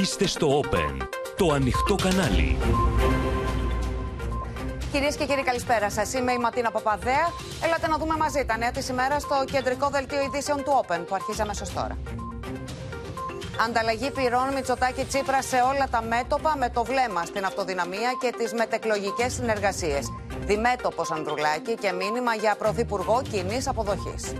Είστε 0.00 0.26
στο 0.26 0.60
Open, 0.60 1.06
το 1.36 1.52
ανοιχτό 1.52 1.94
κανάλι. 1.94 2.56
Κυρίες 4.92 5.16
και 5.16 5.24
κύριοι, 5.24 5.42
καλησπέρα 5.42 5.90
σας. 5.90 6.12
Είμαι 6.12 6.32
η 6.32 6.38
Ματίνα 6.38 6.70
Παπαδέα. 6.70 7.26
Έλατε 7.64 7.88
να 7.88 7.98
δούμε 7.98 8.16
μαζί 8.16 8.44
τα 8.44 8.56
νέα 8.56 8.70
της 8.70 8.88
ημέρας 8.88 9.22
στο 9.22 9.44
κεντρικό 9.52 9.88
δελτίο 9.88 10.22
ειδήσεων 10.22 10.62
του 10.64 10.84
Open 10.84 11.00
που 11.06 11.14
αρχίζει 11.14 11.40
αμέσως 11.40 11.72
τώρα. 11.72 11.98
Ανταλλαγή 13.66 14.10
πυρών 14.10 14.52
Μητσοτάκη 14.54 15.04
Τσίπρα 15.04 15.42
σε 15.42 15.56
όλα 15.56 15.88
τα 15.90 16.02
μέτωπα 16.02 16.56
με 16.56 16.70
το 16.70 16.84
βλέμμα 16.84 17.24
στην 17.24 17.44
αυτοδυναμία 17.44 18.10
και 18.20 18.34
τις 18.38 18.52
μετεκλογικές 18.52 19.32
συνεργασίες. 19.32 20.08
Διμέτωπο 20.40 21.04
Ανδρουλάκη 21.12 21.74
και 21.74 21.92
μήνυμα 21.92 22.34
για 22.34 22.56
πρωθυπουργό 22.58 23.22
κοινής 23.30 23.68
αποδοχής. 23.68 24.32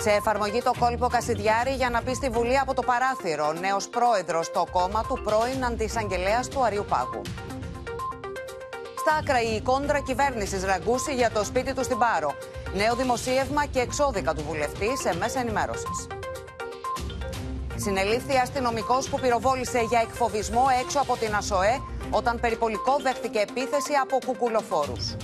Σε 0.00 0.10
εφαρμογή 0.10 0.62
το 0.62 0.72
κόλπο 0.78 1.06
Κασιδιάρη 1.06 1.70
για 1.70 1.90
να 1.90 2.02
πει 2.02 2.14
στη 2.14 2.28
Βουλή 2.28 2.58
από 2.58 2.74
το 2.74 2.82
παράθυρο. 2.82 3.52
Νέος 3.52 3.88
πρόεδρος 3.88 4.46
στο 4.46 4.66
κόμμα 4.70 5.04
του 5.08 5.20
πρώην 5.24 5.64
αντισαγγελέας 5.64 6.48
του 6.48 6.64
Αριού 6.64 6.84
Πάγου. 6.88 7.22
Στα 8.98 9.12
άκρα 9.20 9.42
η 9.42 9.60
κόντρα 9.60 10.00
κυβέρνησης 10.00 10.64
Ραγκούση 10.64 11.14
για 11.14 11.30
το 11.30 11.44
σπίτι 11.44 11.74
του 11.74 11.84
στην 11.84 11.98
Πάρο. 11.98 12.34
Νέο 12.74 12.94
δημοσίευμα 12.94 13.66
και 13.66 13.80
εξώδικα 13.80 14.34
του 14.34 14.42
βουλευτή 14.42 14.96
σε 14.96 15.16
μέσα 15.16 15.40
ενημέρωσης. 15.40 16.06
Συνελήφθη 17.76 18.36
αστυνομικός 18.36 19.08
που 19.08 19.20
πυροβόλησε 19.20 19.80
για 19.80 20.00
εκφοβισμό 20.00 20.64
έξω 20.84 21.00
από 21.00 21.16
την 21.16 21.34
ΑΣΟΕ 21.34 21.80
όταν 22.10 22.40
περιπολικό 22.40 22.96
δέχτηκε 23.02 23.38
επίθεση 23.38 23.92
από 24.02 24.18
κουκουλοφόρους. 24.26 25.16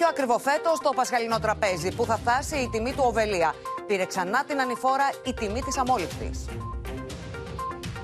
Πιο 0.00 0.08
ακριβό 0.08 0.38
φέτος 0.38 0.80
το 0.80 0.90
πασχαλινό 0.94 1.38
τραπέζι 1.38 1.92
που 1.94 2.04
θα 2.04 2.16
φτάσει 2.16 2.56
η 2.56 2.68
τιμή 2.68 2.92
του 2.92 3.02
Οβελία. 3.06 3.54
Πήρε 3.86 4.04
ξανά 4.04 4.44
την 4.44 4.60
ανηφόρα 4.60 5.10
η 5.24 5.34
τιμή 5.34 5.62
της 5.62 5.78
αμόλυφτης. 5.78 6.44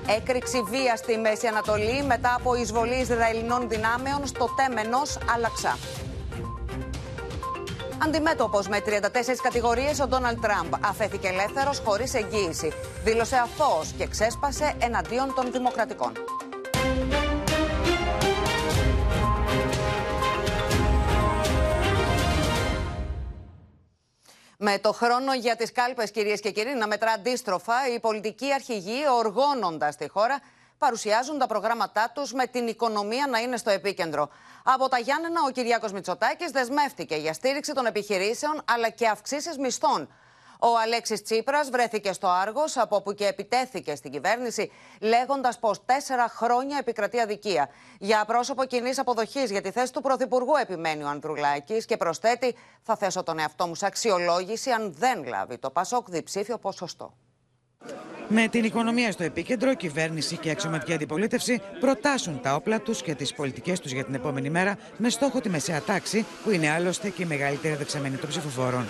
Έκρηξη 0.07 0.61
βία 0.61 0.95
στη 0.95 1.17
Μέση 1.17 1.47
Ανατολή 1.47 2.03
μετά 2.03 2.35
από 2.35 2.55
εισβολή 2.55 2.95
Ισραηλινών 2.95 3.69
δυνάμεων 3.69 4.27
στο 4.27 4.49
τέμενος 4.55 5.17
Αλαξά. 5.35 5.77
Αντιμέτωπος 8.03 8.67
με 8.67 8.79
34 8.79 9.41
κατηγορίες, 9.41 9.99
ο 9.99 10.07
Ντόναλτ 10.07 10.39
Τραμπ 10.41 10.73
αφέθηκε 10.85 11.27
ελεύθερος 11.27 11.81
χωρίς 11.85 12.13
εγγύηση. 12.13 12.71
Δήλωσε 13.03 13.35
αθώος 13.35 13.93
και 13.97 14.07
ξέσπασε 14.07 14.73
εναντίον 14.79 15.33
των 15.35 15.51
Δημοκρατικών. 15.51 16.11
Με 24.59 24.79
το 24.79 24.91
χρόνο 24.93 25.33
για 25.33 25.55
τις 25.55 25.71
κάλπες 25.71 26.11
κυρίες 26.11 26.39
και 26.39 26.51
κύριοι 26.51 26.73
να 26.73 26.87
μετρά 26.87 27.11
αντίστροφα, 27.11 27.87
οι 27.93 27.99
πολιτικοί 27.99 28.53
αρχηγοί 28.53 29.07
οργώνοντας 29.11 29.95
τη 29.95 30.09
χώρα 30.09 30.39
παρουσιάζουν 30.77 31.37
τα 31.37 31.47
προγράμματά 31.47 32.11
τους 32.15 32.33
με 32.33 32.47
την 32.47 32.67
οικονομία 32.67 33.27
να 33.27 33.39
είναι 33.39 33.57
στο 33.57 33.69
επίκεντρο. 33.69 34.29
Από 34.63 34.89
τα 34.89 34.97
Γιάννενα 34.97 35.41
ο 35.47 35.51
Κυριάκος 35.51 35.91
Μητσοτάκης 35.91 36.51
δεσμεύτηκε 36.51 37.15
για 37.15 37.33
στήριξη 37.33 37.73
των 37.73 37.85
επιχειρήσεων 37.85 38.61
αλλά 38.65 38.89
και 38.89 39.07
αυξήσεις 39.07 39.57
μισθών. 39.57 40.09
Ο 40.59 40.67
Αλέξης 40.83 41.21
Τσίπρας 41.21 41.69
βρέθηκε 41.69 42.13
στο 42.13 42.27
Άργος, 42.27 42.77
από 42.77 42.95
όπου 42.95 43.13
και 43.13 43.25
επιτέθηκε 43.25 43.95
στην 43.95 44.11
κυβέρνηση, 44.11 44.71
λέγοντας 45.01 45.59
πως 45.59 45.85
τέσσερα 45.85 46.27
χρόνια 46.29 46.77
επικρατεί 46.77 47.19
αδικία. 47.19 47.69
Για 47.99 48.25
πρόσωπο 48.25 48.65
κοινή 48.65 48.91
αποδοχής 48.95 49.51
για 49.51 49.61
τη 49.61 49.71
θέση 49.71 49.93
του 49.93 50.01
Πρωθυπουργού, 50.01 50.55
επιμένει 50.61 51.03
ο 51.03 51.07
Ανδρουλάκης 51.07 51.85
και 51.85 51.97
προσθέτει: 51.97 52.55
Θα 52.81 52.95
θέσω 52.95 53.23
τον 53.23 53.39
εαυτό 53.39 53.67
μου 53.67 53.75
σε 53.75 53.85
αξιολόγηση 53.85 54.69
αν 54.69 54.93
δεν 54.97 55.23
λάβει 55.27 55.57
το 55.57 55.69
Πασόκ 55.69 56.09
διψήφιο 56.09 56.57
ποσοστό. 56.57 57.13
Με 58.29 58.47
την 58.47 58.63
οικονομία 58.63 59.11
στο 59.11 59.23
επίκεντρο, 59.23 59.73
κυβέρνηση 59.73 60.37
και 60.37 60.49
αξιωματική 60.49 60.93
αντιπολίτευση 60.93 61.61
προτάσουν 61.79 62.41
τα 62.41 62.55
όπλα 62.55 62.79
τους 62.79 63.01
και 63.01 63.15
τις 63.15 63.33
πολιτικές 63.33 63.79
τους 63.79 63.91
για 63.91 64.03
την 64.03 64.13
επόμενη 64.13 64.49
μέρα 64.49 64.77
με 64.97 65.09
στόχο 65.09 65.41
τη 65.41 65.49
μεσαία 65.49 65.81
τάξη, 65.81 66.25
που 66.43 66.51
είναι 66.51 66.69
άλλωστε 66.69 67.09
και 67.09 67.23
η 67.23 67.25
μεγαλύτερη 67.25 67.75
δεξαμενή 67.75 68.15
των 68.15 68.29
ψηφοφόρων. 68.29 68.85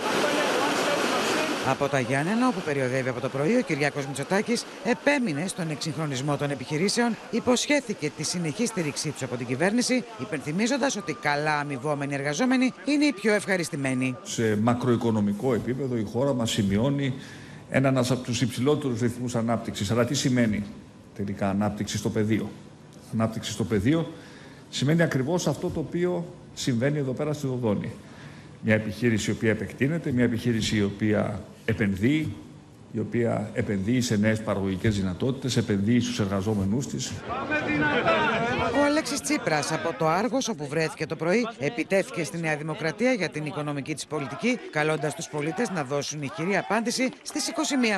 Από 1.70 1.88
τα 1.88 2.00
Γιάννενα, 2.00 2.48
όπου 2.48 2.60
περιοδεύει 2.64 3.08
από 3.08 3.20
το 3.20 3.28
πρωί, 3.28 3.56
ο 3.56 3.62
Κυριάκος 3.62 4.06
Μητσοτάκης 4.06 4.64
επέμεινε 4.84 5.46
στον 5.46 5.70
εξυγχρονισμό 5.70 6.36
των 6.36 6.50
επιχειρήσεων, 6.50 7.16
υποσχέθηκε 7.30 8.10
τη 8.16 8.22
συνεχή 8.22 8.66
στήριξή 8.66 9.10
τους 9.10 9.22
από 9.22 9.36
την 9.36 9.46
κυβέρνηση, 9.46 10.04
υπενθυμίζοντας 10.20 10.96
ότι 10.96 11.12
καλά 11.12 11.58
αμοιβόμενοι 11.58 12.14
εργαζόμενοι 12.14 12.72
είναι 12.84 13.04
οι 13.04 13.12
πιο 13.12 13.32
ευχαριστημένοι. 13.32 14.16
Σε 14.22 14.58
μακροοικονομικό 14.62 15.54
επίπεδο 15.54 15.96
η 15.96 16.04
χώρα 16.12 16.34
μας 16.34 16.50
σημειώνει 16.50 17.14
έναν 17.70 17.98
από 17.98 18.16
τους 18.16 18.40
υψηλότερους 18.40 19.00
ρυθμούς 19.00 19.34
ανάπτυξης. 19.34 19.90
Αλλά 19.90 20.04
τι 20.04 20.14
σημαίνει 20.14 20.64
τελικά 21.16 21.50
ανάπτυξη 21.50 21.96
στο 21.98 22.10
πεδίο; 22.10 22.50
Ανάπτυξη 23.12 23.52
στο 23.52 23.64
πεδίο 23.64 24.12
σημαίνει 24.70 25.02
ακριβώς 25.02 25.46
αυτό 25.46 25.70
το 25.70 25.80
οποίο 25.80 26.26
συμβαίνει 26.54 26.98
εδώ 26.98 27.12
πέρα 27.12 27.32
στη 27.32 27.46
Δοδόνη. 27.46 27.90
Μια 28.62 28.74
επιχείρηση 28.74 29.30
η 29.30 29.32
οποία 29.32 29.50
επεκτείνεται, 29.50 30.12
μια 30.12 30.24
επιχείρηση 30.24 30.76
η 30.76 30.82
οποία 30.82 31.40
επενδύει, 31.68 32.34
η 32.92 32.98
οποία 32.98 33.50
επενδύει 33.52 34.00
σε 34.00 34.16
νέες 34.16 34.42
παραγωγικές 34.42 34.96
δυνατότητες, 34.96 35.56
επενδύει 35.56 36.00
στους 36.00 36.20
εργαζόμενούς 36.20 36.86
της. 36.86 37.12
Ο 38.80 38.84
Αλέξης 38.84 39.20
Τσίπρας 39.20 39.72
από 39.72 39.94
το 39.98 40.08
Άργος, 40.08 40.48
όπου 40.48 40.66
βρέθηκε 40.66 41.06
το 41.06 41.16
πρωί, 41.16 41.46
επιτέθηκε 41.58 42.24
στη 42.24 42.38
Νέα 42.38 42.56
Δημοκρατία 42.56 43.12
για 43.12 43.28
την 43.28 43.46
οικονομική 43.46 43.94
της 43.94 44.06
πολιτική, 44.06 44.58
καλώντας 44.70 45.14
τους 45.14 45.28
πολίτες 45.28 45.70
να 45.70 45.84
δώσουν 45.84 46.22
ηχηρή 46.22 46.56
απάντηση 46.56 47.08
στις 47.22 47.48
21 47.48 47.52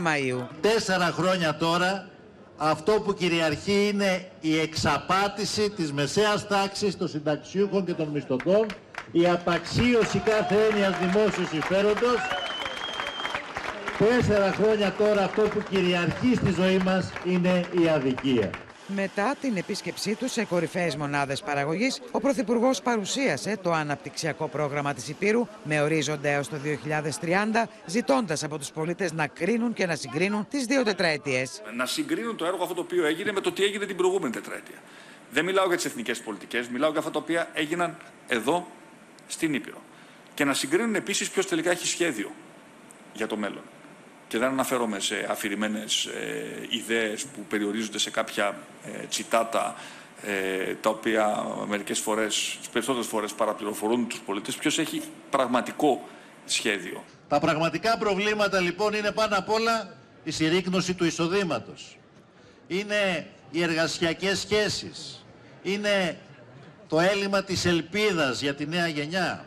Μαΐου. 0.06 0.47
Τέσσερα 0.60 1.04
χρόνια 1.04 1.56
τώρα 1.56 2.08
αυτό 2.56 2.92
που 2.92 3.14
κυριαρχεί 3.14 3.88
είναι 3.92 4.28
η 4.41 4.58
εξαπάτηση 4.58 5.70
της 5.70 5.92
μεσαίας 5.92 6.48
τάξης 6.48 6.97
των 6.97 7.08
συνταξιούχων 7.08 7.84
και 7.84 7.94
των 7.94 8.08
μισθωτών, 8.08 8.66
η 9.12 9.26
απαξίωση 9.26 10.19
κάθε 10.19 10.54
έννοιας 10.70 10.94
δημόσιου 10.98 11.47
συμφέροντος. 11.47 12.19
Τέσσερα 14.09 14.53
χρόνια 14.53 14.93
τώρα 14.93 15.25
αυτό 15.25 15.43
που 15.43 15.62
κυριαρχεί 15.71 16.34
στη 16.34 16.53
ζωή 16.53 16.78
μας 16.78 17.12
είναι 17.25 17.65
η 17.83 17.88
αδικία. 17.88 18.50
Μετά 18.87 19.34
την 19.41 19.56
επίσκεψή 19.56 20.15
του 20.15 20.28
σε 20.28 20.44
κορυφαίες 20.44 20.97
μονάδες 20.97 21.43
παραγωγής, 21.43 22.00
ο 22.11 22.21
Πρωθυπουργός 22.21 22.83
παρουσίασε 22.83 23.59
το 23.62 23.72
αναπτυξιακό 23.72 24.49
πρόγραμμα 24.49 24.94
της 24.94 25.09
Υπήρου 25.09 25.47
με 25.65 25.81
ορίζοντα 25.81 26.28
έως 26.28 26.49
το 26.49 26.56
2030, 26.56 27.69
ζητώντας 27.87 28.44
από 28.44 28.59
τους 28.59 28.71
πολίτες 28.71 29.12
να 29.12 29.27
κρίνουν 29.27 29.72
και 29.72 29.87
να 29.87 29.94
συγκρίνουν 29.94 30.47
τις 30.50 30.65
δύο 30.65 30.82
τετραετίες. 30.82 31.62
Να 31.77 31.87
συγκρίνουν 31.87 32.37
το 32.37 32.44
έργο 32.44 32.62
αυτό 32.62 32.75
το 32.75 32.81
οποίο 32.81 33.06
έγινε 33.06 33.32
με 33.32 33.41
το 33.41 33.53
τι 33.53 33.65
έγινε 33.65 33.87
την 33.87 33.97
προηγούμενη 33.97 34.32
τετραετία. 34.32 34.78
Δεν 35.31 35.44
μιλάω 35.44 35.67
για 35.67 35.77
τις 35.77 35.84
εθνικές 35.84 36.21
πολιτικές, 36.21 36.69
μιλάω 36.69 36.91
για 36.91 36.99
αυτά 36.99 37.11
τα 37.11 37.19
οποία 37.19 37.49
έγιναν 37.53 37.97
εδώ 38.28 38.67
στην 39.27 39.55
Ήπειρο. 39.55 39.82
Και 40.34 40.44
να 40.44 40.55
συγκρίνουν 40.55 40.94
επίσης 40.94 41.31
ποιος 41.31 41.47
τελικά 41.47 41.71
έχει 41.71 41.87
σχέδιο 41.87 42.31
για 43.12 43.27
το 43.27 43.37
μέλλον 43.37 43.62
και 44.30 44.38
δεν 44.38 44.48
αναφέρομαι 44.48 45.00
σε 45.00 45.26
αφηρημένες 45.30 46.04
ε, 46.04 46.66
ιδέες 46.68 47.24
που 47.24 47.41
περιορίζονται 47.48 47.98
σε 47.98 48.10
κάποια 48.10 48.58
ε, 48.84 49.06
τσιτάτα 49.06 49.74
ε, 50.22 50.74
τα 50.74 50.91
οποία 50.91 51.44
μερικές 51.68 51.98
φορές, 51.98 52.56
τις 52.58 52.69
περισσότερες 52.69 53.06
φορές 53.06 53.32
παραπληροφορούν 53.32 54.08
τους 54.08 54.20
πολίτες, 54.20 54.56
ποιος 54.56 54.78
έχει 54.78 55.02
πραγματικό 55.30 56.08
σχέδιο; 56.44 57.04
Τα 57.28 57.40
πραγματικά 57.40 57.98
προβλήματα 57.98 58.60
λοιπόν 58.60 58.94
είναι 58.94 59.10
πάνω 59.12 59.36
απ' 59.38 59.50
όλα 59.50 59.96
η 60.24 60.30
συρρήκνωση 60.30 60.94
του 60.94 61.04
εισοδήματος. 61.04 61.98
Είναι 62.66 63.26
οι 63.50 63.62
εργασιακές 63.62 64.38
σχέσεις. 64.38 65.24
Είναι 65.62 66.19
το 66.88 67.00
έλλειμμα 67.00 67.42
της 67.42 67.64
ελπίδας 67.64 68.40
για 68.40 68.54
τη 68.54 68.66
νέα 68.66 68.86
γενιά 68.86 69.44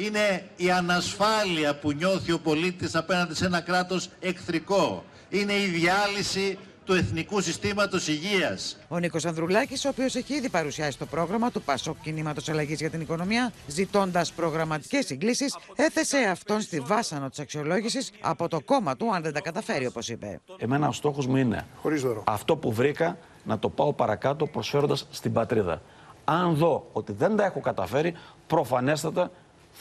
είναι 0.00 0.44
η 0.56 0.70
ανασφάλεια 0.70 1.74
που 1.74 1.92
νιώθει 1.92 2.32
ο 2.32 2.38
πολίτης 2.38 2.94
απέναντι 2.94 3.34
σε 3.34 3.46
ένα 3.46 3.60
κράτος 3.60 4.08
εχθρικό. 4.20 5.04
Είναι 5.28 5.52
η 5.52 5.66
διάλυση 5.66 6.58
του 6.84 6.92
Εθνικού 6.92 7.40
Συστήματος 7.40 8.08
Υγείας. 8.08 8.78
Ο 8.88 8.98
Νίκος 8.98 9.24
Ανδρουλάκης, 9.24 9.84
ο 9.84 9.88
οποίος 9.88 10.14
έχει 10.14 10.34
ήδη 10.34 10.48
παρουσιάσει 10.48 10.98
το 10.98 11.06
πρόγραμμα 11.06 11.50
του 11.50 11.62
Πασόκ 11.62 11.96
Κινήματος 12.02 12.48
Αλλαγής 12.48 12.80
για 12.80 12.90
την 12.90 13.00
Οικονομία, 13.00 13.52
ζητώντας 13.66 14.32
προγραμματικές 14.32 15.06
συγκλήσεις, 15.06 15.56
έθεσε 15.76 16.16
αυτόν 16.18 16.60
στη 16.60 16.80
βάσανο 16.80 17.28
της 17.28 17.38
αξιολόγησης 17.38 18.10
από 18.20 18.48
το 18.48 18.60
κόμμα 18.60 18.96
του, 18.96 19.14
αν 19.14 19.22
δεν 19.22 19.32
τα 19.32 19.40
καταφέρει, 19.40 19.86
όπως 19.86 20.08
είπε. 20.08 20.40
Εμένα 20.58 20.88
ο 20.88 20.92
στόχος 20.92 21.26
μου 21.26 21.36
είναι 21.36 21.66
αυτό 22.24 22.56
που 22.56 22.72
βρήκα 22.72 23.18
να 23.44 23.58
το 23.58 23.68
πάω 23.68 23.92
παρακάτω 23.92 24.46
προσφέροντας 24.46 25.06
στην 25.10 25.32
πατρίδα. 25.32 25.82
Αν 26.24 26.54
δω 26.54 26.88
ότι 26.92 27.12
δεν 27.12 27.36
τα 27.36 27.44
έχω 27.44 27.60
καταφέρει, 27.60 28.14
προφανέστατα 28.46 29.30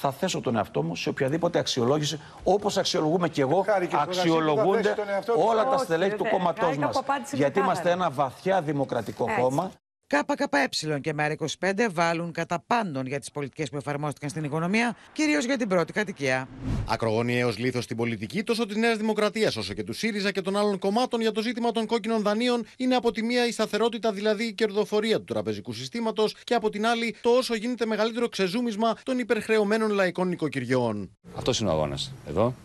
θα 0.01 0.12
θέσω 0.12 0.42
τον 0.42 0.56
εαυτό 0.56 0.84
μου 0.84 0.96
σε 0.96 1.10
οποιαδήποτε 1.10 1.60
αξιολόγηση, 1.60 2.19
όπως 2.44 2.78
αξιολογούμε 2.78 3.30
και 3.30 3.42
εγώ, 3.42 3.66
αξιολογούνται 3.92 4.96
όλα 5.38 5.69
τα 5.69 5.78
στελέχη 5.78 6.16
του 6.16 6.25
κόμματός 6.31 6.78
μας. 6.78 7.01
Γιατί 7.31 7.60
είμαστε 7.60 7.92
ένα 7.92 8.10
βαθιά 8.10 8.62
δημοκρατικό 8.62 9.25
κόμμα. 9.40 9.72
ΚΚΕ 10.10 11.00
και 11.02 11.14
ΜΕΡΑ25 11.18 11.88
βάλουν 11.92 12.32
κατά 12.32 12.64
πάντων 12.68 13.06
για 13.06 13.20
τις 13.20 13.32
πολιτικές 13.32 13.70
που 13.70 13.78
εφαρμόστηκαν 13.78 14.30
στην 14.30 14.44
οικονομία, 14.44 14.96
κυρίως 15.14 15.46
για 15.46 15.58
την 15.58 15.68
πρώτη 15.68 15.94
κατοικία. 15.94 16.48
Ακρογωνιαίο 16.88 17.54
λίθος 17.58 17.84
στην 17.84 17.98
πολιτική 17.98 18.44
τόσο 18.44 18.66
της 18.66 18.76
Νέας 18.76 18.98
Δημοκρατίας 18.98 19.56
όσο 19.56 19.74
και 19.74 19.84
του 19.84 19.94
ΣΥΡΙΖΑ 19.94 20.32
και 20.32 20.42
των 20.42 20.58
άλλων 20.58 20.80
κομμάτων 20.80 21.22
για 21.22 21.32
το 21.32 21.42
ζήτημα 21.42 21.72
των 21.72 21.86
κόκκινων 21.86 22.22
δανείων 22.22 22.66
είναι 22.78 22.96
από 22.96 23.12
τη 23.12 23.24
μία 23.24 23.48
η 23.48 23.52
σταθερότητα, 23.52 24.12
δηλαδή 24.12 24.44
η 24.44 24.54
κερδοφορία 24.54 25.18
του 25.18 25.24
τραπεζικού 25.24 25.74
συστήματος, 25.74 26.36
και 26.44 26.54
από 26.54 26.70
την 26.70 26.86
άλλη 26.86 27.16
το 27.22 27.30
όσο 27.30 27.56
γίνεται 27.56 27.86
μεγαλύτερο 27.86 28.30
ξεζούμισμα 28.30 28.96
των 29.04 29.20
υπερχρεωμένων 29.20 29.92
λαϊκών 29.92 30.28
νοικοκυριών. 30.28 31.10
Αυτός 31.36 31.60
είναι 31.60 31.70
ο 31.70 31.74
αγώνας. 31.74 32.14
Εδώ 32.28 32.56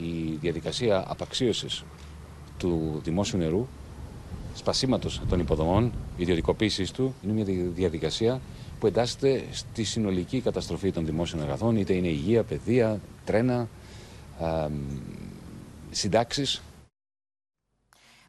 η 0.00 0.38
διαδικασία 0.40 1.04
απαξίωσης 1.08 1.84
του 2.58 3.00
δημόσιου 3.04 3.38
νερού 3.38 3.68
σπασίματος 4.58 5.20
των 5.28 5.40
υποδομών, 5.40 5.92
ιδιωτικοποίησης 6.16 6.90
του, 6.90 7.14
είναι 7.24 7.32
μια 7.32 7.44
διαδικασία 7.74 8.40
που 8.80 8.86
εντάσσεται 8.86 9.44
στη 9.50 9.84
συνολική 9.84 10.40
καταστροφή 10.40 10.92
των 10.92 11.06
δημόσιων 11.06 11.42
αγαθών, 11.42 11.76
είτε 11.76 11.92
είναι 11.92 12.08
υγεία, 12.08 12.42
παιδεία, 12.42 13.00
τρένα, 13.24 13.68
συντάξεις. 15.90 16.62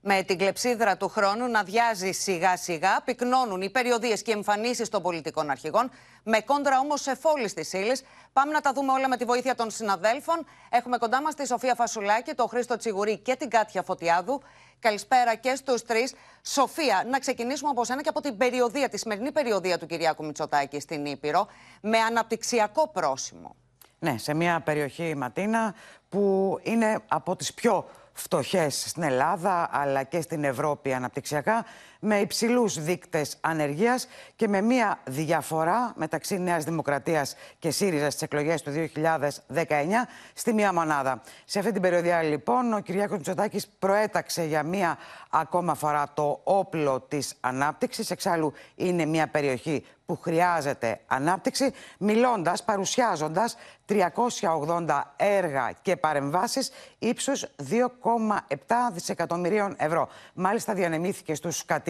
Με 0.02 0.24
την 0.24 0.38
κλεψίδρα 0.38 0.98
του 0.98 1.08
χρόνου 1.08 1.48
να 1.48 1.64
διάζει 1.64 2.12
σιγά 2.12 2.58
σιγά, 2.58 3.02
πυκνώνουν 3.04 3.62
οι 3.62 3.70
περιοδίες 3.70 4.22
και 4.22 4.32
εμφανίσεις 4.32 4.90
των 4.90 5.02
πολιτικών 5.02 5.50
αρχηγών, 5.50 5.92
με 6.24 6.40
κόντρα 6.40 6.80
όμως 6.80 7.08
εφόλη 7.08 7.52
της 7.52 7.74
ύλης. 7.74 8.04
Πάμε 8.34 8.52
να 8.52 8.62
τα 8.62 8.74
δούμε 8.74 8.92
όλα 8.92 9.08
με 9.08 9.18
τη 9.18 9.26
βοήθεια 9.26 9.56
των 9.56 9.72
συναδέλφων. 9.72 10.46
Έχουμε 10.70 10.98
κοντά 10.98 11.22
μας 11.22 11.36
τη 11.36 11.48
Σοφία 11.48 11.76
Φασουλάκη, 11.76 12.34
τον 12.34 12.48
Χρήστο 12.48 12.78
Τσιγουρή 12.78 13.18
και 13.18 13.36
την 13.36 13.50
Κάτια 13.50 13.84
Φωτιάδου. 13.84 14.42
Καλησπέρα 14.80 15.36
και 15.36 15.56
στους 15.56 15.84
τρεις. 15.84 16.14
Σοφία, 16.42 17.04
να 17.10 17.20
ξεκινήσουμε 17.20 17.70
από 17.70 17.82
ένα 17.90 18.02
και 18.02 18.10
από 18.10 18.22
την 18.22 18.38
περιοδία, 18.38 18.90
τη 18.90 18.98
σημερινή 18.98 19.32
περιοδία 19.32 19.78
του 19.78 19.86
Κυριάκου 19.86 20.26
Μητσοτάκη 20.26 20.80
στην 20.80 21.06
Ήπειρο, 21.06 21.48
με 21.82 21.98
αναπτυξιακό 21.98 22.88
πρόσημο. 22.88 23.56
Ναι, 24.00 24.18
σε 24.18 24.34
μια 24.34 24.62
περιοχή 24.62 25.16
Ματίνα 25.16 25.76
που 26.10 26.58
είναι 26.64 27.00
από 27.08 27.36
τις 27.36 27.54
πιο 27.54 27.90
φτωχές 28.20 28.84
στην 28.88 29.04
Ελλάδα 29.04 29.70
αλλά 29.72 30.04
και 30.04 30.22
στην 30.22 30.44
Ευρώπη 30.44 30.94
αναπτυξιακά 30.94 31.66
με 32.00 32.20
υψηλούς 32.20 32.84
δείκτες 32.84 33.38
ανεργίας 33.42 34.08
και 34.36 34.48
με 34.48 34.62
μία 34.62 35.00
διαφορά 35.06 35.94
μεταξύ 35.96 36.40
Νέας 36.40 36.64
Δημοκρατίας 36.64 37.36
και 37.60 37.72
ΣΥΡΙΖΑ 37.72 38.10
στις 38.10 38.22
εκλογές 38.22 38.62
του 38.62 38.72
2019 38.72 40.08
στη 40.34 40.54
μία 40.54 40.74
μονάδα. 40.74 41.22
Σε 41.46 41.60
αυτή 41.60 41.72
την 41.72 41.82
περιοδία 41.82 42.22
λοιπόν 42.22 42.74
ο 42.74 42.80
Κυριάκος 42.80 43.18
Μητσοτάκης 43.18 43.68
προέταξε 43.80 44.44
για 44.44 44.64
μία 44.64 44.98
ακόμα 45.30 45.76
φορά 45.76 46.12
το 46.14 46.40
όπλο 46.44 47.00
της 47.00 47.36
ανάπτυξης. 47.40 48.12
Εξάλλου 48.12 48.54
είναι 48.76 49.06
μία 49.06 49.28
περιοχή 49.28 49.86
που 50.10 50.16
χρειάζεται 50.16 51.00
ανάπτυξη, 51.08 51.74
μιλώντας, 51.98 52.64
παρουσιάζοντας 52.64 53.56
380 53.86 55.14
έργα 55.16 55.72
και 55.82 55.96
παρεμβάσεις 55.96 56.72
ύψους 57.00 57.46
2,7 57.58 58.92
δισεκατομμυρίων 58.94 59.76
ευρώ. 59.78 60.10
Μάλιστα 60.34 60.74
διανεμήθηκε 60.74 61.36
στους 61.36 61.66
κατοίκους 61.66 61.89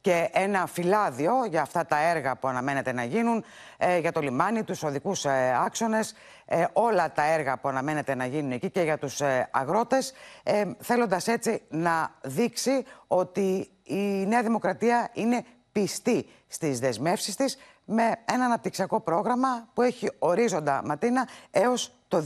και 0.00 0.28
ένα 0.32 0.66
φυλάδιο 0.66 1.44
για 1.44 1.62
αυτά 1.62 1.86
τα 1.86 1.98
έργα 1.98 2.36
που 2.36 2.48
αναμένεται 2.48 2.92
να 2.92 3.04
γίνουν 3.04 3.44
ε, 3.76 3.98
για 3.98 4.12
το 4.12 4.20
λιμάνι, 4.20 4.62
τους 4.62 4.82
οδικούς 4.82 5.24
ε, 5.24 5.56
άξονες, 5.64 6.14
ε, 6.44 6.64
όλα 6.72 7.12
τα 7.12 7.24
έργα 7.24 7.58
που 7.58 7.68
αναμένεται 7.68 8.14
να 8.14 8.26
γίνουν 8.26 8.52
εκεί 8.52 8.70
και 8.70 8.80
για 8.80 8.98
τους 8.98 9.20
ε, 9.20 9.48
αγρότες, 9.50 10.12
ε, 10.42 10.64
θέλοντας 10.78 11.28
έτσι 11.28 11.62
να 11.68 12.14
δείξει 12.22 12.84
ότι 13.06 13.70
η 13.82 14.26
Νέα 14.26 14.42
Δημοκρατία 14.42 15.10
είναι 15.12 15.44
πιστή 15.72 16.28
στις 16.46 16.78
δεσμεύσεις 16.78 17.36
της 17.36 17.58
με 17.84 18.02
ένα 18.24 18.44
αναπτυξιακό 18.44 19.00
πρόγραμμα 19.00 19.68
που 19.74 19.82
έχει 19.82 20.10
ορίζοντα 20.18 20.82
Ματίνα 20.84 21.28
έως 21.50 21.95
το 22.08 22.24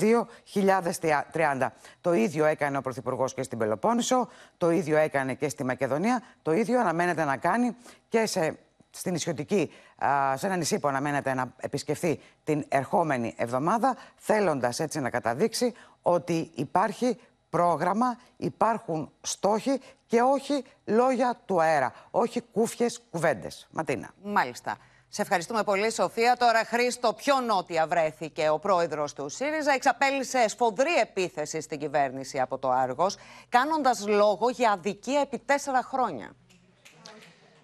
2030. 1.32 1.66
Το 2.00 2.12
ίδιο 2.12 2.44
έκανε 2.44 2.76
ο 2.76 2.80
Πρωθυπουργός 2.80 3.34
και 3.34 3.42
στην 3.42 3.58
Πελοπόννησο, 3.58 4.28
το 4.58 4.70
ίδιο 4.70 4.96
έκανε 4.96 5.34
και 5.34 5.48
στη 5.48 5.64
Μακεδονία, 5.64 6.22
το 6.42 6.52
ίδιο 6.52 6.80
αναμένεται 6.80 7.24
να 7.24 7.36
κάνει 7.36 7.76
και 8.08 8.26
σε, 8.26 8.58
στην 8.90 9.14
Ισιωτική, 9.14 9.70
σε 10.34 10.46
ένα 10.46 10.56
νησί 10.56 10.78
που 10.78 10.88
αναμένεται 10.88 11.34
να 11.34 11.52
επισκεφθεί 11.56 12.20
την 12.44 12.64
ερχόμενη 12.68 13.34
εβδομάδα, 13.36 13.96
θέλοντας 14.16 14.80
έτσι 14.80 15.00
να 15.00 15.10
καταδείξει 15.10 15.74
ότι 16.02 16.50
υπάρχει 16.54 17.18
πρόγραμμα, 17.50 18.18
υπάρχουν 18.36 19.10
στόχοι 19.20 19.80
και 20.06 20.20
όχι 20.20 20.64
λόγια 20.84 21.40
του 21.44 21.62
αέρα, 21.62 21.92
όχι 22.10 22.40
κούφιες 22.40 23.00
κουβέντες. 23.10 23.68
Ματίνα. 23.70 24.10
Μάλιστα. 24.22 24.76
Σε 25.12 25.22
ευχαριστούμε 25.22 25.62
πολύ, 25.62 25.92
Σοφία. 25.92 26.36
Τώρα, 26.36 26.64
Χρήστο, 26.64 27.12
πιο 27.12 27.40
νότια 27.40 27.86
βρέθηκε 27.86 28.48
ο 28.48 28.58
πρόεδρος 28.58 29.12
του 29.12 29.28
ΣΥΡΙΖΑ. 29.28 29.72
Εξαπέλυσε 29.72 30.48
σφοδρή 30.48 30.94
επίθεση 31.00 31.60
στην 31.60 31.78
κυβέρνηση 31.78 32.40
από 32.40 32.58
το 32.58 32.70
Άργος, 32.70 33.16
κάνοντας 33.48 34.06
λόγο 34.06 34.48
για 34.50 34.70
αδικία 34.70 35.20
επί 35.20 35.38
τέσσερα 35.38 35.82
χρόνια. 35.82 36.32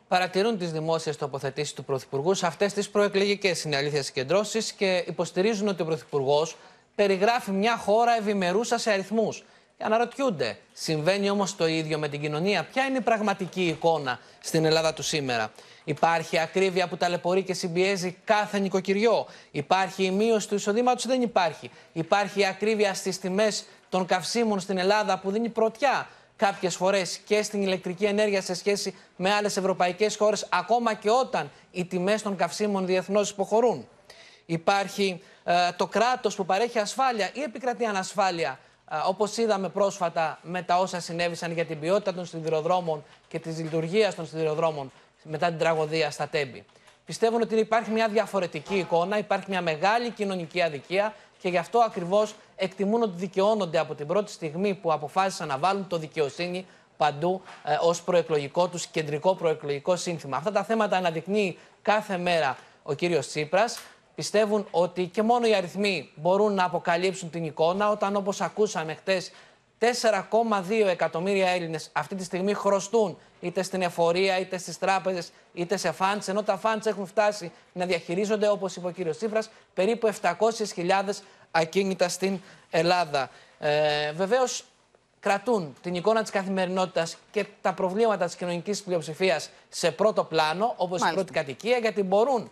Παρατηρούν 0.09 0.59
τις 0.59 0.73
δημόσιες 0.73 1.17
τοποθετήσεις 1.17 1.73
του 1.75 1.85
Πρωθυπουργού 1.85 2.35
σε 2.35 2.47
αυτές 2.47 2.73
τις 2.73 2.91
προεκλογικές 2.91 3.59
συναλήθειες 3.59 4.07
συγκεντρώσεις 4.07 4.73
και 4.73 5.05
υποστηρίζουν 5.07 5.69
ότι 5.69 5.83
ο 5.83 5.85
Πρωθυπουργός 5.85 6.57
περιγράφει 6.95 7.51
μια 7.51 7.77
χώρα 7.77 8.17
ευημερούσα 8.17 8.79
σε 8.79 8.91
αριθμούς. 8.91 9.45
Και 9.79 9.85
αναρωτιούνται, 9.85 10.59
συμβαίνει 10.73 11.31
όμως 11.31 11.57
το 11.57 11.67
ίδιο 11.67 11.99
με 11.99 12.09
την 12.09 12.21
κοινωνία; 12.21 12.65
Ποια 12.65 12.85
είναι 12.85 12.99
η 12.99 13.01
πραγματική 13.01 13.67
εικόνα 13.67 14.19
στην 14.41 14.65
Ελλάδα 14.65 14.93
του 14.95 15.03
σήμερα; 15.03 15.53
Υπάρχει 15.89 16.39
ακρίβεια 16.39 16.89
που 16.89 16.97
ταλαιπωρεί 16.97 17.43
και 17.43 17.55
συμπιέζει 17.55 18.17
κάθε 18.25 18.59
νοικοκυριό. 18.59 19.27
Υπάρχει 19.51 20.05
η 20.05 20.11
μείωση 20.11 20.49
του 20.49 20.55
εισοδήματος, 20.55 21.07
δεν 21.07 21.23
υπάρχει. 21.23 21.71
Υπάρχει 21.93 22.41
η 22.41 22.47
ακρίβεια 22.47 22.95
στις 22.95 23.19
τιμές 23.19 23.65
των 23.89 24.07
καυσίμων 24.07 24.61
στην 24.61 24.79
Ελλάδα 24.79 25.19
που 25.19 25.31
δίνει 25.31 25.49
πρωτιά 25.49 26.09
κάποιες 26.37 26.77
φορές 26.77 27.17
και 27.17 27.43
στην 27.43 27.63
ηλεκτρική 27.63 28.05
ενέργεια 28.05 28.43
σε 28.43 28.55
σχέση 28.55 28.95
με 29.17 29.33
άλλες 29.33 29.57
ευρωπαϊκές 29.57 30.17
χώρες, 30.17 30.47
ακόμα 30.51 30.95
και 30.95 31.11
όταν 31.11 31.51
οι 31.71 31.85
τιμές 31.85 32.23
των 32.23 32.37
καυσίμων 32.37 32.87
διεθνώς 32.87 33.31
υποχωρούν. 33.31 33.89
Υπάρχει 34.47 35.23
ε, 35.45 35.55
το 35.77 35.87
κράτος 35.87 36.35
που 36.35 36.45
παρέχει 36.45 36.79
ασφάλεια 36.79 37.31
ή 37.33 37.43
επικρατεί 37.43 37.85
ανασφάλεια 37.85 38.59
Όπως 39.07 39.37
είδαμε 39.37 39.69
πρόσφατα 39.69 40.39
με 40.43 40.63
τα 40.63 40.79
όσα 40.79 41.01
συνέβησαν 41.01 41.53
για 41.53 41.65
την 41.65 41.81
ποιότητα 41.81 42.15
των 42.15 42.27
σιδηροδρόμων 42.27 43.05
και 43.29 43.39
της 43.39 43.59
λειτουργίας 43.59 44.15
των 44.15 44.27
σιδηροδρόμων 44.27 44.93
μετά 45.29 45.49
την 45.49 45.59
τραγωδία 45.59 46.11
στα 46.11 46.29
Τέμπη. 46.29 46.65
Πιστεύουν 47.05 47.41
ότι 47.41 47.57
υπάρχει 47.57 47.91
μια 47.91 48.09
διαφορετική 48.09 48.75
εικόνα, 48.75 49.19
υπάρχει 49.19 49.47
μια 49.49 49.63
μεγάλη 49.63 50.11
κοινωνική 50.11 50.63
αδικία 50.63 51.15
και 51.39 51.49
γι' 51.49 51.59
αυτό 51.59 51.79
ακριβώς 51.79 52.35
εκτιμούν 52.57 53.03
ότι 53.03 53.13
δικαιώνονται 53.17 53.79
από 53.79 53.95
την 53.95 54.07
πρώτη 54.07 54.33
στιγμή 54.33 54.75
που 54.75 54.93
αποφάσισαν 54.93 55.49
να 55.49 55.59
βάλουν 55.59 55.87
το 55.87 55.99
δικαιοσύνη 55.99 56.67
παντού 56.97 57.43
ε, 57.65 57.77
ως 57.81 58.03
προεκλογικό 58.03 58.69
τους 58.69 58.87
κεντρικό 58.87 59.35
προεκλογικό 59.35 59.97
σύνθημα. 59.97 60.37
Αυτά 60.37 60.53
τα 60.53 60.65
θέματα 60.65 60.97
αναδεικνύει 60.97 61.59
κάθε 61.83 62.17
μέρα 62.17 62.57
ο 62.83 62.93
κύριος 62.93 63.27
Τσίπρας 63.27 63.79
πιστεύουν 64.15 64.67
ότι 64.71 65.07
και 65.07 65.23
μόνο 65.23 65.47
οι 65.47 65.55
αριθμοί 65.55 66.11
μπορούν 66.15 66.55
να 66.55 66.65
αποκαλύψουν 66.65 67.31
την 67.31 67.45
εικόνα 67.45 67.91
όταν 67.91 68.17
όπως 68.17 68.41
ακούσαμε 68.41 68.95
χτες 68.95 69.31
4,2 69.81 70.87
εκατομμύρια 70.87 71.49
Έλληνες 71.49 71.91
αυτή 71.93 72.15
τη 72.15 72.25
στιγμή 72.25 72.55
χρωστούν 72.55 73.19
είτε 73.41 73.63
στην 73.63 73.83
εφορία, 73.83 74.39
είτε 74.39 74.59
στις 74.59 74.79
τράπεζες, 74.79 75.33
είτε 75.55 75.77
σε 75.77 75.93
φάντς, 75.93 76.29
ενώ 76.29 76.43
τα 76.43 76.57
φάντς 76.57 76.87
έχουν 76.87 77.07
φτάσει 77.07 77.53
να 77.73 77.87
διαχειρίζονται, 77.87 78.49
όπως 78.49 78.77
είπε 78.77 78.87
ο 78.87 78.91
κύριος 78.91 79.17
Τσίπρας, 79.17 79.51
περίπου 79.75 80.07
700.000 80.07 81.23
ακίνητα 81.51 82.09
στην 82.09 82.41
Ελλάδα. 82.71 83.31
Ε, 83.59 84.13
βεβαίως, 84.13 84.65
κρατούν 85.21 85.75
την 85.83 85.95
εικόνα 85.95 86.23
της 86.23 86.31
καθημερινότητας 86.31 87.17
και 87.31 87.47
τα 87.61 87.73
προβλήματα 87.73 88.25
της 88.25 88.37
κοινωνικής 88.37 88.83
πλειοψηφίας 88.83 89.51
σε 89.69 89.91
πρώτο 89.91 90.25
πλάνο, 90.25 90.75
όπως 90.77 91.01
η 91.01 91.13
πρώτη 91.13 91.33
κατοικία, 91.33 91.79
γιατί 91.79 92.03
μπορούν 92.03 92.51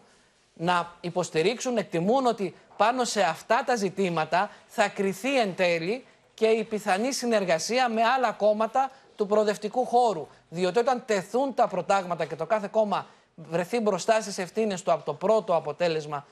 να 0.54 0.92
υποστηρίξουν, 1.00 1.76
εκτιμούν 1.76 2.26
ότι 2.26 2.54
πάνω 2.76 3.04
σε 3.04 3.22
αυτά 3.22 3.62
τα 3.66 3.76
ζητήματα 3.76 4.50
θα 4.66 4.88
κριθεί 4.88 5.40
εν 5.40 5.54
τέλει 5.54 6.04
και 6.34 6.46
η 6.46 6.64
πιθανή 6.64 7.12
συνεργασία 7.12 7.88
με 7.88 8.02
άλλα 8.02 8.32
κόμματα 8.32 8.90
του 9.16 9.26
προοδευτικού 9.26 9.86
χώρου. 9.86 10.26
Διότι 10.48 10.78
όταν 10.78 11.02
τεθούν 11.06 11.54
τα 11.54 11.68
προτάγματα 11.68 12.24
και 12.24 12.36
το 12.36 12.46
κάθε 12.46 12.68
κόμμα 12.70 13.06
βρεθεί 13.34 13.80
μπροστά 13.80 14.20
στις 14.20 14.38
ευθύνες 14.38 14.82
του 14.82 14.92
από 14.92 15.04
το 15.04 15.14
πρώτο 15.14 15.56
αποτέλεσμα 15.56 16.26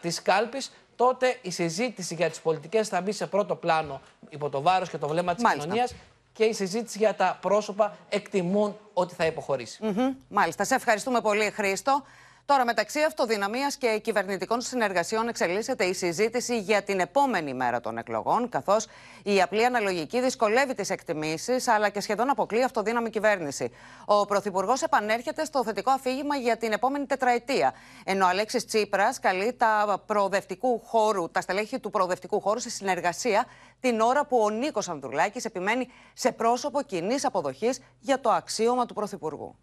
της 0.00 0.22
κάλπης, 0.22 0.72
τότε 0.96 1.38
η 1.42 1.50
συζήτηση 1.50 2.14
για 2.14 2.30
τις 2.30 2.40
πολιτικές 2.40 2.88
θα 2.88 3.00
μπει 3.00 3.12
σε 3.12 3.26
πρώτο 3.26 3.54
πλάνο 3.54 4.00
υπό 4.28 4.48
το 4.48 4.62
βάρος 4.62 4.88
και 4.88 4.98
το 4.98 5.08
βλέμμα 5.08 5.34
της 5.34 5.44
κοινωνίας 5.52 5.94
και 6.32 6.44
η 6.44 6.52
συζήτηση 6.52 6.98
για 6.98 7.14
τα 7.14 7.38
πρόσωπα 7.40 7.96
εκτιμούν 8.08 8.76
ότι 8.92 9.14
θα 9.14 9.26
υποχωρήσει. 9.26 9.80
Μάλιστα. 10.28 10.64
Σε 10.64 10.74
ευχαριστούμε 10.74 11.20
πολύ, 11.20 11.50
Χρήστο. 11.50 12.02
Τώρα, 12.46 12.64
μεταξύ 12.64 13.02
αυτοδυναμίας 13.02 13.76
και 13.76 13.98
κυβερνητικών 14.02 14.60
συνεργασιών, 14.60 15.28
εξελίσσεται 15.28 15.84
η 15.84 15.92
συζήτηση 15.92 16.60
για 16.60 16.82
την 16.82 17.00
επόμενη 17.00 17.54
μέρα 17.54 17.80
των 17.80 17.98
εκλογών, 17.98 18.48
καθώς 18.48 18.86
η 19.22 19.42
απλή 19.42 19.64
αναλογική 19.64 20.20
δυσκολεύει 20.20 20.74
τις 20.74 20.90
εκτιμήσεις, 20.90 21.68
αλλά 21.68 21.88
και 21.88 22.00
σχεδόν 22.00 22.30
αποκλεί 22.30 22.62
αυτοδύναμη 22.62 23.10
κυβέρνηση. 23.10 23.70
Ο 24.04 24.24
Πρωθυπουργός 24.24 24.82
επανέρχεται 24.82 25.44
στο 25.44 25.64
θετικό 25.64 25.90
αφήγημα 25.90 26.36
για 26.36 26.56
την 26.56 26.72
επόμενη 26.72 27.06
τετραετία. 27.06 27.74
Ενώ 28.04 28.24
ο 28.24 28.28
Αλέξης 28.28 28.66
Τσίπρας 28.66 29.18
καλεί 29.18 29.52
τα, 29.52 30.02
προοδευτικού 30.06 30.80
χώρου, 30.84 31.30
τα 31.30 31.40
στελέχη 31.40 31.80
του 31.80 31.90
προοδευτικού 31.90 32.40
χώρου 32.40 32.60
σε 32.60 32.70
συνεργασία 32.70 33.46
την 33.80 34.00
ώρα 34.00 34.26
που 34.26 34.38
ο 34.38 34.50
Νίκος 34.50 34.88
Ανδρουλάκης 34.88 35.44
επιμένει 35.44 35.88
σε 36.12 36.32
πρόσωπο 36.32 36.82
κοινής 36.82 37.24
αποδοχής 37.24 37.80
για 38.00 38.20
το 38.20 38.30
αξίωμα 38.30 38.86
του 38.86 38.94
Πρωθυπουργού. 38.94 39.56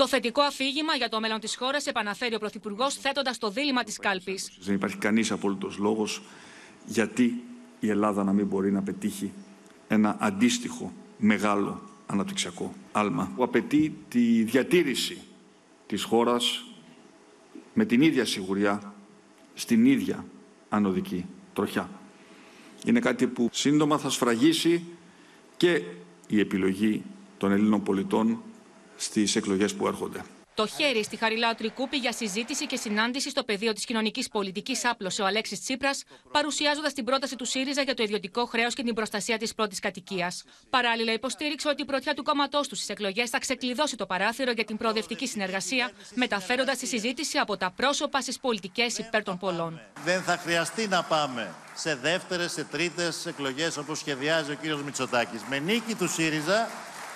Το 0.00 0.08
θετικό 0.08 0.42
αφήγημα 0.42 0.94
για 0.94 1.08
το 1.08 1.20
μέλλον 1.20 1.40
της 1.40 1.56
χώρας 1.56 1.86
επαναφέρει 1.86 2.34
ο 2.34 2.38
Πρωθυπουργός 2.38 2.94
θέτοντας 2.94 3.38
το 3.38 3.50
δίλημα 3.50 3.84
της 3.84 3.98
κάλπης. 3.98 4.52
Δεν 4.60 4.74
υπάρχει 4.74 4.96
κανείς 4.96 5.30
απόλυτο 5.30 5.70
λόγος 5.78 6.22
γιατί 6.86 7.42
η 7.80 7.88
Ελλάδα 7.90 8.24
να 8.24 8.32
μην 8.32 8.46
μπορεί 8.46 8.72
να 8.72 8.82
πετύχει 8.82 9.32
ένα 9.88 10.16
αντίστοιχο 10.20 10.92
μεγάλο 11.18 11.82
αναπτυξιακό 12.06 12.72
άλμα 12.92 13.32
που 13.36 13.42
απαιτεί 13.42 13.96
τη 14.08 14.42
διατήρηση 14.42 15.22
της 15.86 16.02
χώρας 16.02 16.64
με 17.74 17.84
την 17.84 18.02
ίδια 18.02 18.24
σιγουριά 18.24 18.94
στην 19.54 19.86
ίδια 19.86 20.24
ανωδική 20.68 21.26
τροχιά. 21.52 21.90
Είναι 22.84 23.00
κάτι 23.00 23.26
που 23.26 23.48
σύντομα 23.52 23.98
θα 23.98 24.10
σφραγίσει 24.10 24.84
και 25.56 25.82
η 26.26 26.40
επιλογή 26.40 27.02
των 27.38 27.52
Ελλήνων 27.52 27.82
πολιτών 27.82 28.42
στις 29.00 29.36
εκλογές 29.36 29.74
που 29.74 29.86
έρχονται. 29.86 30.22
Το 30.54 30.66
χέρι 30.66 31.04
στη 31.04 31.16
Χαριλάου 31.16 31.54
Τρικούπη 31.54 31.96
για 31.96 32.12
συζήτηση 32.12 32.66
και 32.66 32.76
συνάντηση 32.76 33.30
στο 33.30 33.44
πεδίο 33.44 33.72
της 33.72 33.84
κοινωνικής 33.84 34.28
πολιτικής 34.28 34.84
άπλωσε 34.84 35.22
ο 35.22 35.26
Αλέξης 35.26 35.60
Τσίπρας, 35.60 36.02
παρουσιάζοντας 36.32 36.92
την 36.92 37.04
πρόταση 37.04 37.36
του 37.36 37.44
ΣΥΡΙΖΑ 37.44 37.82
για 37.82 37.94
το 37.94 38.02
ιδιωτικό 38.02 38.44
χρέος 38.46 38.74
και 38.74 38.82
την 38.82 38.94
προστασία 38.94 39.38
της 39.38 39.54
πρώτης 39.54 39.78
κατοικίας. 39.78 40.44
Παράλληλα, 40.70 41.12
υποστήριξε 41.12 41.68
ότι 41.68 41.82
η 41.82 41.84
πρωτιά 41.84 42.14
του 42.14 42.22
κόμματός 42.22 42.68
του 42.68 42.74
στις 42.76 42.88
εκλογές 42.88 43.30
θα 43.30 43.38
ξεκλειδώσει 43.38 43.96
το 43.96 44.06
παράθυρο 44.06 44.50
για 44.50 44.64
την 44.64 44.76
προοδευτική 44.76 45.26
συνεργασία, 45.26 45.90
μεταφέροντας 46.14 46.78
τη 46.78 46.86
συζήτηση 46.86 47.38
από 47.38 47.56
τα 47.56 47.72
πρόσωπα 47.76 48.20
στις 48.20 48.38
πολιτικές 48.38 48.98
υπέρ 48.98 49.22
των 49.22 49.38
πολλών. 49.38 49.80
Δεν 50.04 50.22
θα 50.22 50.36
χρειαστεί 50.36 50.88
να 50.88 51.02
πάμε 51.02 51.54
σε 51.74 51.94
δεύτερες, 51.94 52.52
σε 52.52 52.64
τρίτες 52.64 53.26
εκλογές 53.26 53.76
όπως 53.76 53.98
σχεδιάζει 53.98 54.52
ο 54.52 54.56
κ. 54.62 54.84
Μητσοτάκης. 54.84 55.40
Με 55.48 55.58
νίκη 55.58 55.94
του 55.94 56.08
ΣΥΡΙΖΑ 56.08 56.68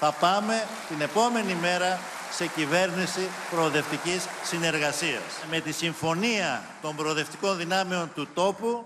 θα 0.05 0.13
πάμε 0.13 0.67
την 0.89 1.01
επόμενη 1.01 1.55
μέρα 1.55 1.99
σε 2.31 2.47
κυβέρνηση 2.47 3.29
προοδευτικής 3.51 4.27
συνεργασίας. 4.43 5.23
Με 5.51 5.61
τη 5.61 5.73
συμφωνία 5.73 6.63
των 6.83 6.97
προοδευτικών 6.97 7.57
δυνάμεων 7.57 8.11
του 8.15 8.29
τόπου, 8.35 8.85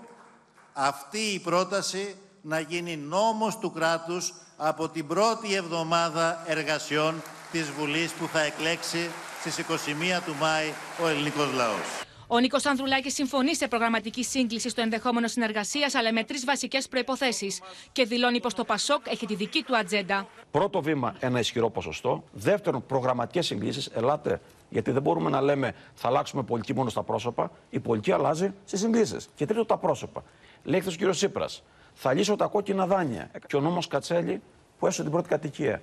αυτή 0.73 1.19
η 1.19 1.39
πρόταση 1.39 2.15
να 2.41 2.59
γίνει 2.59 2.97
νόμος 2.97 3.57
του 3.57 3.71
κράτους 3.71 4.33
από 4.57 4.89
την 4.89 5.07
πρώτη 5.07 5.55
εβδομάδα 5.55 6.43
εργασιών 6.45 7.21
της 7.51 7.71
Βουλής 7.71 8.11
που 8.11 8.27
θα 8.33 8.41
εκλέξει 8.41 9.09
στις 9.39 9.57
21 9.57 10.21
του 10.25 10.35
Μάη 10.39 10.73
ο 11.03 11.07
ελληνικός 11.07 11.53
λαός. 11.53 12.08
Ο 12.31 12.39
Νίκος 12.39 12.65
Ανδρουλάκης 12.65 13.13
συμφωνεί 13.13 13.55
σε 13.55 13.67
προγραμματική 13.67 14.23
σύγκληση 14.23 14.69
στο 14.69 14.81
ενδεχόμενο 14.81 15.27
συνεργασίας, 15.27 15.95
αλλά 15.95 16.13
με 16.13 16.23
τρεις 16.23 16.45
βασικές 16.45 16.87
προποθέσει. 16.87 17.47
Και 17.91 18.05
δηλώνει 18.05 18.39
πως 18.39 18.53
το 18.53 18.63
Πασόκ 18.63 19.07
έχει 19.07 19.25
τη 19.25 19.35
δική 19.35 19.63
του 19.63 19.77
ατζέντα. 19.77 20.27
Πρώτο 20.51 20.81
βήμα, 20.81 21.15
ένα 21.19 21.39
ισχυρό 21.39 21.69
ποσοστό. 21.69 22.23
Δεύτερον, 22.31 22.85
προγραμματικές 22.85 23.45
συγκλήσεις. 23.45 23.85
Ελάτε, 23.85 24.41
γιατί 24.69 24.91
δεν 24.91 25.01
μπορούμε 25.01 25.29
να 25.29 25.41
λέμε 25.41 25.75
θα 25.93 26.07
αλλάξουμε 26.07 26.43
πολιτική 26.43 26.73
μόνο 26.73 26.89
στα 26.89 27.03
πρόσωπα. 27.03 27.51
Η 27.69 27.79
πολιτική 27.79 28.11
αλλάζει 28.11 28.53
στις 28.65 28.79
συγκλήσεις. 28.79 29.29
Και 29.35 29.45
τρίτο, 29.45 29.65
τα 29.65 29.77
πρόσωπα. 29.77 30.23
Λέει 30.63 30.79
χθες 30.79 30.95
ο 30.95 31.09
κ. 31.09 31.13
Σύπρα, 31.13 31.45
θα 31.93 32.13
λύσω 32.13 32.35
τα 32.35 32.45
κόκκινα 32.45 32.87
δάνεια. 32.87 33.31
Και 33.47 33.55
ο 33.55 33.59
νόμος 33.59 33.87
Κατσέλη 33.87 34.41
που 34.79 34.87
έσωσε 34.87 35.01
την 35.01 35.11
πρώτη 35.11 35.27
κατοικία. 35.27 35.81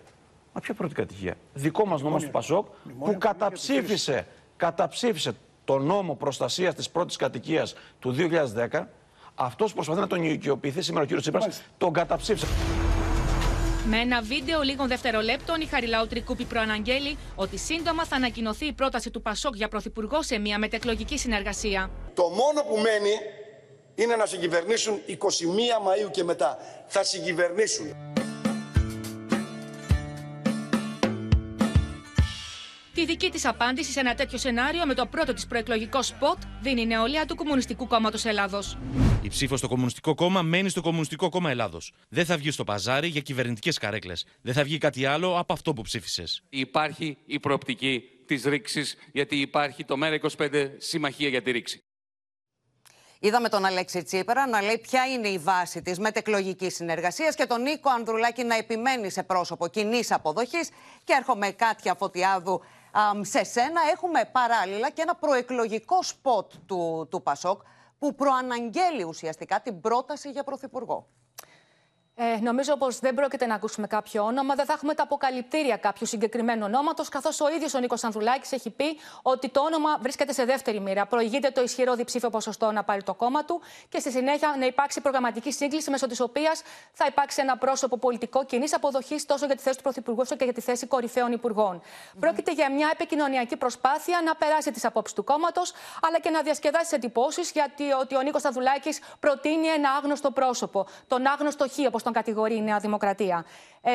Μα 0.53 0.61
ποια 0.61 0.75
πρώτη 0.75 0.95
κατοικία; 0.95 1.35
Δικό 1.55 1.87
μας 1.87 2.03
νόμος 2.03 2.25
του 2.25 2.31
Πασόκ 2.31 2.67
που 2.99 3.17
καταψήφισε, 3.19 4.27
καταψήφισε 4.57 5.33
το 5.67 5.79
νόμο 5.79 6.15
προστασίας 6.15 6.75
της 6.75 6.91
πρώτης 6.91 7.17
κατοικίας 7.17 7.75
του 7.99 8.13
2010, 8.13 8.89
αυτός 9.35 9.69
που 9.69 9.75
προσπαθεί 9.75 10.01
να 10.01 10.07
τον 10.07 10.25
οικειοποιηθεί 10.25 10.83
σήμερα 10.83 11.05
ο 11.05 11.17
κ. 11.17 11.21
Τσίπρας, 11.21 11.63
τον 11.79 11.93
καταψήφισε. 11.93 12.47
Με 13.89 13.99
ένα 13.99 14.21
βίντεο 14.21 14.63
λίγων 14.63 14.89
δευτερολέπτων, 14.89 15.61
η 15.61 15.67
Χαριλάου 15.67 16.07
Τρικούπη 16.07 16.45
προαναγγέλει 16.45 17.19
ότι 17.35 17.59
σύντομα 17.59 18.05
θα 18.05 18.17
ανακοινωθεί 18.17 18.67
η 18.67 18.73
πρόταση 18.73 19.11
του 19.11 19.23
Πασόκ 19.23 19.57
για 19.57 19.69
πρωθυπουργό 19.69 20.23
σε 20.23 20.39
μια 20.39 20.59
μετεκλογική 20.59 21.19
συνεργασία. 21.19 21.91
Το 22.15 22.23
μόνο 22.23 22.63
που 22.69 22.75
μένει 22.75 23.15
είναι 23.95 24.17
να 24.17 24.27
συγκυβερνήσουν 24.27 25.01
21 25.09 25.13
Μαΐου 25.15 26.11
και 26.11 26.25
μετά. 26.25 26.59
Θα 26.87 27.05
συγκυβερνήσουν. 27.05 28.16
Τη 32.97 33.05
δική 33.05 33.31
της 33.31 33.45
απάντηση 33.45 33.93
σε 33.93 34.01
ένα 34.01 34.15
τέτοιο 34.15 34.39
σενάριο 34.39 34.87
με 34.87 34.95
το 34.95 35.07
πρώτο 35.07 35.33
της 35.33 35.47
προεκλογικό 35.47 36.03
σποτ 36.03 36.39
δίνει 36.61 36.81
η 36.81 36.87
νεολαία 36.87 37.25
του 37.25 37.35
Κομμουνιστικού 37.35 37.87
Κόμματος 37.87 38.25
Ελλάδος. 38.25 38.79
Η 39.23 39.29
ψήφος 39.29 39.59
στο 39.59 39.69
Κομμουνιστικό 39.69 40.15
Κόμμα 40.15 40.43
μένει 40.43 40.69
στο 40.69 40.81
Κομμουνιστικό 40.81 41.29
Κόμμα 41.29 41.51
Ελλάδος. 41.51 41.93
Δεν 42.09 42.25
θα 42.25 42.37
βγει 42.37 42.51
στο 42.51 42.65
παζάρι 42.65 43.09
για 43.09 43.21
κυβερνητικές 43.21 43.79
καρέκλες. 43.79 44.27
Δεν 44.43 44.55
θα 44.55 44.63
βγει 44.63 44.79
κάτι 44.79 45.07
άλλο 45.07 45.39
από 45.39 45.53
αυτό 45.53 45.73
που 45.73 45.83
ψήφισες. 45.83 46.43
Υπάρχει 46.49 47.17
η 47.27 47.41
προοπτική 47.41 48.03
της 48.27 48.45
ρήξης, 48.45 48.97
γιατί 49.13 49.37
υπάρχει 49.37 49.85
το 49.85 49.97
ΜΕΡΑ25 50.03 50.71
Συμμαχία 50.79 51.29
για 51.29 51.43
τη 51.43 51.51
ρήξη. 51.51 51.81
Είδαμε 53.21 53.49
τον 53.49 53.65
Αλέξη 53.65 54.03
Τσίπρα 54.03 54.47
να 54.47 54.63
λέει 54.63 54.79
ποια 54.79 55.07
είναι 55.07 55.29
η 55.29 55.39
βάση 55.39 55.83
της 55.83 55.99
μετεκλογικής 55.99 56.75
συνεργασίας 56.75 57.35
και 57.35 57.47
τον 57.47 57.63
Νίκο 57.63 57.91
Ανδρουλάκη 57.91 58.45
να 58.45 58.57
επιμένει 58.57 59.11
σε 59.11 59.23
πρόσωπο 59.23 59.69
κοινής 59.69 60.13
αποδοχής. 60.13 60.69
Και 61.05 61.13
έρχομαι 61.17 61.51
Κάτια 61.51 61.95
Φωτιάδου 61.95 62.63
σε 63.21 63.45
σένα 63.45 63.81
έχουμε 63.93 64.25
παράλληλα 64.33 64.91
και 64.91 65.03
ένα 65.03 65.15
προεκλογικό 65.15 66.03
σποτ 66.03 66.53
του, 66.67 67.07
του 67.11 67.23
Πασόκ 67.23 67.63
που 67.99 68.15
προαναγγέλει 68.15 69.03
ουσιαστικά 69.03 69.61
την 69.61 69.81
πρόταση 69.81 70.31
για 70.31 70.45
πρωθυπουργό. 70.45 71.09
Ε, 72.19 72.39
νομίζω 72.41 72.77
πως 72.77 72.99
δεν 72.99 73.15
πρόκειται 73.15 73.47
να 73.47 73.55
ακούσουμε 73.55 73.87
κάποιο 73.87 74.25
όνομα. 74.25 74.55
Δεν 74.55 74.65
θα 74.65 74.73
έχουμε 74.73 74.95
τα 74.95 75.03
αποκαλυπτήρια 75.03 75.77
κάποιου 75.77 76.07
συγκεκριμένου 76.07 76.63
ονόματος, 76.65 77.09
καθώς 77.09 77.41
ο 77.41 77.49
ίδιος 77.49 77.75
ο 77.75 77.79
Νίκος 77.79 78.05
Ανδρουλάκης 78.05 78.53
έχει 78.53 78.71
πει 78.71 78.99
ότι 79.23 79.49
το 79.49 79.61
όνομα 79.61 79.99
βρίσκεται 80.01 80.33
σε 80.33 80.45
δεύτερη 80.45 80.81
μοίρα. 80.81 81.07
Προηγείται 81.07 81.51
το 81.51 81.63
ισχυρό 81.63 81.95
διψήφιο 81.95 82.31
ποσοστό 82.31 82.71
να 82.71 82.85
πάρει 82.85 83.03
το 83.03 83.15
κόμμα 83.15 83.45
του 83.45 83.61
και 83.89 83.99
στη 83.99 84.11
συνέχεια 84.11 84.55
να 84.59 84.67
υπάρξει 84.67 85.01
προγραμματική 85.01 85.53
σύγκληση 85.53 85.91
μέσω 85.91 86.07
της 86.07 86.21
οποίας 86.21 86.63
θα 86.93 87.07
υπάρξει 87.09 87.41
ένα 87.41 87.57
πρόσωπο 87.57 87.99
πολιτικό 87.99 88.45
κοινής 88.45 88.75
αποδοχής 88.75 89.27
τόσο 89.27 89.47
για 89.47 89.57
τη 89.57 89.63
θέση 89.63 89.77
του 89.77 89.83
Πρωθυπουργού 89.83 90.21
όσο 90.23 90.37
και 90.37 90.45
για 90.45 90.53
τη 90.53 90.61
θέση 90.61 90.87
κορυφαίων 90.87 91.33
υπουργών. 91.33 91.81
Mm-hmm. 91.81 92.17
Πρόκειται 92.21 92.53
για 92.53 92.73
μια 92.73 92.91
επικοινωνιακή 92.93 93.57
προσπάθεια 93.57 94.21
να 94.25 94.35
περάσει 94.35 94.71
τις 94.71 94.85
απόψεις 94.85 95.17
του 95.17 95.25
κόμματος, 95.25 95.73
αλλά 96.03 96.19
και 96.19 96.31
να 96.31 96.43
διασκεδάσει 96.43 96.85
τις 96.85 96.93
εντυπώσεις 96.93 97.51
γιατί 97.51 97.93
ότι 97.93 98.17
ο 98.17 98.21
Νίκος 98.21 98.45
Ανδρουλάκης 98.45 99.01
προτείνει 99.21 99.67
ένα 99.67 99.91
άγνωστο 99.91 100.31
πρόσωπο. 100.31 100.87
Τον 101.09 101.27
άγνωστο 101.27 101.69
Χ, 101.69 101.79
τον 102.07 102.15
κατηγορεί 102.15 102.57
η 102.57 102.63
Νέα 102.63 102.79
Δημοκρατία. 102.79 103.45
Ε, 103.83 103.93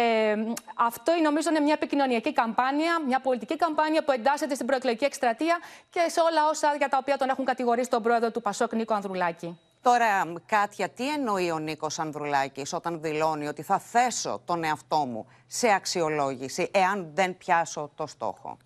αυτό 0.75 1.11
νομίζω 1.23 1.49
είναι 1.49 1.59
μια 1.59 1.73
επικοινωνιακή 1.73 2.33
καμπάνια, 2.33 2.93
μια 3.07 3.19
πολιτική 3.19 3.55
καμπάνια 3.55 4.03
που 4.03 4.11
εντάσσεται 4.11 4.55
στην 4.55 4.65
προεκλογική 4.65 5.05
εκστρατεία 5.05 5.59
και 5.89 5.99
σε 6.07 6.19
όλα 6.19 6.41
όσα 6.49 6.75
για 6.77 6.89
τα 6.89 6.97
οποία 7.01 7.17
τον 7.17 7.29
έχουν 7.29 7.45
κατηγορήσει 7.45 7.89
τον 7.89 8.03
πρόεδρο 8.03 8.31
του 8.31 8.41
Πασόκ 8.41 8.73
Νίκο 8.73 8.93
Ανδρουλάκη. 8.93 9.59
Τώρα, 9.81 10.33
Κάτια, 10.45 10.89
τι 10.89 11.09
εννοεί 11.09 11.51
ο 11.51 11.59
Νίκος 11.59 11.99
Ανδρουλάκης 11.99 12.73
όταν 12.73 13.01
δηλώνει 13.01 13.47
ότι 13.47 13.61
θα 13.61 13.79
θέσω 13.79 14.41
τον 14.45 14.63
εαυτό 14.63 14.97
μου 14.97 15.25
σε 15.47 15.67
αξιολόγηση 15.73 16.69
εάν 16.73 17.11
δεν 17.13 17.37
πιάσω 17.37 17.91
το 17.95 18.07
στόχο; 18.07 18.57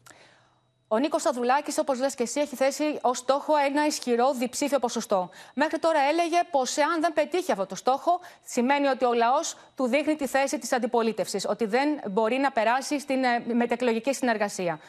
Ο 0.88 0.98
Νίκος 0.98 1.22
Σταδουλάκης, 1.22 1.78
όπως 1.78 2.00
λες 2.00 2.16
και 2.16 2.24
εσύ, 2.24 2.40
έχει 2.40 2.56
θέσει 2.56 3.00
ως 3.02 3.18
στόχο 3.18 3.56
ένα 3.56 3.86
ισχυρό 3.86 4.34
διψήφιο 4.34 4.80
ποσοστό. 4.80 5.30
Μέχρι 5.54 5.80
τώρα 5.80 6.00
έλεγε 6.00 6.38
πως 6.52 6.78
εάν 6.78 7.02
δεν 7.02 7.14
πετύχει 7.14 7.52
αυτό 7.52 7.66
το 7.66 7.76
στόχο, 7.76 8.20
σημαίνει 8.44 8.88
ότι 8.88 9.06
ο 9.06 9.14
λαός 9.14 9.56
του 9.76 9.88
δείχνει 9.88 10.16
τη 10.16 10.28
θέση 10.28 10.60
της 10.60 10.72
αντιπολίτευσης, 10.72 11.46
ότι 11.50 11.66
δεν 11.66 12.00
μπορεί 12.10 12.38
να 12.38 12.52
περάσει 12.52 13.00
στην 13.00 13.24
ε, 13.24 13.44
μετεκλογική 13.54 14.14
συνεργασία. 14.14 14.80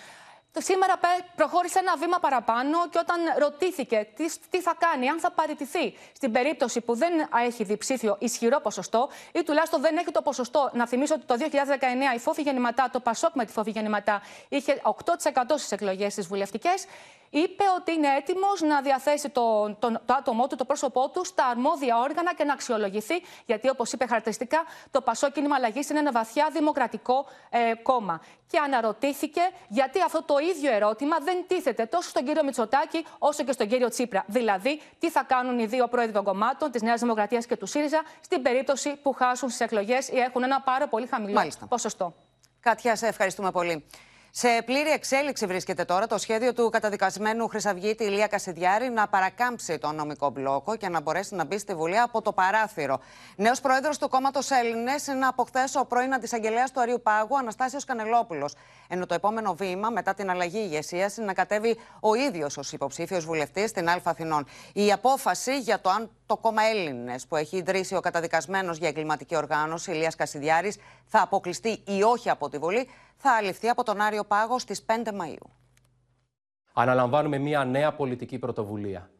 Σήμερα 0.59 0.99
προχώρησε 1.37 1.79
ένα 1.79 1.97
βήμα 1.97 2.19
παραπάνω 2.19 2.89
και 2.91 2.99
όταν 2.99 3.17
ρωτήθηκε 3.39 4.09
τι, 4.17 4.25
τι 4.51 4.61
θα 4.61 4.75
κάνει, 4.79 5.09
αν 5.09 5.21
θα 5.21 5.31
παραιτηθεί 5.31 5.95
στην 6.13 6.33
περίπτωση 6.33 6.81
που 6.81 6.95
δεν 6.95 7.13
έχει 7.47 7.65
διψήφιο 7.65 8.17
ισχυρό 8.21 8.61
ποσοστό 8.61 9.09
ή 9.33 9.43
τουλάχιστον 9.43 9.81
δεν 9.81 9.97
έχει 9.97 10.11
το 10.11 10.23
ποσοστό. 10.23 10.71
Να 10.73 10.87
θυμίσω 10.87 11.15
ότι 11.15 11.25
το 11.25 11.35
2019 11.41 12.15
η 12.15 12.19
φόβη 12.19 12.43
γεννηματά, 12.43 12.91
το 12.93 13.01
Πασόκ 13.01 13.35
με 13.35 13.45
τη 13.45 13.53
φόβη 13.53 13.71
γεννηματά, 13.71 14.23
είχε 14.49 14.81
8% 14.83 14.93
στις 15.57 15.73
εκλογές 15.73 16.15
τις 16.15 16.27
βουλευτικές. 16.27 16.87
Είπε 17.31 17.65
ότι 17.79 17.93
είναι 17.93 18.09
έτοιμος 18.17 18.61
να 18.61 18.81
διαθέσει 18.81 19.29
το, 19.29 19.77
το, 19.79 20.01
το 20.05 20.15
άτομό 20.15 20.47
του, 20.47 20.57
το 20.57 20.65
πρόσωπό 20.65 21.11
του, 21.11 21.25
στα 21.25 21.47
αρμόδια 21.47 21.99
όργανα 21.99 22.35
και 22.35 22.45
να 22.45 22.53
αξιολογηθεί. 22.53 23.15
Γιατί, 23.47 23.69
όπως 23.69 23.93
είπε 23.93 24.07
χαρακτηριστικά, 24.07 24.65
το 24.91 25.01
Πασό 25.01 25.31
Κίνημα 25.31 25.55
Αλλαγής 25.57 25.91
είναι 25.91 25.99
ένα 25.99 26.13
βαθιά 26.13 26.49
δημοκρατικό 26.53 27.27
ε, 27.51 27.75
κόμμα. 27.83 28.21
Και 28.47 28.59
αναρωτήθηκε 28.59 29.41
γιατί 29.69 30.01
αυτό 30.03 30.23
το 30.23 30.35
ίδιο 30.39 30.73
ερώτημα 30.73 31.17
δεν 31.19 31.45
τίθεται 31.47 31.87
τόσο 31.87 32.09
στον 32.09 32.25
κύριο 32.25 32.45
Μητσοτάκη 32.45 33.05
όσο 33.19 33.45
και 33.45 33.53
στον 33.53 33.69
κύριο 33.69 33.89
Τσίπρα. 33.89 34.25
Δηλαδή, 34.27 34.81
τι 34.99 35.11
θα 35.11 35.23
κάνουν 35.23 35.59
οι 35.59 35.67
δύο 35.67 35.89
πρόεδροι 35.89 36.13
των 36.13 36.25
κομμάτων, 36.25 36.71
της 36.71 36.83
Νέας 36.83 37.01
Δημοκρατίας 37.01 37.47
και 37.47 37.57
του 37.57 37.67
ΣΥΡΙΖΑ, 37.67 38.03
στην 38.21 38.43
περίπτωση 38.43 38.97
που 38.97 39.13
χάσουν 39.13 39.49
στις 39.49 39.61
εκλογές 39.61 40.09
ή 40.09 40.19
έχουν 40.19 40.43
ένα 40.43 40.61
πάρα 40.61 40.89
πολύ 40.89 41.07
χαμηλό 41.07 41.33
Μάλιστα. 41.33 41.67
ποσοστό. 41.67 42.15
Κάτια, 42.61 42.97
σε 42.97 43.07
ευχαριστούμε 43.07 43.51
πολύ. 43.51 43.85
Σε 44.39 44.63
πλήρη 44.65 44.91
εξέλιξη 44.91 45.47
βρίσκεται 45.47 45.85
τώρα 45.85 46.07
το 46.07 46.19
σχέδιο 46.19 46.53
του 46.53 46.71
καταδικασμένου 46.71 47.49
Χρυσαυγίτη 47.49 48.05
Ηλία 48.05 48.27
Κασιδιάρη 48.27 48.89
να 48.89 49.09
παρακάμψει 49.09 49.79
τον 49.79 49.95
νομικό 49.95 50.31
μπλόκο 50.31 50.77
και 50.77 50.89
να 50.89 51.01
μπορέσει 51.01 51.35
να 51.35 51.45
μπει 51.45 51.59
στη 51.59 51.75
Βουλή 51.75 51.99
από 51.99 52.23
το 52.23 52.33
παράθυρο. 52.33 53.01
Νέος 53.37 53.61
πρόεδρος 53.61 53.99
του 53.99 54.09
κόμματος 54.09 54.51
Έλληνες 54.51 55.07
είναι 55.07 55.27
από 55.27 55.45
χθες 55.45 55.75
ο 55.75 55.85
πρώην 55.85 56.15
αντισαγγελέας 56.15 56.71
του 56.71 56.81
Αρίου 56.81 57.01
Πάγου, 57.03 57.39
Αναστάσιος 57.39 57.85
Κανελόπουλος. 57.85 58.55
Ενώ 58.89 59.07
το 59.07 59.15
επόμενο 59.15 59.55
βήμα 59.55 59.91
μετά 59.91 60.15
την 60.15 60.31
αλλαγή 60.31 60.59
ηγεσίας 60.59 61.17
είναι 61.17 61.27
να 61.27 61.35
κατέβει 61.35 61.79
ο 62.01 62.15
ίδιος 62.15 62.57
ως 62.57 62.73
υποψήφιος 62.73 63.25
βουλευτής 63.25 63.71
στην 63.71 63.89
Α 63.89 64.01
Αθηνών. 64.03 64.47
Η 64.73 64.93
απόφαση 64.93 65.59
για 65.59 65.81
το 65.81 65.91
αν 65.91 66.11
το 66.27 66.37
κόμμα 66.37 66.63
Έλληνες 66.63 67.27
που 67.27 67.37
έχει 67.37 67.57
ιδρύσει 67.57 67.95
ο 67.95 68.01
καταδικασμένος 68.01 68.79
για 68.79 68.89
εγκληματική 68.89 69.37
οργάνωση 69.37 69.91
Ηλίας 69.91 70.15
Κασιδιάρης 70.15 70.77
θα 71.07 71.21
αποκλειστεί 71.23 71.83
ή 71.85 72.03
όχι 72.03 72.31
από 72.31 72.49
τη 72.49 72.59
Βουλή 72.59 72.89
θα 73.17 73.33
αληφθεί 73.33 73.69
από 73.69 73.83
τον 73.83 74.01
Άριο 74.01 74.25
Πάγο 74.25 74.59
στις 74.59 74.85
5 74.87 75.09
Μαΐου. 75.09 75.47
Αναλαμβάνουμε 76.73 77.39
μια 77.39 77.65
νέα 77.65 77.93
πολιτική 77.95 78.39
πρωτοβουλία. 78.39 79.11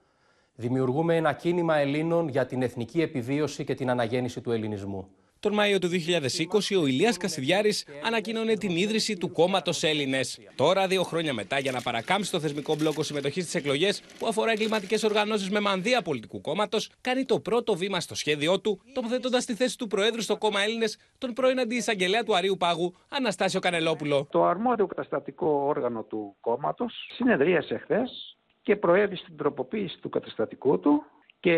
Δημιουργούμε 0.55 1.17
ένα 1.17 1.33
κίνημα 1.33 1.77
Ελλήνων 1.77 2.29
για 2.29 2.47
την 2.47 2.63
εθνική 2.63 3.03
επιβίωση 3.03 3.65
και 3.65 3.75
την 3.75 3.91
αναγέννηση 3.91 4.41
του 4.41 4.51
ελληνισμού. 4.51 5.09
Τον 5.41 5.55
Μάιο 5.55 5.79
του 5.79 5.89
2020, 5.89 6.77
ο 6.83 6.87
Ηλίας 6.87 7.17
Κασιδιάρης 7.17 7.87
ανακοίνωνε 8.07 8.55
την 8.55 8.77
ίδρυση 8.77 9.17
του 9.17 9.33
κόμματος 9.33 9.83
Έλληνες. 9.83 10.41
Τώρα, 10.55 10.87
δύο 10.87 11.03
χρόνια 11.03 11.33
μετά, 11.33 11.59
για 11.59 11.73
να 11.73 11.81
παρακάμψει 11.81 12.31
το 12.31 12.41
θεσμικό 12.41 12.75
μπλόκο 12.75 13.03
συμμετοχής 13.03 13.43
στις 13.43 13.55
εκλογές 13.55 14.03
που 14.19 14.27
αφορά 14.27 14.51
εγκληματικές 14.51 15.03
οργανώσεις 15.03 15.51
με 15.51 15.61
μανδύα 15.61 16.03
πολιτικού 16.03 16.41
κόμματος, 16.41 16.91
κάνει 17.01 17.25
το 17.25 17.41
πρώτο 17.41 17.75
βήμα 17.75 18.01
στο 18.01 18.15
σχέδιό 18.15 18.61
του, 18.61 18.81
τοποθετώντας 18.95 19.45
τη 19.45 19.55
θέση 19.55 19.79
του 19.79 19.87
Προέδρου 19.87 20.23
στο 20.23 20.37
κόμμα 20.37 20.61
Έλληνες, 20.61 20.99
τον 21.19 21.33
πρώην 21.33 21.61
αντιεισαγγελέα 21.61 22.23
του 22.23 22.37
Αρίου 22.37 22.57
Πάγου, 22.57 22.95
Αναστάσιο 23.09 23.61
Κανελόπουλο. 23.61 24.27
Το 24.31 24.45
αρμόδιο 24.45 24.87
καταστατικό 24.87 25.49
όργανο 25.49 26.03
του 26.03 26.37
κόμματος 26.41 27.11
συνεδρίασε 27.17 27.79
χθες 27.79 28.37
και 28.63 28.77
προέβη 28.77 29.17
στην 29.17 29.37
τροποποίηση 29.37 29.99
του 30.01 30.09
καταστατικού 30.09 30.81
του 30.81 31.03
και 31.41 31.57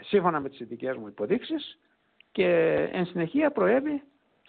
σύμφωνα 0.00 0.40
με 0.40 0.48
τις 0.48 0.60
ειδικές 0.60 0.96
μου 0.96 1.06
υποδείξεις 1.06 1.78
και 2.32 2.46
εν 2.92 3.06
συνεχεία 3.06 3.50
προέβη 3.50 4.02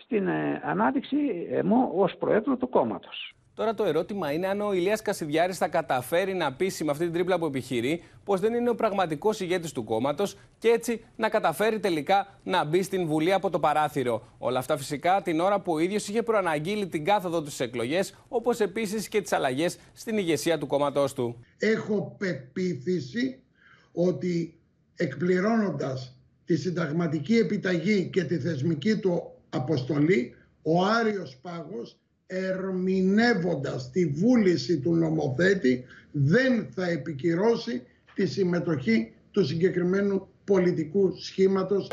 στην 0.04 0.28
ε, 0.28 0.62
ανάδειξη 0.64 1.18
μου 1.64 1.92
ως 1.96 2.16
Προέδρου 2.18 2.58
του 2.58 2.70
κόμματος. 2.70 3.36
Τώρα 3.54 3.74
το 3.74 3.84
ερώτημα 3.84 4.32
είναι 4.32 4.48
αν 4.48 4.62
ο 4.62 4.74
Ηλίας 4.74 5.02
Κασιδιάρης 5.02 5.58
θα 5.58 5.68
καταφέρει 5.68 6.34
να 6.34 6.54
πείσει 6.54 6.84
με 6.84 6.92
αυτή 6.92 7.04
την 7.04 7.14
τρίπλα 7.14 7.40
που 7.40 7.46
επιχειρεί 7.46 8.04
πως 8.24 8.40
δεν 8.40 8.54
είναι 8.54 8.70
ο 8.70 8.76
πραγματικός 8.76 9.40
ηγέτης 9.40 9.72
του 9.72 9.84
κόμματος 9.84 10.38
και 10.58 10.68
έτσι 10.68 11.06
να 11.16 11.30
καταφέρει 11.30 11.80
τελικά 11.80 12.40
να 12.44 12.66
μπει 12.66 12.84
στην 12.84 13.08
Βουλή 13.08 13.34
από 13.34 13.50
το 13.50 13.60
παράθυρο. 13.60 14.24
Όλα 14.38 14.60
αυτά 14.60 14.78
φυσικά 14.78 15.22
την 15.22 15.40
ώρα 15.40 15.60
που 15.60 15.74
ο 15.74 15.80
ίδιος 15.80 16.08
είχε 16.08 16.24
προαναγγείλει 16.24 16.88
την 16.88 17.06
κάθοδο 17.06 17.42
του 17.42 17.48
στις 17.48 17.60
εκλογές 17.60 18.16
όπως 18.28 18.60
επίσης 18.60 19.08
και 19.08 19.22
τις 19.22 19.32
αλλαγές 19.32 19.80
στην 19.94 20.18
ηγεσία 20.18 20.58
του 20.58 20.68
κόμματός 20.68 21.14
του. 21.14 21.46
Έχω 21.58 22.16
πεποίθηση 22.20 23.44
ότι 23.92 24.60
εκπληρώνοντας 24.96 26.21
τη 26.52 26.58
συνταγματική 26.58 27.38
επιταγή 27.38 28.10
και 28.14 28.24
τη 28.24 28.38
θεσμική 28.38 28.98
του 28.98 29.32
αποστολή, 29.50 30.36
ο 30.62 30.86
Άριος 30.86 31.38
Πάγος 31.42 31.98
ερμηνεύοντας 32.28 33.90
τη 33.92 34.06
βούληση 34.06 34.80
του 34.80 34.96
νομοθέτη 34.96 35.86
δεν 36.12 36.68
θα 36.76 36.90
επικυρώσει 36.90 37.84
τη 38.14 38.26
συμμετοχή 38.26 39.14
του 39.32 39.46
συγκεκριμένου 39.46 40.28
πολιτικού 40.46 41.16
σχήματος. 41.22 41.88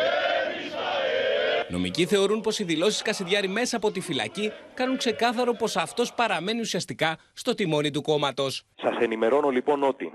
Νομικοί 1.68 2.06
θεωρούν 2.06 2.40
πως 2.40 2.58
οι 2.58 2.64
δηλώσεις 2.64 3.02
Κασιδιάρη 3.02 3.48
μέσα 3.48 3.76
από 3.76 3.90
τη 3.90 4.00
φυλακή 4.00 4.50
κάνουν 4.74 4.96
ξεκάθαρο 4.96 5.52
πως 5.52 5.76
αυτός 5.76 6.12
παραμένει 6.14 6.60
ουσιαστικά 6.60 7.18
στο 7.32 7.54
τιμόνι 7.54 7.90
του 7.90 8.02
κόμματος. 8.02 8.66
Σας 8.82 8.96
ενημερώνω 9.00 9.48
λοιπόν 9.48 9.82
ότι 9.82 10.12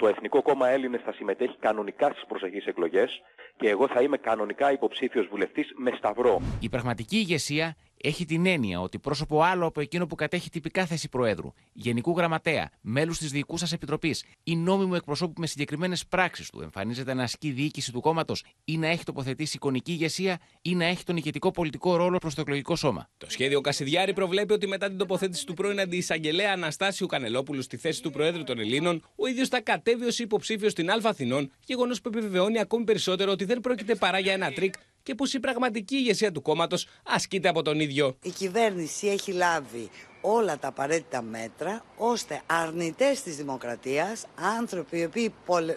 το 0.00 0.08
Εθνικό 0.08 0.42
Κόμμα 0.42 0.68
Έλληνες 0.68 1.00
θα 1.04 1.12
συμμετέχει 1.12 1.56
κανονικά 1.60 2.10
στις 2.10 2.24
προσεχείς 2.28 2.66
εκλογές 2.66 3.22
και 3.56 3.68
εγώ 3.68 3.88
θα 3.88 4.02
είμαι 4.02 4.16
κανονικά 4.16 4.72
υποψήφιος 4.72 5.26
βουλευτής 5.26 5.72
με 5.76 5.90
σταυρό. 5.96 6.40
Η 6.60 6.68
πραγματική 6.68 7.16
ηγεσία 7.16 7.76
έχει 8.02 8.24
την 8.24 8.46
έννοια 8.46 8.80
ότι 8.80 8.98
πρόσωπο 8.98 9.42
άλλο 9.42 9.66
από 9.66 9.80
εκείνο 9.80 10.06
που 10.06 10.14
κατέχει 10.14 10.50
τυπικά 10.50 10.86
θέση 10.86 11.08
Προέδρου, 11.08 11.52
Γενικού 11.72 12.16
Γραμματέα, 12.16 12.70
μέλους 12.80 13.18
της 13.18 13.30
διοικούσας 13.30 13.68
επιτροπής 13.72 14.24
ή 14.44 14.56
νόμιμου 14.56 14.94
εκπροσώπου 14.94 15.40
με 15.40 15.46
συγκεκριμένες 15.46 16.06
πράξεις 16.06 16.50
του 16.50 16.60
εμφανίζεται 16.60 17.14
να 17.14 17.22
ασκεί 17.22 17.50
διοίκηση 17.50 17.92
του 17.92 18.00
κόμματος 18.00 18.44
ή 18.64 18.78
να 18.78 18.86
έχει 18.86 19.04
τοποθετήσει 19.04 19.56
εικονική 19.56 19.92
ηγεσία 19.92 20.38
ή 20.62 20.74
να 20.74 20.84
έχει 20.84 21.04
τον 21.04 21.16
ηγετικό 21.16 21.50
πολιτικό 21.50 21.96
ρόλο 21.96 22.18
προς 22.18 22.34
το 22.34 22.40
εκλογικό 22.40 22.76
σώμα. 22.76 23.08
Το 23.18 23.30
σχέδιο 23.30 23.60
Κασιδιάρη 23.60 24.12
προβλέπει 24.12 24.52
ότι 24.52 24.66
μετά 24.66 24.88
την 24.88 24.98
τοποθέτηση 24.98 25.46
του 25.46 25.54
πρώην 25.54 25.80
αντιεισαγγελέα 25.80 26.52
Αναστάσιου 26.52 27.06
Κανελόπουλου 27.06 27.62
στη 27.62 27.76
θέση 27.76 28.02
του 28.02 28.10
Προέδρου 28.10 28.44
των 28.44 28.58
Ελλήνων, 28.58 29.04
ο 29.16 29.26
ίδιος 29.26 29.48
θα 29.48 29.60
κατέβει 29.60 30.04
ως 30.04 30.18
υποψήφιος 30.18 30.72
στην 30.72 30.90
Α 30.90 31.00
Αθηνών, 31.02 31.52
γεγονός 31.64 32.00
που 32.00 32.08
επιβεβαιώνει 32.08 32.58
ακόμη 32.58 32.84
περισσότερο 32.84 33.30
ότι 33.30 33.44
δεν 33.44 33.60
πρόκειται 33.60 33.94
παρά 33.94 34.18
για 34.18 34.32
ένα 34.32 34.52
τρικ 34.52 34.74
και 35.02 35.14
πω 35.14 35.24
η 35.32 35.40
πραγματική 35.40 35.94
ηγεσία 35.94 36.32
του 36.32 36.42
κόμματος 36.42 36.86
ασκείται 37.06 37.48
από 37.48 37.62
τον 37.62 37.80
ίδιο. 37.80 38.16
Η 38.22 38.30
κυβέρνηση 38.30 39.06
έχει 39.06 39.32
λάβει 39.32 39.90
όλα 40.20 40.58
τα 40.58 40.68
απαραίτητα 40.68 41.22
μέτρα 41.22 41.82
ώστε 41.96 42.42
αρνητές 42.46 43.22
της 43.22 43.36
δημοκρατίας, 43.36 44.26
άνθρωποι 44.58 44.98
οι 44.98 45.04
οποίοι 45.04 45.34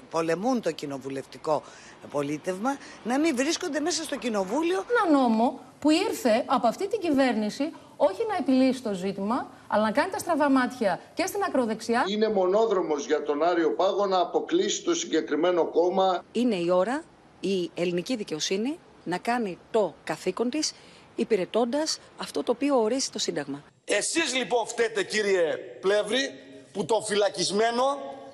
πολεμούν 0.10 0.62
το 0.62 0.72
κοινοβουλευτικό 0.72 1.64
πολίτευμα, 2.12 2.78
να 3.04 3.20
μην 3.20 3.36
βρίσκονται 3.36 3.80
μέσα 3.80 4.04
στο 4.04 4.18
κοινοβούλιο. 4.18 4.86
Ένα 4.90 5.20
νόμο 5.20 5.60
που 5.80 5.90
ήρθε 5.90 6.44
από 6.46 6.68
αυτή 6.68 6.88
την 6.88 7.00
κυβέρνηση 7.00 7.72
όχι 7.98 8.22
να 8.30 8.36
επιλύσει 8.36 8.82
το 8.82 8.94
ζήτημα, 8.94 9.48
αλλά 9.68 9.84
να 9.84 9.92
κάνει 9.92 10.12
τα 10.12 10.18
στραβά 10.18 10.50
μάτια 10.50 11.00
και 11.14 11.26
στην 11.26 11.44
ακροδεξιά. 11.48 12.04
Είναι 12.08 12.30
μονόδρομος 12.30 13.06
για 13.06 13.24
τον 13.24 13.44
Άριο 13.44 13.72
Πάγο 13.72 14.06
να 14.06 14.20
αποκλείσει 14.20 14.84
το 14.84 14.96
συγκεκριμένο 14.96 15.66
κόμμα. 15.66 16.24
Είναι 16.32 16.56
η 16.56 16.70
ώρα 16.70 17.04
η 17.40 17.72
ελληνική 17.74 18.16
δικαιοσύνη 18.16 18.80
να 19.04 19.18
κάνει 19.18 19.58
το 19.72 19.96
καθήκον 20.04 20.50
της 20.50 20.74
υπηρετώντας 21.16 22.00
αυτό 22.18 22.44
το 22.44 22.52
οποίο 22.52 22.82
ορίζει 22.82 23.10
το 23.10 23.20
Σύνταγμα. 23.20 23.64
Εσείς 23.86 24.36
λοιπόν 24.36 24.68
φταίτε 24.68 25.04
κύριε 25.04 25.58
Πλεύρη 25.82 26.30
που 26.72 26.86
το 26.86 27.02
φυλακισμένο 27.02 27.84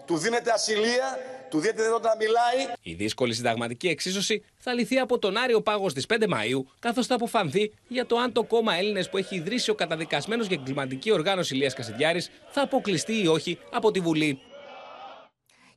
του 0.05 0.17
δίνετε 0.17 0.51
ασυλία, 0.51 1.19
του 1.49 1.60
δίνετε 1.60 1.82
δυνατότητα 1.82 2.10
να 2.10 2.15
μιλάει. 2.15 2.75
Η 2.82 2.93
δύσκολη 2.93 3.34
συνταγματική 3.34 3.88
εξίσωση 3.88 4.43
θα 4.58 4.73
λυθεί 4.73 4.99
από 4.99 5.19
τον 5.19 5.38
Άριο 5.38 5.62
Πάγος 5.62 5.91
στις 5.91 6.05
5 6.10 6.25
Μαου, 6.27 6.67
καθώς 6.79 7.08
θα 7.08 7.15
αποφανθεί 7.15 7.73
για 7.88 8.05
το 8.05 8.17
αν 8.17 8.32
το 8.32 8.43
κόμμα 8.43 8.75
Έλληνες 8.75 9.10
που 9.10 9.17
έχει 9.17 9.36
ιδρύσει 9.36 9.69
ο 9.69 9.75
καταδικασμένος 9.75 10.47
για 10.47 10.58
εγκληματική 10.60 11.12
οργάνωση 11.12 11.53
Ηλίας 11.55 11.73
Κασιδιάρης 11.73 12.29
θα 12.49 12.62
αποκλειστεί 12.62 13.21
ή 13.21 13.27
όχι 13.27 13.60
από 13.71 13.91
τη 13.91 13.99
Βουλή. 13.99 14.39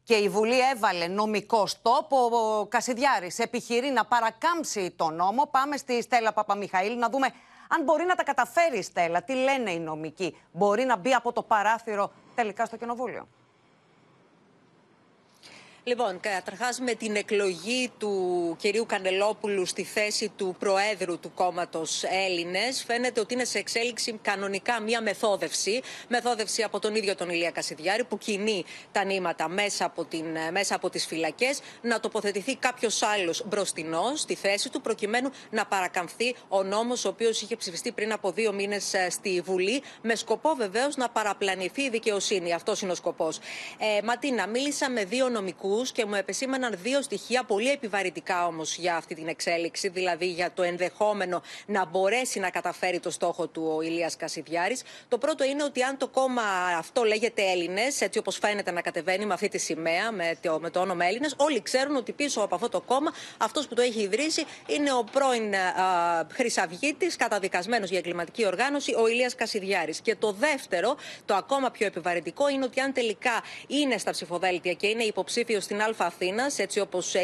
Και 0.05 0.15
η 0.15 0.29
Βουλή 0.29 0.59
έβαλε 0.75 1.07
νομικό 1.07 1.67
στόπο. 1.67 2.17
Ο 2.61 2.67
Κασιδιάρης 2.67 3.38
επιχειρεί 3.38 3.91
να 3.91 4.05
παρακάμψει 4.05 4.91
το 4.91 5.11
νόμο. 5.11 5.47
Πάμε 5.51 5.77
στη 5.77 6.03
Στέλλα 6.03 6.33
Παπαμιχαήλ 6.33 6.99
να 6.99 7.09
δούμε 7.09 7.27
αν 7.69 7.83
μπορεί 7.85 8.05
να 8.05 8.15
τα 8.15 8.23
καταφέρει 8.25 8.79
η 8.79 8.83
Στέλλα. 8.83 9.23
Τι 9.23 9.35
λένε 9.35 9.71
οι 9.71 9.79
νομικοί; 9.79 10.37
Μπορεί 10.53 10.85
να 10.85 10.97
μπει 10.97 11.15
από 11.15 11.33
το 11.33 11.43
παράθυρο 11.43 12.12
τελικά 12.35 12.65
στο 12.65 12.77
Κοινοβούλιο; 12.77 13.29
Λοιπόν, 15.85 16.21
καταρχάς 16.21 16.81
με 16.81 16.95
την 16.95 17.16
εκλογή 17.16 17.90
του 17.99 18.57
κυρίου 18.59 18.87
Κανελόπουλου 18.87 19.66
στη 19.66 19.85
θέση 19.85 20.33
του 20.37 20.57
Προέδρου 20.59 21.18
του 21.18 21.33
κόμματος 21.35 22.03
Έλληνες, 22.03 22.85
φαίνεται 22.85 23.21
ότι 23.21 23.35
είναι 23.35 23.45
σε 23.45 23.59
εξέλιξη 23.59 24.18
κανονικά 24.23 24.81
μία 24.81 25.03
μεθόδευση. 25.03 25.81
Μεθόδευση 26.09 26.62
από 26.62 26.79
τον 26.79 26.95
ίδιο 26.95 27.14
τον 27.14 27.31
Ηλία 27.31 27.51
Κασιδιάρη, 27.51 28.05
που 28.05 28.18
κινεί 28.18 28.64
τα 28.92 29.05
νήματα 29.05 29.49
μέσα 29.49 29.85
από, 29.85 30.05
την, 30.05 30.25
μέσα 30.53 30.75
από 30.75 30.90
τις 30.90 31.07
φυλακές, 31.07 31.61
να 31.83 32.01
τοποθετηθεί 32.01 32.57
κάποιος 32.57 33.03
άλλος 33.03 33.45
μπροστινός 33.47 34.21
στη 34.21 34.35
θέση 34.35 34.71
του, 34.71 34.81
προκειμένου 34.81 35.31
να 35.51 35.66
παρακαμφθεί 35.66 36.35
ο 36.49 36.62
νόμος, 36.62 37.05
ο 37.05 37.09
οποίος 37.09 37.42
είχε 37.42 37.57
ψηφιστεί 37.57 37.92
πριν 37.92 38.12
από 38.12 38.31
δύο 38.33 38.53
μήνες 38.53 38.95
ε, 38.95 39.11
στη 39.11 39.40
Βουλή, 39.45 39.83
με 40.03 40.14
σκοπό 40.14 40.55
βεβαίως 40.55 40.97
να 40.97 41.09
παραπλανηθεί 41.09 41.83
η 41.83 41.90
δικαιοσύνη. 41.90 42.53
Αυτός 42.53 42.81
είναι 42.83 42.92
ο 42.92 42.95
σκοπός. 42.95 43.38
Ε, 43.79 44.03
Ματίνα, 44.03 44.47
μίλησα 44.47 44.90
με 44.90 45.05
δύο 45.05 45.29
νομικούς 45.29 45.71
τους 45.73 45.93
και 45.93 46.05
μου 46.05 46.15
επεσήμαναν 46.15 46.79
δύο 46.83 47.03
στοιχεία 47.03 47.45
πολύ 47.45 47.71
επιβαρυτικά 47.71 48.47
όμως 48.47 48.77
για 48.77 48.97
αυτή 48.97 49.15
την 49.15 49.29
εξέλιξη, 49.29 49.89
δηλαδή 49.89 50.27
για 50.27 50.51
το 50.55 50.63
ενδεχόμενο 50.63 51.43
να 51.67 51.87
μπορέσει 51.87 52.39
να 52.39 52.51
καταφέρει 52.51 53.01
το 53.01 53.11
στόχο 53.11 53.47
του 53.47 53.73
ο 53.77 53.83
Ηλίας 53.83 54.17
Κασιδιάρης. 54.17 54.83
Το 55.09 55.19
πρώτο 55.19 55.45
είναι 55.45 55.63
ότι 55.63 55.83
αν 55.83 55.97
το 55.97 56.09
κόμμα 56.09 56.43
αυτό 56.79 57.03
λέγεται 57.03 57.43
Έλληνες, 57.43 58.01
έτσι 58.01 58.19
όπως 58.19 58.39
φαίνεται 58.39 58.71
να 58.71 58.81
κατεβαίνει 58.81 59.27
με 59.27 59.35
αυτή 59.35 59.49
τη 59.49 59.59
σημαία, 59.59 60.13
με 60.13 60.37
το, 60.41 60.59
με 60.61 60.71
το 60.71 60.81
όνομα 60.81 61.05
Έλληνες, 61.05 61.35
όλοι 61.37 61.63
ξέρουν 61.63 61.97
ότι 61.97 62.13
πίσω 62.13 62.41
από 62.41 62.55
αυτό 62.55 62.69
το 62.69 62.81
κόμμα 62.81 63.13
αυτός 63.39 63.67
που 63.69 63.75
το 63.75 63.83
έχει 63.83 64.01
ιδρύσει 64.01 64.45
είναι 64.67 64.93
ο 64.93 65.05
πρώην 65.13 65.55
Χρυσαυγήτη, 66.33 67.07
καταδικασμένος 67.07 67.89
για 67.89 67.99
εγκληματική 67.99 68.47
οργάνωση, 68.47 68.95
ο 68.95 69.09
Ηλίας 69.09 69.35
Κασιδιάρης. 69.35 70.01
Και 70.01 70.17
το 70.17 70.33
δεύτερο, 70.33 70.97
το 71.25 71.35
ακόμα 71.35 71.71
πιο 71.71 71.87
επιβαρυντικό, 71.87 72.49
είναι 72.49 72.65
ότι 72.65 72.81
αν 72.81 72.93
τελικά 72.93 73.43
είναι 73.67 73.99
στα 73.99 74.11
ψηφοδέλτια 74.11 74.73
και 74.73 74.87
είναι 74.87 75.03
υποψήφιος 75.03 75.62
στην 75.62 75.81
Α 75.83 75.94
Αθήνας, 75.96 76.59
έτσι 76.59 76.81
όπως 76.81 77.14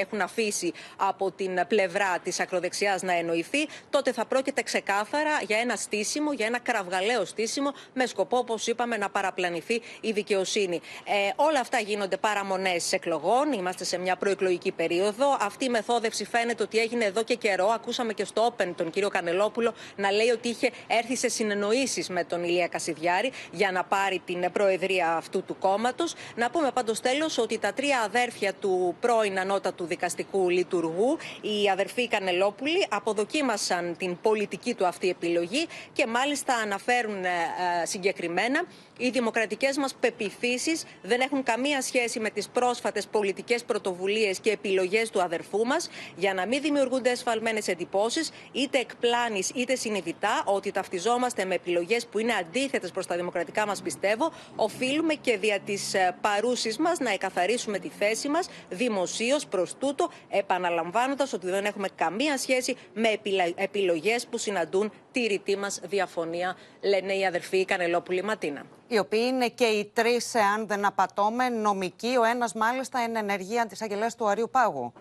έχουν 0.00 0.20
αφήσει 0.20 0.72
από 0.96 1.30
την 1.30 1.60
πλευρά 1.68 2.18
της 2.18 2.40
ακροδεξιάς 2.40 3.02
να 3.02 3.12
εννοηθεί, 3.12 3.68
τότε 3.90 4.12
θα 4.12 4.24
πρόκειται 4.24 4.62
ξεκάθαρα 4.62 5.30
για 5.46 5.58
ένα 5.58 5.76
στήσιμο, 5.76 6.32
για 6.32 6.46
ένα 6.46 6.58
κραυγαλαίο 6.58 7.24
στήσιμο, 7.24 7.72
με 7.94 8.06
σκοπό, 8.06 8.38
όπως 8.38 8.66
είπαμε, 8.66 8.96
να 8.96 9.10
παραπλανηθεί 9.10 9.82
η 10.00 10.12
δικαιοσύνη. 10.12 10.80
Ε, 11.04 11.32
όλα 11.36 11.60
αυτά 11.60 11.78
γίνονται 11.78 12.16
παραμονές 12.16 12.92
εκλογών. 12.92 13.52
Είμαστε 13.52 13.84
σε 13.84 13.98
μια 13.98 14.16
προεκλογική 14.16 14.72
περίοδο. 14.72 15.36
Αυτή 15.40 15.64
η 15.64 15.68
μεθόδευση 15.68 16.24
φαίνεται 16.24 16.62
ότι 16.62 16.78
έγινε 16.78 17.04
εδώ 17.04 17.22
και 17.22 17.34
καιρό. 17.34 17.66
Ακούσαμε 17.66 18.12
και 18.12 18.24
στο 18.24 18.54
Open 18.56 18.72
τον 18.76 18.90
κύριο 18.90 19.08
Κανελόπουλο 19.08 19.74
να 19.96 20.10
λέει 20.10 20.28
ότι 20.28 20.48
είχε 20.48 20.70
έρθει 20.86 21.16
σε 21.16 21.28
συνεννοήσεις 21.28 22.08
με 22.08 22.24
τον 22.24 22.44
Ηλία 22.44 22.68
Κασιδιάρη 22.68 23.32
για 23.50 23.72
να 23.72 23.84
πάρει 23.84 24.22
την 24.24 24.52
προεδρία 24.52 25.12
αυτού 25.12 25.42
του 25.42 25.56
κόμματος. 25.58 26.14
Να 26.34 26.50
πούμε 26.50 26.70
πάντως 26.74 27.00
τέλος 27.00 27.38
ότι 27.38 27.58
τα 27.58 27.72
τρία 27.72 27.85
αδέρφια 27.94 28.54
του 28.54 28.96
πρώην 29.00 29.38
ανώτατου 29.38 29.84
δικαστικού 29.84 30.48
λειτουργού, 30.48 31.18
οι 31.40 31.68
αδερφοί 31.72 32.08
Κανελόπουλοι, 32.08 32.86
αποδοκίμασαν 32.88 33.96
την 33.96 34.20
πολιτική 34.20 34.74
του 34.74 34.86
αυτή 34.86 35.08
επιλογή 35.08 35.66
και 35.92 36.06
μάλιστα 36.06 36.54
αναφέρουν 36.54 37.24
ε, 37.24 37.28
ε, 37.28 37.86
συγκεκριμένα 37.86 38.64
οι 38.98 39.10
δημοκρατικές 39.10 39.76
μας 39.76 39.94
πεπιθήσεις 39.94 40.84
δεν 41.02 41.20
έχουν 41.20 41.42
καμία 41.42 41.82
σχέση 41.82 42.20
με 42.20 42.30
τις 42.30 42.48
πρόσφατες 42.48 43.06
πολιτικές 43.06 43.64
πρωτοβουλίες 43.64 44.38
και 44.38 44.50
επιλογές 44.50 45.10
του 45.10 45.22
αδερφού 45.22 45.66
μας, 45.66 45.90
για 46.16 46.34
να 46.34 46.46
μην 46.46 46.62
δημιουργούνται 46.62 47.10
εσφαλμένες 47.10 47.68
εντυπώσεις, 47.68 48.30
είτε 48.52 48.78
εκπλάνη 48.78 49.42
είτε 49.54 49.74
συνειδητά, 49.74 50.42
ότι 50.44 50.70
ταυτιζόμαστε 50.70 51.44
με 51.44 51.54
επιλογές 51.54 52.06
που 52.06 52.18
είναι 52.18 52.32
αντίθετες 52.32 52.90
προς 52.90 53.06
τα 53.06 53.16
δημοκρατικά 53.16 53.66
μας 53.66 53.82
πιστεύω, 53.82 54.32
οφείλουμε 54.56 55.14
και 55.14 55.36
δια 55.36 55.58
της 55.58 55.94
ε, 55.94 56.16
παρούσης 56.20 56.78
μας 56.78 56.98
να 56.98 57.10
εκαθαρίσουμε 57.10 57.75
τη 57.78 57.88
θέση 57.88 58.28
μας 58.28 58.48
δημοσίως 58.68 59.46
προς 59.46 59.74
τούτο, 59.74 60.10
επαναλαμβάνοντας 60.28 61.32
ότι 61.32 61.46
δεν 61.46 61.64
έχουμε 61.64 61.88
καμία 61.94 62.38
σχέση 62.38 62.76
με 62.94 63.20
επιλογές 63.54 64.26
που 64.26 64.38
συναντούν 64.38 64.92
τη 65.12 65.20
ρητή 65.20 65.56
μας 65.56 65.80
διαφωνία, 65.84 66.56
λένε 66.80 67.12
οι 67.12 67.26
αδερφοί 67.26 67.64
Κανελόπουλοι 67.64 68.22
Ματίνα 68.22 68.64
οι 68.88 68.98
οποίοι 68.98 69.22
είναι 69.26 69.48
και 69.48 69.64
οι 69.64 69.90
τρεις, 69.94 70.34
αν 70.34 70.66
δεν 70.66 70.84
απατώμε, 70.84 71.48
νομικοί. 71.48 72.16
Ο 72.16 72.24
ένας, 72.24 72.54
μάλιστα, 72.54 73.02
είναι 73.02 73.18
ενεργεία 73.18 73.66
της 73.66 73.82
Αγγελέας 73.82 74.16
του 74.16 74.28
Αρίου 74.28 74.48
Πάγου. 74.50 74.92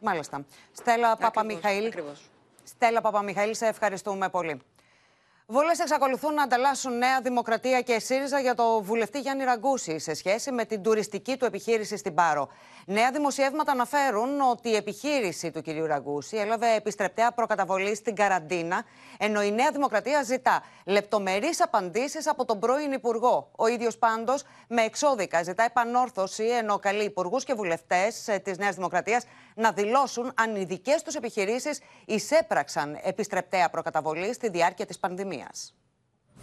Μάλιστα. 0.00 0.44
Στέλλα 0.72 1.16
Παπαμιχαήλ. 1.16 1.92
Στέλλα 2.64 3.00
Παπαμιχαήλ, 3.00 3.54
σε 3.54 3.66
ευχαριστούμε 3.66 4.28
πολύ. 4.28 4.60
Βολέ 5.46 5.72
εξακολουθούν 5.80 6.34
να 6.34 6.42
ανταλλάσσουν 6.42 6.98
Νέα 6.98 7.20
Δημοκρατία 7.20 7.80
και 7.80 7.98
ΣΥΡΙΖΑ 7.98 8.40
για 8.40 8.54
το 8.54 8.82
βουλευτή 8.82 9.20
Γιάννη 9.20 9.44
Ραγκούση 9.44 9.98
σε 9.98 10.14
σχέση 10.14 10.52
με 10.52 10.64
την 10.64 10.82
τουριστική 10.82 11.36
του 11.36 11.44
επιχείρηση 11.44 11.96
στην 11.96 12.14
Πάρο. 12.14 12.48
Νέα 12.86 13.10
δημοσιεύματα 13.10 13.72
αναφέρουν 13.72 14.40
ότι 14.40 14.68
η 14.68 14.74
επιχείρηση 14.74 15.50
του 15.50 15.62
κυρίου 15.62 15.86
Ραγκούση 15.86 16.36
έλαβε 16.36 16.74
επιστρεπτέα 16.74 17.32
προκαταβολή 17.32 17.94
στην 17.94 18.14
καραντίνα, 18.14 18.84
ενώ 19.18 19.42
η 19.42 19.50
Νέα 19.50 19.70
Δημοκρατία 19.70 20.22
ζητά 20.22 20.62
λεπτομερείς 20.86 21.62
απαντήσεις 21.62 22.28
από 22.28 22.44
τον 22.44 22.58
πρώην 22.58 22.92
Υπουργό. 22.92 23.50
Ο 23.56 23.66
ίδιος 23.66 23.98
πάντως 23.98 24.42
με 24.68 24.82
εξώδικα 24.82 25.42
ζητά 25.42 25.62
επανόρθωση, 25.62 26.44
ενώ 26.44 26.78
καλεί 26.78 27.04
υπουργούς 27.04 27.44
και 27.44 27.54
βουλευτές 27.54 28.28
ε, 28.28 28.38
της 28.38 28.58
Νέας 28.58 28.74
Δημοκρατίας 28.74 29.24
να 29.54 29.72
δηλώσουν 29.72 30.32
αν 30.34 30.56
οι 30.56 30.64
δικές 30.64 31.02
τους 31.02 31.14
επιχειρήσεις 31.14 31.80
εισέπραξαν 32.04 32.98
επιστρεπτέα 33.02 33.70
προκαταβολή 33.70 34.32
στη 34.34 34.48
διάρκεια 34.48 34.86
της 34.86 34.98
πανδημίας. 34.98 35.32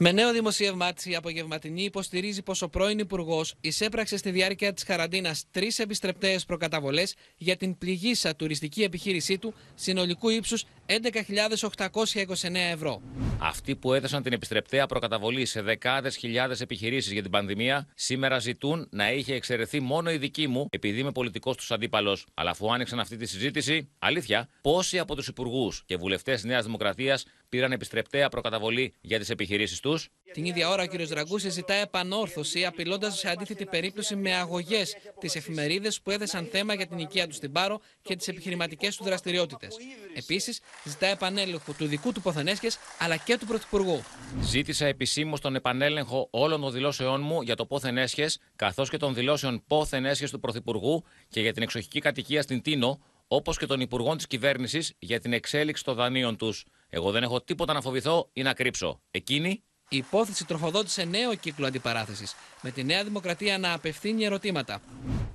Με 0.04 0.12
νέο 0.12 0.32
δημοσίευμά 0.32 0.94
της, 0.94 1.06
η 1.06 1.16
απογευματινή 1.16 1.84
υποστηρίζει 1.84 2.42
πως 2.42 2.62
ο 2.62 2.70
πρώην 2.70 3.00
Υπουργός 3.00 3.56
εισέπραξε 3.62 4.18
στη 4.18 4.32
διάρκεια 4.32 4.74
της 4.74 4.84
καραντίνας 4.84 5.44
τρεις 5.52 5.80
επιστρεπταίε 5.80 6.40
προκαταβολές 6.48 7.16
για 7.38 7.56
την 7.56 7.78
πληγήσα 7.78 8.36
τουριστική 8.36 8.84
επιχείρησή 8.84 9.38
του 9.38 9.54
συνολικού 9.76 10.30
ύψους 10.30 10.66
11.829 10.86 12.56
ευρώ. 12.72 13.02
Αυτοί 13.40 13.76
που 13.76 13.94
έδωσαν 13.94 14.24
την 14.24 14.34
επιστρεπτέα 14.34 14.86
προκαταβολή 14.86 15.46
σε 15.46 15.62
δεκάδες 15.62 16.16
χιλιάδες 16.16 16.62
επιχειρήσεις 16.62 17.12
για 17.12 17.22
την 17.22 17.32
πανδημία, 17.32 17.88
σήμερα 17.96 18.40
ζητούν 18.40 18.88
να 18.92 19.12
είχε 19.12 19.34
εξαιρεθεί 19.34 19.80
μόνο 19.80 20.12
η 20.12 20.18
δική 20.18 20.48
μου, 20.48 20.68
επειδή 20.70 21.00
είμαι 21.00 21.12
πολιτικός 21.12 21.56
τους 21.56 21.72
αντίπαλος. 21.72 22.26
Αλλά 22.34 22.50
αφού 22.50 22.74
άνοιξαν 22.74 23.00
αυτή 23.00 23.18
τη 23.18 23.26
συζήτηση, 23.26 23.90
αλήθεια, 24.00 24.50
πόσοι 24.62 25.00
από 25.00 25.16
τους 25.16 25.28
υπουργούς 25.28 25.84
και 25.86 25.98
βουλευτές 25.98 26.44
Νέας 26.44 26.66
Δημοκρατίας 26.66 27.26
πήραν 27.52 27.72
επιστρεπτέα 27.72 28.30
προκαταβολή 28.30 28.94
για 29.02 29.20
τις 29.20 29.30
επιχειρήσεις 29.30 29.80
τους. 29.80 30.10
Την 30.34 30.46
ίδια 30.46 30.70
ώρα, 30.70 30.84
ο 30.84 30.88
κ. 30.88 31.12
Ραγκούση 31.12 31.50
ζητά 31.50 31.74
επανόρθωση, 31.74 32.66
απειλώντας 32.66 33.18
σε 33.18 33.30
αντίθετη 33.30 33.66
περίπτωση 33.66 34.16
με 34.16 34.36
αγωγές 34.36 34.96
τις 35.20 35.36
εφημερίδες 35.36 36.02
που 36.02 36.12
έθεσαν 36.12 36.46
θέμα 36.52 36.74
για 36.74 36.88
την 36.88 36.98
οικία 36.98 37.28
τους 37.28 37.36
στην 37.36 37.52
Πάρο 37.52 37.80
και 38.02 38.16
τις 38.16 38.28
επιχειρηματικές 38.28 38.96
τους 38.96 39.06
δραστηριότητες. 39.06 39.78
Επίσης, 40.16 40.60
ζητά 40.84 41.08
επανέλεγχο 41.08 41.74
του 41.74 41.86
δικού 41.86 42.12
του 42.12 42.22
Ποθενέσχε 42.22 42.68
αλλά 42.98 43.18
και 43.18 43.38
του 43.38 43.46
Πρωθυπουργού. 43.46 44.04
Ζήτησα 44.42 44.86
επισήμως 44.86 45.40
τον 45.40 45.56
επανέλεγχο 45.56 46.28
όλων 46.32 46.62
των 46.62 46.72
δηλώσεών 46.72 47.22
μου 47.22 47.42
για 47.42 47.56
το 47.56 47.66
Πόθενέσχε, 47.66 48.30
καθώς 48.56 48.90
και 48.90 48.98
των 48.98 49.14
δηλώσεων 49.14 49.64
Πόθενέσχε 49.68 50.28
του 50.30 50.40
Πρωθυπουργού 50.40 51.04
και 51.30 51.42
για 51.42 51.54
την 51.54 51.64
εξοχική 51.64 52.00
κατοικία 52.00 52.42
στην 52.42 52.62
Τίνο, 52.62 53.00
όπως 53.34 53.58
και 53.58 53.66
των 53.66 53.80
Υπουργών 53.80 54.18
της 54.18 54.28
Κυβέρνησης 54.28 54.94
για 55.00 55.20
την 55.20 55.34
εξέλιξη 55.34 55.84
των 55.84 55.96
δανείων 55.96 56.38
τους. 56.38 56.66
Εγώ 56.90 57.12
δεν 57.12 57.24
έχω 57.24 57.42
τίποτα 57.42 57.74
να 57.74 57.82
φοβηθώ 57.82 58.30
ή 58.34 58.42
να 58.42 58.54
κρύψω. 58.54 59.02
Εκείνοι 59.12 59.64
η 59.94 59.98
υπόθεση 59.98 60.46
τροφοδότησε 60.46 61.04
νέο 61.04 61.36
κύκλο 61.36 61.66
αντιπαράθεσης, 61.66 62.36
με 62.62 62.72
τη 62.72 62.84
Νέα 62.84 63.04
Δημοκρατία 63.04 63.58
να 63.58 63.74
απευθύνει 63.74 64.24
ερωτήματα. 64.24 64.82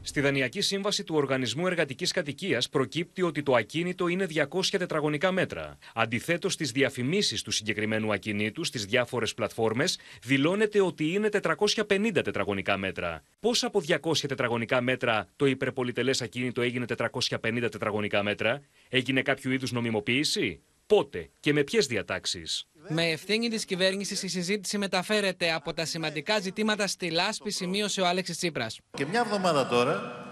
Στη 0.02 0.20
Δανειακή 0.20 0.60
Σύμβαση 0.60 1.04
του 1.04 1.14
Οργανισμού 1.14 1.66
Εργατικής 1.66 2.12
Κατοικίας 2.12 2.68
προκύπτει 2.68 3.22
ότι 3.22 3.42
το 3.42 3.54
ακίνητο 3.54 4.08
είναι 4.08 4.26
200 4.50 4.78
τετραγωνικά 4.78 5.32
μέτρα. 5.32 5.78
Αντιθέτως, 5.94 6.52
στις 6.52 6.70
διαφημίσεις 6.72 7.42
του 7.42 7.50
συγκεκριμένου 7.50 8.12
ακινήτου 8.12 8.64
στις 8.64 8.84
διάφορες 8.84 9.34
πλατφόρμες 9.34 9.98
δηλώνεται 10.22 10.80
ότι 10.80 11.12
είναι 11.12 11.28
450 11.28 12.22
τετραγωνικά 12.24 12.76
μέτρα. 12.76 13.22
Πώς 13.40 13.64
από 13.64 13.80
200 13.80 14.28
τετραγωνικά 14.28 14.80
μέτρα 14.80 15.28
το 15.36 15.46
υπερπολιτελές 15.46 16.22
ακίνητο 16.22 16.60
έγινε 16.62 16.84
450 16.84 17.68
τετραγωνικά 17.70 18.22
μέτρα, 18.22 18.62
έγινε 18.88 19.22
κάποιο 19.22 19.50
είδους 19.50 19.72
νομιμοποίηση; 19.72 20.60
Πότε 20.86 21.30
και 21.40 21.52
με 21.52 21.62
ποιες 21.62 21.86
διατάξεις. 21.86 22.66
Με 22.88 23.10
ευθύνη 23.10 23.48
της 23.48 23.64
κυβέρνησης, 23.64 24.22
η 24.22 24.28
συζήτηση 24.28 24.78
μεταφέρεται 24.78 25.52
από 25.52 25.72
τα 25.72 25.84
σημαντικά 25.84 26.38
ζητήματα 26.40 26.86
στη 26.86 27.10
λάσπη, 27.10 27.50
σημείωσε 27.50 28.00
ο 28.00 28.06
Άλεξης 28.06 28.36
Τσίπρας. 28.36 28.80
Και 28.96 29.06
μια 29.06 29.20
εβδομάδα 29.20 29.66
τώρα 29.66 30.24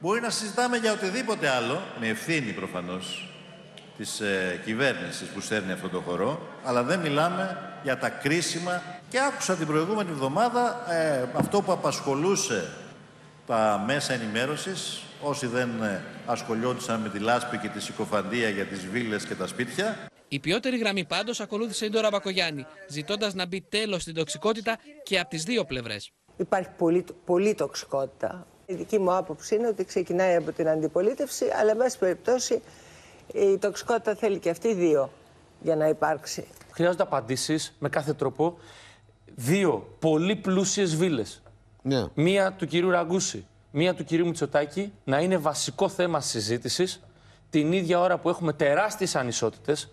μπορεί 0.00 0.20
να 0.20 0.30
συζητάμε 0.30 0.76
για 0.76 0.92
οτιδήποτε 0.92 1.48
άλλο, 1.48 1.82
με 2.00 2.08
ευθύνη 2.08 2.52
προφανώς 2.52 3.26
της 3.96 4.20
ε, 4.20 4.60
κυβέρνησης 4.64 5.28
που 5.28 5.40
στέλνει 5.40 5.72
αυτό 5.72 5.88
το 5.88 6.00
χορό, 6.00 6.48
αλλά 6.64 6.82
δεν 6.82 7.00
μιλάμε 7.00 7.72
για 7.82 7.98
τα 7.98 8.08
κρίσιμα. 8.08 8.82
Και 9.08 9.18
άκουσα 9.20 9.56
την 9.56 9.66
προηγούμενη 9.66 10.10
εβδομάδα 10.10 10.92
ε, 10.92 11.28
αυτό 11.34 11.62
που 11.62 11.72
απασχολούσε 11.72 12.72
τα 13.46 13.82
μέσα 13.86 14.12
ενημέρωσης 14.12 15.02
όσοι 15.22 15.46
δεν 15.46 15.82
ε, 15.82 16.04
ασχολιόντουσαν 16.26 17.00
με 17.00 17.08
τη 17.08 17.18
λάσπη 17.18 17.58
και 17.58 17.68
τη 17.68 17.80
συκοφαντία 17.80 18.48
για 18.48 18.64
τις 18.64 18.86
βίλες 18.86 19.26
και 19.26 19.34
τα 19.34 19.46
σπίτια. 19.46 19.96
Η 20.28 20.38
ποιότερη 20.38 20.78
γραμμή 20.78 21.04
πάντως 21.04 21.40
ακολούθησε 21.40 21.84
η 21.84 21.88
Ντόρα 21.88 22.08
Μπακογιάννη, 22.10 22.66
ζητώντας 22.88 23.34
να 23.34 23.46
μπει 23.46 23.60
τέλος 23.60 24.02
στην 24.02 24.14
τοξικότητα 24.14 24.78
και 25.02 25.18
από 25.18 25.28
τις 25.28 25.44
δύο 25.44 25.64
πλευρές. 25.64 26.12
Υπάρχει 26.36 26.68
πολύ, 26.78 27.04
πολύ 27.24 27.54
τοξικότητα. 27.54 28.46
Η 28.66 28.74
δική 28.74 28.98
μου 28.98 29.14
άποψη 29.14 29.54
είναι 29.54 29.66
ότι 29.66 29.84
ξεκινάει 29.84 30.36
από 30.36 30.52
την 30.52 30.68
αντιπολίτευση, 30.68 31.44
αλλά 31.60 31.70
εν 31.70 31.76
πάση 31.76 31.98
περιπτώσει 31.98 32.62
η 33.32 33.58
τοξικότητα 33.58 34.14
θέλει 34.14 34.38
και 34.38 34.50
αυτή 34.50 34.74
δύο 34.74 35.10
για 35.60 35.76
να 35.76 35.88
υπάρξει. 35.88 36.46
Χρειάζονται 36.70 37.02
απαντήσεις 37.02 37.76
με 37.78 37.88
κάθε 37.88 38.12
τρόπο. 38.12 38.58
Δύο 39.34 39.96
πολύ 39.98 40.36
πλούσιες 40.36 40.96
βίλες. 40.96 41.42
Ναι. 41.82 42.04
Μία 42.14 42.52
του 42.52 42.66
κυρίου 42.66 42.90
Ραγκούση, 42.90 43.46
μία 43.72 43.94
του 43.94 44.04
κυρίου 44.04 44.26
Μητσοτάκη 44.26 44.92
να 45.04 45.20
είναι 45.20 45.36
βασικό 45.36 45.88
θέμα 45.88 46.20
συζήτησης 46.20 47.00
την 47.50 47.72
ίδια 47.72 48.00
ώρα 48.00 48.18
που 48.18 48.28
έχουμε 48.28 48.52
τεράστιες 48.52 49.16
ανισότητες 49.16 49.90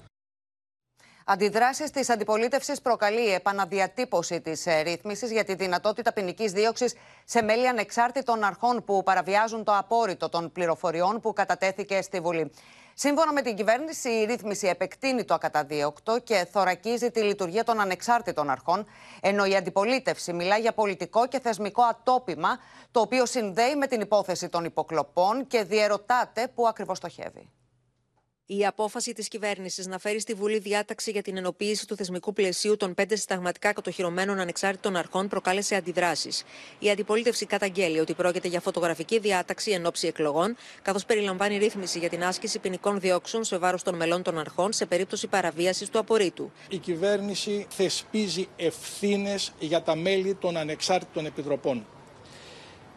Αντιδράσεις 1.32 1.92
της 1.92 2.10
αντιπολίτευσης 2.10 2.82
προκαλεί 2.82 3.22
η 3.22 3.34
επαναδιατύπωση 3.34 4.42
της 4.42 4.66
ε, 4.66 4.82
ρύθμισης 4.82 5.32
για 5.32 5.44
τη 5.44 5.56
δυνατότητα 5.56 6.14
ποινικής 6.14 6.52
δίωξης 6.52 6.94
σε 7.26 7.42
μέλη 7.42 7.68
ανεξάρτητων 7.68 8.44
αρχών 8.44 8.84
που 8.84 9.04
παραβιάζουν 9.04 9.64
το 9.64 9.78
απόρριτο 9.78 10.30
των 10.30 10.52
πληροφοριών 10.52 11.20
που 11.20 11.34
κατατέθηκε 11.34 12.02
στη 12.02 12.20
Βουλή. 12.20 12.52
Σύμφωνα 13.02 13.34
με 13.34 13.42
την 13.42 13.56
κυβέρνηση, 13.56 14.10
η 14.10 14.26
ρύθμιση 14.26 14.68
επεκτείνει 14.68 15.24
το 15.24 15.34
ακαταδίωκτο 15.34 16.20
και 16.20 16.48
θωρακίζει 16.52 17.12
τη 17.12 17.22
λειτουργία 17.22 17.64
των 17.64 17.80
ανεξάρτητων 17.80 18.50
αρχών, 18.50 18.86
ενώ 19.22 19.46
η 19.46 19.56
αντιπολίτευση 19.56 20.34
μιλά 20.34 20.58
για 20.58 20.74
πολιτικό 20.74 21.28
και 21.28 21.40
θεσμικό 21.40 21.82
ατόπιμα, 21.84 22.60
το 22.92 23.00
οποίο 23.00 23.26
συνδέει 23.26 23.76
με 23.76 23.88
την 23.88 24.02
υπόθεση 24.02 24.50
των 24.50 24.66
υποκλοπών 24.66 25.48
και 25.48 25.64
διαιρωτάται 25.64 26.48
πού 26.48 26.68
ακριβώς 26.68 26.98
στοχεύει. 26.98 27.50
Η 28.52 28.66
απόφαση 28.66 29.14
της 29.14 29.28
κυβέρνησης 29.28 29.88
να 29.88 30.00
φέρει 30.00 30.20
στη 30.20 30.34
Βουλή 30.34 30.60
διάταξη 30.60 31.12
για 31.12 31.22
την 31.22 31.38
ενοποίηση 31.38 31.88
του 31.88 31.96
θεσμικού 31.96 32.34
πλαισίου 32.34 32.78
των 32.78 32.94
πέντε 32.94 33.16
συνταγματικά 33.16 33.74
κατοχυρωμένων 33.74 34.40
ανεξάρτητων 34.40 34.96
αρχών 34.96 35.28
προκάλεσε 35.28 35.76
αντιδράσεις. 35.76 36.44
Η 36.80 36.90
αντιπολίτευση 36.90 37.46
καταγγέλει 37.46 38.00
ότι 38.00 38.14
πρόκειται 38.14 38.48
για 38.48 38.60
φωτογραφική 38.60 39.20
διάταξη 39.20 39.72
εν 39.72 39.86
ώψη 39.86 40.08
εκλογών, 40.08 40.56
καθώς 40.82 41.06
περιλαμβάνει 41.06 41.58
ρύθμιση 41.58 42.00
για 42.00 42.10
την 42.10 42.24
άσκηση 42.24 42.60
ποινικών 42.60 43.00
διώξεων 43.00 43.44
σε 43.44 43.58
βάρος 43.58 43.84
των 43.84 43.96
μελών 43.96 44.24
των 44.24 44.40
αρχών 44.40 44.74
σε 44.74 44.86
περίπτωση 44.86 45.28
παραβίασης 45.28 45.90
του 45.90 46.00
απορρίτου. 46.00 46.52
Η 46.70 46.78
κυβέρνηση 46.78 47.66
θεσπίζει 47.70 48.48
ευθύνες 48.56 49.54
για 49.60 49.82
τα 49.82 49.96
μέλη 49.96 50.36
των 50.36 50.58
ανεξάρτητων 50.58 51.26
επιτροπών. 51.26 51.86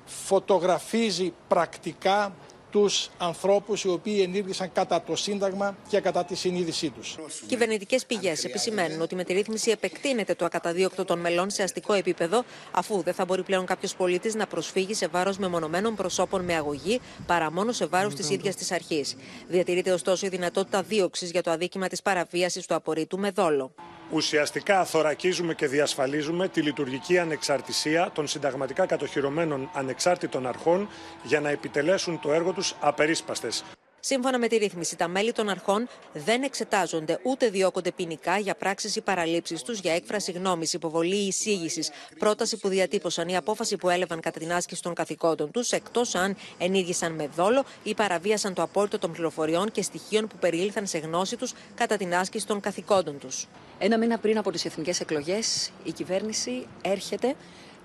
Φωτογραφίζει 0.05 1.33
πρακτικά 1.49 2.35
τους 2.73 3.11
ανθρώπους 3.19 3.85
οι 3.85 3.89
οποίοι 3.89 4.21
ενήργησαν 4.23 4.73
κατά 4.73 5.03
το 5.03 5.17
Σύνταγμα 5.17 5.77
και 5.89 6.01
κατά 6.01 6.25
τη 6.25 6.35
συνείδησή 6.35 6.91
τους. 6.91 7.19
Κυβερνητικές 7.47 8.07
πηγές 8.07 8.45
επισημαίνουν 8.45 9.01
ότι 9.01 9.15
με 9.15 9.25
τη 9.25 9.33
ρύθμιση 9.33 9.71
επεκτείνεται 9.71 10.35
το 10.35 10.45
ακαταδίωκτο 10.45 11.05
των 11.05 11.19
μελών 11.19 11.51
σε 11.51 11.63
αστικό 11.63 11.93
επίπεδο, 11.93 12.45
αφού 12.71 13.03
δεν 13.03 13.15
θα 13.15 13.25
μπορεί 13.25 13.43
πλέον 13.43 13.67
κάποιος 13.67 13.95
πολίτης 13.95 14.35
να 14.35 14.47
προσφύγει 14.47 14.95
σε 14.95 15.07
βάρος 15.07 15.39
μεμονωμένων 15.39 15.95
προσώπων 15.95 16.45
με 16.45 16.55
αγωγή 16.55 17.01
παρά 17.27 17.53
μόνο 17.53 17.73
σε 17.73 17.87
βάρος 17.87 18.15
της 18.15 18.31
ίδιας 18.31 18.55
της 18.55 18.73
αρχής. 18.73 19.17
Διατηρείται 19.49 19.93
ωστόσο 19.93 20.27
η 20.27 20.29
δυνατότητα 20.29 20.83
δίωξης 20.83 21.31
για 21.31 21.43
το 21.43 21.51
αδίκημα 21.51 21.89
της 21.89 22.03
παραβίασης 22.03 22.67
του 22.67 22.75
απορρίτου 22.75 23.19
με 23.19 23.31
δόλο. 23.31 23.75
Ουσιαστικά 24.15 24.85
θωρακίζουμε 24.85 25.55
και 25.55 25.67
διασφαλίζουμε 25.67 26.49
τη 26.49 26.63
λειτουργική 26.63 27.19
ανεξαρτησία 27.19 28.11
των 28.15 28.27
συνταγματικά 28.27 28.87
κατοχυρωμένων 28.87 29.71
ανεξάρτητων 29.75 30.47
αρχών 30.47 30.89
για 31.23 31.41
να 31.41 31.49
επιτελέσουν 31.49 32.21
το 32.21 32.33
έργο 32.33 32.53
τους 32.53 32.75
απερίσπαστες. 32.81 33.65
Σύμφωνα 34.05 34.39
με 34.39 34.49
τη 34.49 34.57
ρύθμιση, 34.57 34.97
τα 34.97 35.09
μέλη 35.09 35.33
των 35.33 35.49
αρχών 35.49 35.89
δεν 36.13 36.43
εξετάζονται 36.43 37.19
ούτε 37.23 37.49
διώκονται 37.49 37.93
ποινικά 37.93 38.39
για 38.39 38.55
πράξεις 38.55 38.97
ή 38.97 39.01
παραλήψεις 39.01 39.63
τους 39.63 39.79
για 39.79 39.95
έκφραση 39.95 40.33
γνώμης, 40.33 40.73
υποβολή 40.73 41.17
ή 41.17 41.27
εισήγησης, 41.27 41.91
πρόταση 42.19 42.57
που 42.57 42.69
διατύπωσαν 42.69 43.29
ή 43.29 43.37
απόφαση 43.37 43.77
που 43.77 43.89
έλαβαν 43.89 44.21
κατά 44.21 44.39
την 44.39 44.53
άσκηση 44.53 44.83
των 44.83 44.95
καθηκόντων 44.95 45.51
τους, 45.51 45.71
εκτός 45.71 46.15
αν 46.15 46.37
ενήργησαν 46.59 47.13
με 47.13 47.29
δόλο 47.37 47.65
ή 47.83 47.95
παραβίασαν 47.95 48.55
το 48.55 48.63
απόρριτο 48.63 48.99
των 48.99 49.13
πληροφοριών 49.13 49.71
και 49.71 49.83
στοιχείων 49.83 50.27
που 50.27 50.37
περιήλθαν 50.41 50.87
σε 50.87 50.99
γνώση 50.99 51.37
τους 51.37 51.55
κατά 51.75 51.97
την 51.97 52.15
άσκηση 52.15 52.47
των 52.47 52.61
καθηκόντων 52.61 53.19
τους. 53.19 53.47
Ένα 53.85 53.99
μήνα 53.99 54.19
πριν 54.19 54.39
από 54.39 54.51
τις 54.51 54.65
εθνικές 54.65 55.01
εκλογές, 55.01 55.71
η 55.85 55.93
κυβέρνηση 55.93 56.67
έρχεται 56.83 57.35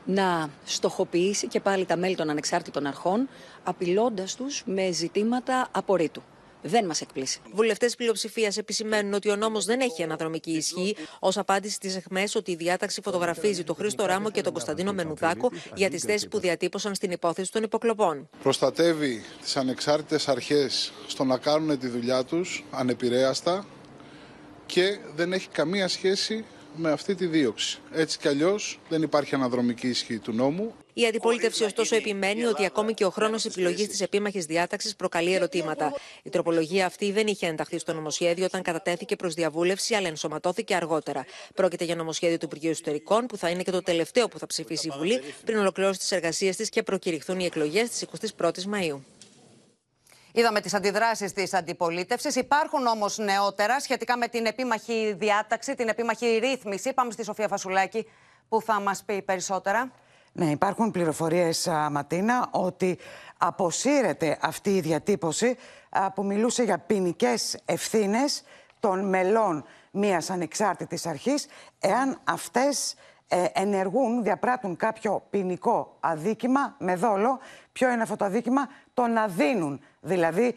να 0.06 0.50
στοχοποιήσει 0.66 1.48
και 1.48 1.60
πάλι 1.60 1.86
τα 1.86 1.98
μέλη 1.98 2.16
των 2.16 2.30
ανεξάρτητων 2.30 2.86
αρχών, 2.86 3.30
απειλώντας 3.64 4.36
τους 4.36 4.64
με 4.66 4.92
ζητήματα 4.92 5.68
απορρίτου. 5.72 6.24
Δεν 6.62 6.86
μας 6.86 7.02
εκπλήσει. 7.02 7.42
Βουλευτές 7.54 7.96
πλειοψηφίας 7.96 8.58
επισημαίνουν 8.58 9.14
ότι 9.14 9.30
ο 9.30 9.36
νόμος 9.36 9.66
δεν 9.66 9.80
έχει 9.80 10.04
αναδρομική 10.04 10.52
ισχύ, 10.52 10.96
ως 11.20 11.38
απάντηση 11.38 11.74
στι 11.74 11.88
εχμέ 11.88 12.24
ότι 12.36 12.52
η 12.52 12.56
διάταξη 12.56 13.02
φωτογραφίζει 13.02 13.64
τον 13.64 13.76
Χρήστο 13.76 14.06
Ράμο 14.06 14.32
και 14.32 14.42
τον 14.42 14.54
Κωνσταντίνο 14.54 14.94
Μενουδάκο 14.94 15.52
για 15.76 15.90
τις 15.90 16.04
θέσεις 16.04 16.28
που 16.28 16.40
διατύπωσαν 16.40 16.96
στην 16.96 17.12
υπόθεση 17.12 17.52
των 17.52 17.64
υποκλοπών. 17.64 18.30
Προστατεύει 18.44 19.24
τις 19.42 19.58
ανεξάρτητες 19.58 20.28
αρχές 20.28 20.92
στο 21.08 21.24
να 21.24 21.38
κάνουν 21.38 21.80
τη 21.80 21.88
δουλειά 21.88 22.24
τους 22.24 22.64
ανεπηρέαστα 22.72 23.66
και 24.68 24.98
δεν 25.16 25.34
έχει 25.34 25.48
καμία 25.50 25.88
σχέση 25.88 26.46
με 26.76 26.92
αυτή 26.92 27.16
τη 27.16 27.26
δίωξη. 27.26 27.80
Έτσι 27.94 28.18
κι 28.18 28.28
αλλιώς 28.28 28.80
δεν 28.90 29.02
υπάρχει 29.02 29.36
αναδρομική 29.36 29.88
ισχύ 29.88 30.18
του 30.20 30.32
νόμου. 30.32 30.74
Η 30.94 31.06
αντιπολίτευση, 31.06 31.64
ωστόσο, 31.64 31.96
επιμένει 31.96 32.46
ότι 32.46 32.66
ακόμη 32.66 32.94
και 32.94 33.06
ο 33.06 33.10
χρόνος 33.10 33.46
επιλογής 33.46 33.88
της 33.88 34.02
επίμαχης 34.02 34.46
διάταξης 34.46 34.96
προκαλεί 34.96 35.34
ερωτήματα. 35.34 35.94
Η 36.24 36.30
τροπολογία 36.30 36.86
αυτή 36.86 37.12
δεν 37.12 37.28
είχε 37.28 37.48
ενταχθεί 37.48 37.80
στο 37.80 37.94
νομοσχέδιο 37.94 38.46
όταν 38.46 38.62
κατατέθηκε 38.62 39.16
προς 39.16 39.34
διαβούλευση, 39.34 39.96
αλλά 39.96 40.08
ενσωματώθηκε 40.08 40.76
αργότερα. 40.76 41.26
Πρόκειται 41.54 41.84
για 41.84 41.96
νομοσχέδιο 41.96 42.38
του 42.38 42.46
Υπουργείου 42.46 42.70
Εσωτερικών, 42.70 43.26
που 43.26 43.38
θα 43.38 43.50
είναι 43.50 43.64
και 43.64 43.72
το 43.72 43.82
τελευταίο 43.82 44.28
που 44.28 44.40
θα 44.40 44.48
ψηφίσει 44.48 44.88
η 44.88 44.92
Βουλή 44.98 45.22
πριν 45.46 45.58
ολοκληρώσει 45.58 46.00
τις 46.00 46.12
εργασίες 46.12 46.56
της 46.56 46.70
και 46.70 46.84
προκηρυχθούν 46.84 47.40
οι 47.40 47.46
εκλογές 47.46 47.90
της 47.90 48.06
21η 48.38 48.64
Μαου. 48.64 49.04
Είδαμε 50.38 50.62
τις 50.62 50.74
αντιδράσεις 50.74 51.34
της 51.34 51.54
αντιπολίτευσης. 51.54 52.36
Υπάρχουν 52.36 52.88
όμως 52.88 53.18
νεότερα 53.18 53.80
σχετικά 53.80 54.18
με 54.18 54.28
την 54.28 54.46
επίμαχη 54.46 55.16
διάταξη, 55.18 55.76
την 55.76 55.88
επίμαχη 55.88 56.38
ρύθμιση. 56.38 56.94
Πάμε 56.94 57.12
στη 57.12 57.24
Σοφία 57.24 57.48
Φασουλάκη 57.48 58.08
που 58.50 58.62
θα 58.62 58.80
μας 58.80 59.04
πει 59.04 59.22
περισσότερα. 59.22 59.92
Ναι, 60.32 60.46
υπάρχουν 60.46 60.92
πληροφορίες, 60.92 61.68
Ματίνα, 61.92 62.48
ότι 62.52 62.98
αποσύρεται 63.38 64.38
αυτή 64.42 64.76
η 64.76 64.80
διατύπωση 64.80 65.58
που 66.16 66.26
μιλούσε 66.26 66.64
για 66.64 66.78
ποινικές 66.78 67.58
ευθύνες 67.66 68.44
των 68.80 69.10
μελών 69.10 69.66
μιας 69.92 70.30
ανεξάρτητης 70.30 71.06
αρχής 71.06 71.46
εάν 71.80 72.20
αυτές 72.24 72.96
ε, 73.28 73.46
ενεργούν, 73.54 74.24
διαπράττουν 74.24 74.76
κάποιο 74.76 75.24
ποινικό 75.30 75.98
αδίκημα 76.00 76.76
με 76.80 76.96
δόλο. 76.96 77.40
Ποιο 77.72 77.90
είναι 77.90 78.02
αυτό 78.02 78.16
το 78.16 78.26
αδίκημα; 78.26 78.70
Το 78.94 79.08
να 79.08 79.28
δίνουν 79.28 79.82
δηλαδή 80.02 80.56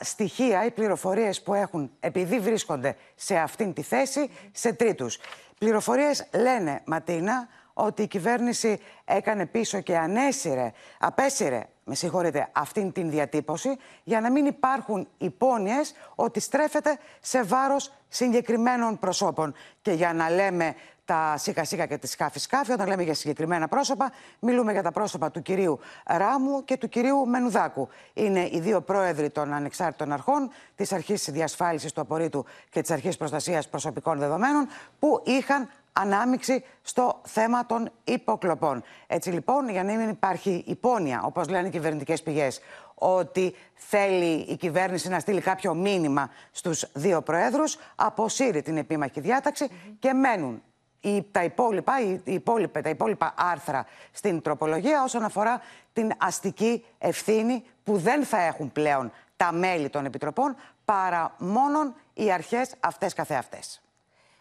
στοιχεία 0.00 0.64
ή 0.64 0.70
πληροφορίες 0.70 1.42
που 1.42 1.54
έχουν 1.54 1.90
επειδή 2.00 2.38
βρίσκονται 2.38 2.96
σε 3.14 3.36
αυτήν 3.36 3.72
τη 3.72 3.82
θέση 3.82 4.30
σε 4.52 4.72
τρίτους. 4.72 5.18
Πληροφορίες 5.58 6.28
λένε, 6.34 6.82
Ματίνα, 6.84 7.48
ότι 7.74 8.02
η 8.02 8.06
κυβέρνηση 8.06 8.80
έκανε 9.04 9.46
πίσω 9.46 9.80
και 9.80 9.96
ανέσυρε, 9.96 10.72
απέσυρε, 10.98 11.66
με 11.84 11.94
συγχωρείτε, 11.94 12.48
αυτήν 12.52 12.92
την 12.92 13.10
διατύπωση 13.10 13.76
για 14.04 14.20
να 14.20 14.30
μην 14.30 14.46
υπάρχουν 14.46 15.08
υπόνοιες 15.18 15.94
ότι 16.14 16.40
στρέφεται 16.40 16.98
σε 17.20 17.42
βάρος 17.42 17.92
συγκεκριμένων 18.08 18.98
προσώπων. 18.98 19.54
Και 19.82 19.92
για 19.92 20.12
να 20.12 20.30
λέμε 20.30 20.74
τα 21.10 21.36
σίκα 21.36 21.64
σίκα 21.64 21.86
και 21.86 21.98
τη 21.98 22.06
σκάφη 22.06 22.38
σκάφη. 22.38 22.72
Όταν 22.72 22.88
λέμε 22.88 23.02
για 23.02 23.14
συγκεκριμένα 23.14 23.68
πρόσωπα, 23.68 24.12
μιλούμε 24.38 24.72
για 24.72 24.82
τα 24.82 24.92
πρόσωπα 24.92 25.30
του 25.30 25.42
κυρίου 25.42 25.78
Ράμου 26.04 26.64
και 26.64 26.76
του 26.76 26.88
κυρίου 26.88 27.26
Μενουδάκου. 27.26 27.88
Είναι 28.14 28.48
οι 28.52 28.60
δύο 28.60 28.80
πρόεδροι 28.80 29.30
των 29.30 29.52
ανεξάρτητων 29.52 30.12
αρχών, 30.12 30.50
της 30.74 30.92
Αρχής 30.92 31.30
Διασφάλισης 31.30 31.92
του 31.92 32.00
Απορρίτου 32.00 32.44
και 32.70 32.80
της 32.80 32.90
Αρχής 32.90 33.16
Προστασίας 33.16 33.68
Προσωπικών 33.68 34.18
Δεδομένων, 34.18 34.68
που 34.98 35.22
είχαν 35.24 35.68
ανάμειξη 35.92 36.64
στο 36.82 37.20
θέμα 37.24 37.66
των 37.66 37.90
υποκλοπών. 38.04 38.82
Έτσι 39.06 39.30
λοιπόν, 39.30 39.68
για 39.68 39.84
να 39.84 39.92
μην 39.92 40.08
υπάρχει 40.08 40.64
υπόνοια, 40.66 41.22
όπως 41.24 41.48
λένε 41.48 41.66
οι 41.66 41.70
κυβερνητικές 41.70 42.22
πηγές, 42.22 42.60
ότι 42.94 43.54
θέλει 43.74 44.34
η 44.34 44.56
κυβέρνηση 44.56 45.08
να 45.08 45.18
στείλει 45.18 45.40
κάποιο 45.40 45.74
μήνυμα 45.74 46.30
στους 46.50 46.86
δύο 46.92 47.22
προέδρους, 47.22 47.78
αποσύρει 47.94 48.62
την 48.62 48.76
επίμαχη 48.76 49.20
διάταξη 49.20 49.68
και 49.98 50.12
μένουν 50.12 50.62
η, 51.00 51.22
τα, 51.30 51.44
υπόλοιπα, 51.44 52.00
η, 52.00 52.20
η 52.24 52.32
υπόλοιπα, 52.32 52.80
τα 52.80 52.88
υπόλοιπα 52.88 53.34
άρθρα 53.36 53.86
στην 54.12 54.42
τροπολογία 54.42 55.02
όσον 55.02 55.22
αφορά 55.22 55.60
την 55.92 56.10
αστική 56.18 56.84
ευθύνη 56.98 57.64
που 57.84 57.96
δεν 57.96 58.24
θα 58.24 58.40
έχουν 58.40 58.72
πλέον 58.72 59.12
τα 59.36 59.52
μέλη 59.52 59.88
των 59.90 60.04
επιτροπών 60.04 60.56
παρά 60.84 61.34
μόνον 61.38 61.94
οι 62.14 62.32
αρχές 62.32 62.74
αυτές 62.80 63.12
καθεαυτές. 63.12 63.80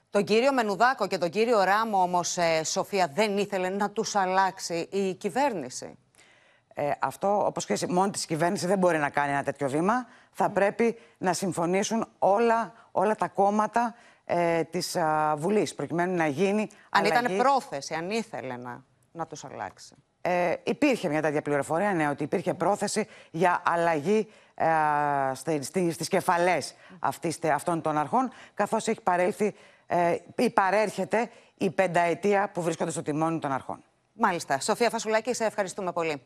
Τον 0.09 0.23
κύριο 0.23 0.53
Μενουδάκο 0.53 1.07
και 1.07 1.17
τον 1.17 1.29
κύριο 1.29 1.63
Ράμο 1.63 2.01
όμως, 2.01 2.37
ε, 2.37 2.63
Σοφία, 2.63 3.11
δεν 3.13 3.37
ήθελε 3.37 3.69
να 3.69 3.89
τους 3.89 4.15
αλλάξει 4.15 4.87
η 4.91 5.13
κυβέρνηση. 5.13 5.97
Ε, 6.73 6.91
αυτό, 6.99 7.45
όπως 7.45 7.65
και 7.65 7.77
μόνη 7.89 8.11
της 8.11 8.25
κυβέρνηση 8.25 8.67
δεν 8.67 8.77
μπορεί 8.77 8.97
να 8.97 9.09
κάνει 9.09 9.31
ένα 9.31 9.43
τέτοιο 9.43 9.69
βήμα. 9.69 10.07
Θα 10.31 10.49
πρέπει 10.49 10.99
να 11.17 11.33
συμφωνήσουν 11.33 12.07
όλα, 12.19 12.73
όλα 12.91 13.15
τα 13.15 13.27
κόμματα 13.27 13.95
ε, 14.31 14.63
της 14.63 14.97
Βουλής, 15.35 15.75
προκειμένου 15.75 16.15
να 16.15 16.27
γίνει 16.27 16.69
Αν 16.89 17.05
ήταν 17.05 17.37
πρόθεση, 17.37 17.93
αν 17.93 18.09
ήθελε 18.09 18.57
να, 18.57 18.83
να 19.11 19.27
τους 19.27 19.43
αλλάξει. 19.43 19.95
Ε, 20.21 20.53
υπήρχε 20.63 21.09
μια 21.09 21.21
τέτοια 21.21 21.41
πληροφορία, 21.41 21.93
ναι, 21.93 22.07
ότι 22.07 22.23
υπήρχε 22.23 22.53
πρόθεση 22.53 23.07
για 23.31 23.61
αλλαγή 23.65 24.27
ε, 24.55 25.91
στις 25.91 26.07
κεφαλές 26.07 26.75
αυτών 27.53 27.81
των 27.81 27.97
αρχών, 27.97 28.31
καθώς 28.53 28.87
έχει 28.87 29.01
παρέλθει 29.01 29.55
ε, 29.87 30.15
ή 30.35 30.49
παρέρχεται 30.49 31.29
η 31.57 31.69
πενταετία 31.69 32.49
που 32.53 32.61
βρίσκονται 32.61 32.91
στο 32.91 33.01
τιμόνι 33.01 33.39
των 33.39 33.51
αρχών. 33.51 33.83
Μάλιστα. 34.13 34.59
Σοφία 34.59 34.89
Φασουλάκη, 34.89 35.33
σε 35.33 35.45
ευχαριστούμε 35.45 35.91
πολύ. 35.91 36.21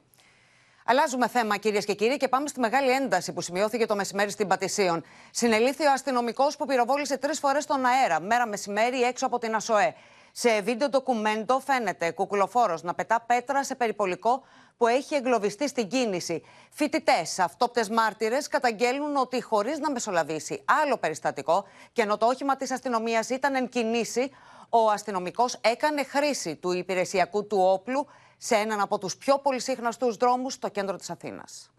Αλλάζουμε 0.86 1.28
θέμα, 1.28 1.58
κυρίες 1.58 1.86
και 1.86 1.93
κύριοι, 1.93 2.17
και 2.17 2.28
πάμε 2.28 2.48
στη 2.48 2.60
μεγάλη 2.60 2.91
ένταση 2.91 3.34
που 3.34 3.41
σημειώθηκε 3.41 3.86
το 3.86 3.96
μεσημέρι 3.96 4.32
στην 4.32 4.48
Πατησίων. 4.48 5.04
Συνελήφθη 5.32 5.86
ο 5.86 5.91
αστυνομικός 5.91 6.56
που 6.56 6.65
πυροβόλησε 6.65 7.17
τρεις 7.17 7.39
φορές 7.39 7.65
τον 7.65 7.86
αέρα, 7.86 8.19
μέρα 8.19 8.48
μεσημέρι 8.48 9.02
έξω 9.02 9.26
από 9.26 9.39
την 9.39 9.56
ΑΣΟΕ. 9.56 9.96
Σε 10.32 10.62
βίντεο 10.62 10.89
ντοκουμέντο 10.89 11.60
φαίνεται 11.60 12.12
κουκουλοφόρος 12.12 12.84
να 12.84 12.93
πετά 12.93 13.24
πέτρα 13.28 13.63
σε 13.63 13.76
περιπολικό 13.76 14.43
που 14.78 14.88
έχει 14.88 15.15
εγκλωβιστεί 15.15 15.67
στην 15.67 15.88
κίνηση. 15.88 16.43
Φοιτητές, 16.69 17.39
αυτόπτες 17.39 17.89
μάρτυρες, 17.89 18.48
καταγγέλνουν 18.48 19.15
ότι 19.15 19.41
χωρίς 19.41 19.80
να 19.80 19.91
μεσολαβήσει 19.91 20.63
άλλο 20.84 20.98
περιστατικό 20.98 21.65
και 21.91 22.02
ενώ 22.02 22.17
το 22.17 22.26
όχημα 22.26 22.56
της 22.56 22.72
αστυνομίας 22.72 23.30
ήταν 23.30 23.56
εν 23.56 23.69
κινήσει, 23.69 24.32
ο 24.69 24.89
αστυνομικός 24.89 25.60
έκανε 25.62 26.04
χρήση 26.04 26.56
του 26.56 26.72
υπηρεσιακού 26.72 27.48
του 27.48 27.58
όπλου 27.62 28.08
σε 28.38 28.56
έναν 28.56 28.80
από 28.80 28.98
τους 28.98 29.17
πιο 29.17 29.39
πολυσύχναστους 29.39 30.15
δρόμους 30.15 30.54
στο 30.54 30.69
κέντρο 30.69 30.96
της 30.96 31.10
Αθήνας. 31.10 31.72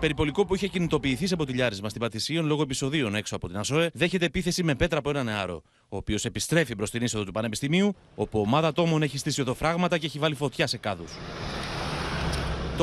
Περιπολικό 0.00 0.46
που 0.46 0.54
είχε 0.54 0.66
κινητοποιηθεί 0.66 1.26
σε 1.26 1.36
ποτηλιάρισμα 1.36 1.88
στην 1.88 2.00
Πατησίων 2.00 2.46
λόγω 2.46 2.62
επεισοδίων 2.62 3.14
έξω 3.14 3.36
από 3.36 3.46
την 3.48 3.56
ΑΣΟΕ, 3.56 3.90
δέχεται 3.94 4.24
επίθεση 4.24 4.62
με 4.62 4.74
πέτρα 4.74 4.98
από 4.98 5.10
ένα 5.10 5.22
νεάρο, 5.22 5.62
ο 5.88 5.96
οποίος 5.96 6.24
επιστρέφει 6.24 6.76
προ 6.76 6.88
την 6.88 7.02
είσοδο 7.02 7.24
του 7.24 7.32
Πανεπιστημίου, 7.32 7.94
όπου 8.14 8.40
ομάδα 8.40 8.72
τόμων 8.72 9.02
έχει 9.02 9.18
στήσει 9.18 9.40
οδοφράγματα 9.40 9.98
και 9.98 10.06
έχει 10.06 10.18
βάλει 10.18 10.34
φωτιά 10.34 10.66
σε 10.66 10.76
κάδους. 10.76 11.12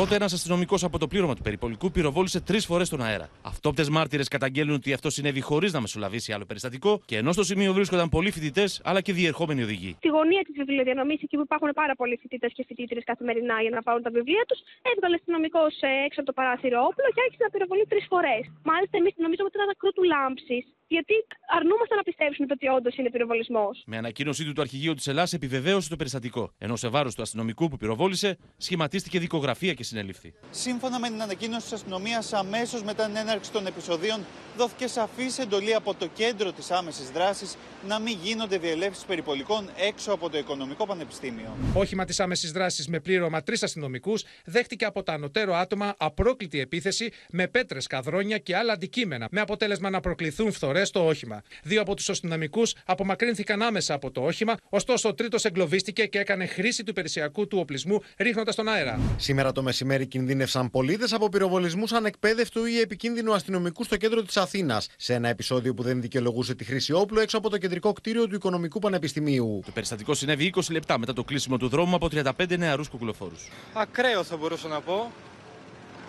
Τότε 0.01 0.15
ένας 0.15 0.33
αστυνομικός 0.33 0.83
από 0.83 0.97
το 0.99 1.07
πλήρωμα 1.07 1.35
του 1.35 1.41
περιπολικού 1.47 1.91
πυροβόλησε 1.91 2.39
τρεις 2.49 2.65
φορές 2.65 2.89
τον 2.89 3.01
αέρα. 3.01 3.27
Αυτόπτες 3.51 3.87
μάρτυρες 3.89 4.27
καταγγέλνουν 4.27 4.75
ότι 4.75 4.93
αυτό 4.93 5.09
συνέβη 5.09 5.41
χωρίς 5.49 5.73
να 5.73 5.79
μεσολαβήσει 5.81 6.29
άλλο 6.33 6.45
περιστατικό 6.45 6.91
και 7.05 7.15
ενώ 7.21 7.31
στο 7.31 7.43
σημείο 7.43 7.73
βρίσκονταν 7.73 8.09
πολλοί 8.09 8.31
φοιτητές 8.31 8.81
αλλά 8.83 9.01
και 9.01 9.13
διερχόμενοι 9.13 9.61
οδηγοί. 9.63 9.91
Στη 9.97 10.07
γωνία 10.07 10.41
της 10.47 10.55
βιβλιοδιανομής, 10.57 11.19
εκεί 11.25 11.35
που 11.37 11.45
υπάρχουν 11.49 11.69
πάρα 11.81 11.95
πολλοί 11.99 12.15
φοιτητές 12.21 12.51
και 12.55 12.63
φοιτήτρε 12.67 12.99
καθημερινά 13.11 13.61
για 13.65 13.73
να 13.77 13.81
πάρουν 13.87 14.01
τα 14.07 14.11
βιβλία 14.17 14.43
τους, 14.47 14.59
έβγαλε 14.91 15.15
αστυνομικός 15.19 15.73
ε, 15.89 15.89
έξω 16.07 16.19
από 16.21 16.29
το 16.31 16.35
παράθυρο 16.39 16.77
όπλο 16.89 17.07
και 17.15 17.21
άρχισε 17.25 17.43
να 17.47 17.49
πυροβολεί 17.53 17.85
τρεις 17.91 18.05
φορές. 18.11 18.41
Μάλιστα, 18.71 18.95
εμείς 19.01 19.13
νομίζουμε 19.25 19.47
ότι 19.49 19.57
ήταν 19.59 19.69
ακρού 19.75 19.89
του 19.97 20.03
λάμψης 20.13 20.63
γιατί 20.87 21.13
αρνούμαστε 21.57 21.95
να 21.95 22.03
πιστέψουμε 22.03 22.47
ότι 22.51 22.67
όντως 22.67 22.95
είναι 22.97 23.09
πυροβολισμός. 23.09 23.83
Με 23.85 23.97
ανακοίνωσή 23.97 24.45
του, 24.45 24.53
το 24.53 24.61
αρχηγείο 24.61 24.93
της 24.93 25.07
Ελλάδα 25.07 25.29
επιβεβαίωσε 25.33 25.89
το 25.89 25.95
περιστατικό. 25.95 26.51
Ενώ 26.57 26.75
σε 26.75 26.87
βάρος 26.87 27.15
του 27.15 27.21
αστυνομικού 27.21 27.67
που 27.67 27.77
πυροβόλησε, 27.77 28.37
σχηματίστηκε 28.57 29.19
δικογραφία 29.19 29.73
και 29.73 29.83
συνέληφθη. 29.83 30.33
Σύμφωνα 30.51 30.99
με 30.99 31.07
την 31.07 31.21
ανακοίνωση 31.21 31.61
της 31.61 31.73
αστυνομίας, 31.73 32.33
αμέσως 32.33 32.83
μετά 32.83 33.05
την 33.05 33.15
έναρξη 33.15 33.51
των 33.51 33.67
επεισοδίων, 33.67 34.25
δόθηκε 34.57 34.87
σαφής 34.87 35.37
εντολή 35.39 35.73
από 35.73 35.93
το 35.93 36.07
κέντρο 36.07 36.51
της 36.51 36.71
άμεσης 36.71 37.11
δράσης 37.11 37.57
να 37.87 37.99
μην 37.99 38.17
γίνονται 38.23 38.57
διελεύσεις 38.57 39.05
περιπολικών 39.05 39.69
έξω 39.87 40.11
από 40.11 40.29
το 40.29 40.37
Οικονομικό 40.37 40.85
Πανεπιστήμιο. 40.85 41.57
Όχημα 41.73 42.05
της 42.05 42.19
άμεσης 42.19 42.51
δράσης 42.51 42.87
με 42.87 42.99
πλήρωμα 42.99 43.43
τρεις 43.43 43.63
αστυνομικούς 43.63 44.23
δέχτηκε 44.45 44.85
από 44.85 45.03
τα 45.03 45.13
ανωτέρω 45.13 45.53
άτομα 45.53 45.95
απρόκλητη 45.97 46.59
επίθεση 46.59 47.11
με 47.31 47.47
πέτρες, 47.47 47.87
καδρόνια 47.87 48.37
και 48.37 48.55
άλλα 48.55 48.73
αντικείμενα, 48.73 49.27
με 49.31 49.41
αποτέλεσμα 49.41 49.89
να 49.89 49.99
προκληθούν 49.99 50.51
φθορέ 50.51 50.74
φορές 50.75 50.91
το 50.91 51.05
όχημα. 51.05 51.41
Δύο 51.63 51.81
από 51.81 51.95
τους 51.95 52.09
αστυνομικούς 52.09 52.75
απομακρύνθηκαν 52.85 53.61
άμεσα 53.61 53.93
από 53.93 54.11
το 54.11 54.21
όχημα, 54.21 54.55
ωστόσο 54.69 55.09
ο 55.09 55.13
τρίτος 55.13 55.45
εγκλωβίστηκε 55.45 56.05
και 56.05 56.19
έκανε 56.19 56.45
χρήση 56.45 56.83
του 56.83 56.89
υπηρεσιακού 56.89 57.47
του 57.47 57.57
οπλισμού, 57.59 58.01
ρίχνοντας 58.17 58.55
τον 58.55 58.67
αέρα. 58.67 58.99
Σήμερα 59.17 59.51
το 59.51 59.63
μεσημέρι 59.63 60.05
κινδύνευσαν 60.05 60.71
πολίτες 60.71 61.13
από 61.13 61.29
πυροβολισμούς 61.29 61.91
ανεκπαίδευτου 61.91 62.65
ή 62.65 62.79
επικίνδυνου 62.79 63.33
αστυνομικού 63.33 63.83
στο 63.83 63.97
κέντρο 63.97 64.21
της 64.21 64.37
Αθήνας, 64.37 64.87
σε 64.97 65.13
ένα 65.13 65.29
επεισόδιο 65.29 65.73
που 65.73 65.83
δεν 65.83 66.01
δικαιολογούσε 66.01 66.55
τη 66.55 66.63
χρήση 66.63 66.93
όπλου 66.93 67.19
έξω 67.19 67.37
από 67.37 67.49
το 67.49 67.57
κεντρικό 67.57 67.93
κτίριο 67.93 68.27
του 68.27 68.35
Οικονομικού 68.35 68.79
Πανεπιστημίου. 68.79 69.61
Το 69.65 69.71
περιστατικό 69.71 70.13
συνέβη 70.13 70.53
20 70.55 70.61
λεπτά 70.71 70.99
μετά 70.99 71.13
το 71.13 71.23
κλείσιμο 71.23 71.57
του 71.57 71.67
δρόμου 71.67 71.95
από 71.95 72.09
35 72.11 72.57
νεαρούς 72.57 72.87
κουκουλοφόρους. 72.89 73.47
Ακραίο 73.73 74.23
θα 74.23 74.37
μπορούσα 74.37 74.67
να 74.67 74.81
πω. 74.81 75.11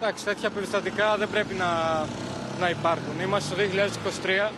Εντάξει, 0.01 0.25
τέτοια 0.25 0.51
περιστατικά 0.51 1.17
δεν 1.17 1.29
πρέπει 1.31 1.55
να, 1.55 1.71
να 2.61 2.71
υπάρχουν. 2.71 3.21
Είμαστε 3.21 3.49
στο 3.49 3.57
2023. 4.49 4.53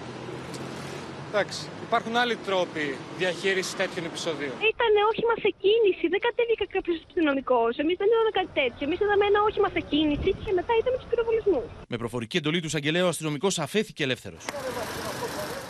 Εντάξει, 1.28 1.60
υπάρχουν 1.88 2.16
άλλοι 2.16 2.36
τρόποι 2.36 2.96
διαχείρισης 3.18 3.76
τέτοιων 3.76 4.04
επεισοδίων. 4.04 4.52
Ήταν 4.74 4.92
όχημα 5.10 5.34
σε 5.44 5.50
κίνηση, 5.62 6.04
δεν 6.08 6.20
κατέβηκε 6.26 6.64
κάποιος 6.74 6.96
αστυνομικό. 7.08 7.60
Εμείς 7.82 7.96
δεν 8.00 8.08
είδαμε 8.12 8.32
κάτι 8.38 8.50
τέτοιο. 8.60 8.82
Εμείς 8.88 8.98
είδαμε 9.00 9.24
ένα 9.32 9.40
όχημα 9.48 9.68
σε 9.76 9.80
κίνηση 9.90 10.30
και 10.44 10.52
μετά 10.58 10.72
είδαμε 10.78 10.96
τους 11.00 11.08
πυροβολισμούς. 11.10 11.66
Με 11.88 11.96
προφορική 11.96 12.36
εντολή 12.36 12.60
του 12.64 12.70
Αγγελέου, 12.78 13.06
ο 13.06 13.08
αστυνομικός 13.08 13.58
αφέθηκε 13.58 14.02
ελεύθερος. 14.02 14.42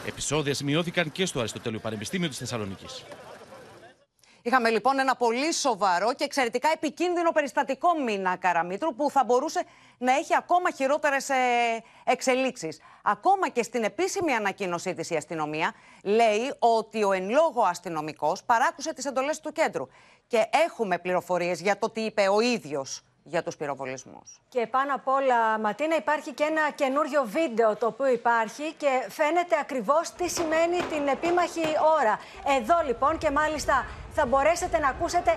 Επισόδια 0.07 0.55
σημειώθηκαν 0.55 1.13
και 1.13 1.25
στο 1.27 1.39
Αριστοτέλειο 1.39 1.81
Πανεπιστήμιο 1.81 2.29
της 2.29 2.39
Θεσσαλονίκης. 2.39 3.05
Είχαμε 4.49 4.71
λοιπόν 4.71 4.99
ένα 4.99 5.17
πολύ 5.17 5.53
σοβαρό 5.53 6.13
και 6.15 6.25
εξαιρετικά 6.25 6.69
επικίνδυνο 6.75 7.31
περιστατικό 7.31 7.89
μήνα 8.05 8.37
Καραμίτρου 8.37 8.95
που 8.95 9.11
θα 9.11 9.25
μπορούσε 9.25 9.63
να 9.99 10.13
έχει 10.13 10.37
ακόμα 10.37 10.71
χειρότερες 10.71 11.29
ε, 11.29 11.35
εξελίξεις. 12.05 12.81
Ακόμα 13.03 13.49
και 13.49 13.63
στην 13.63 13.85
επίσημη 13.85 14.33
ανακοίνωσή 14.33 14.95
της 14.95 15.11
η 15.11 15.17
αστυνομία 15.17 15.73
λέει 16.03 16.55
ότι 16.59 17.05
ο 17.05 17.13
εν 17.13 17.31
λόγω 17.31 17.63
αστυνομικός 17.63 18.45
παράκουσε 18.45 18.95
τις 18.95 19.05
εντολές 19.05 19.41
του 19.41 19.53
κέντρου. 19.53 19.87
Και 20.27 20.49
έχουμε 20.67 20.99
πληροφορίες 20.99 21.61
για 21.61 21.79
το 21.79 21.91
τι 21.91 22.01
είπε 22.01 22.29
ο 22.29 22.41
ίδιος 22.41 23.03
για 23.23 23.43
τους 23.43 23.57
πυροβολισμούς. 23.57 24.41
Και 24.49 24.67
πάνω 24.67 24.95
απ' 24.95 25.09
όλα, 25.09 25.59
Ματίνα, 25.59 25.97
υπάρχει 25.97 26.33
και 26.33 26.45
ένα 26.45 26.71
καινούριο 26.75 27.25
βίντεο 27.25 27.77
το 27.77 27.87
οποίο 27.87 28.07
υπάρχει 28.07 28.75
και 28.77 29.07
φαίνεται 29.09 29.57
ακριβώς 29.61 30.11
τι 30.11 30.29
σημαίνει 30.29 30.83
την 30.83 31.09
επίμαχη 31.09 31.67
ώρα. 31.99 32.19
Εδώ 32.59 32.75
λοιπόν 32.87 33.19
και 33.19 33.31
μάλιστα 33.31 33.87
θα 34.19 34.27
μπορέσετε 34.27 34.79
να 34.79 34.89
ακούσετε 34.89 35.33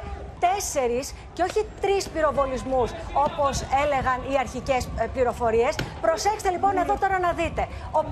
τέσσερις 0.46 1.06
και 1.36 1.44
όχι 1.48 1.62
τρεις 1.84 2.04
πυροβολισμούς 2.13 2.89
όπως 3.28 3.54
έλεγαν 3.84 4.20
οι 4.30 4.36
αρχικές 4.44 4.82
ε, 4.86 5.06
πληροφορίες. 5.13 5.74
Προσέξτε 6.06 6.50
λοιπόν 6.56 6.74
εδώ 6.84 6.94
τώρα 7.04 7.17
να 7.26 7.32
δείτε. 7.39 7.63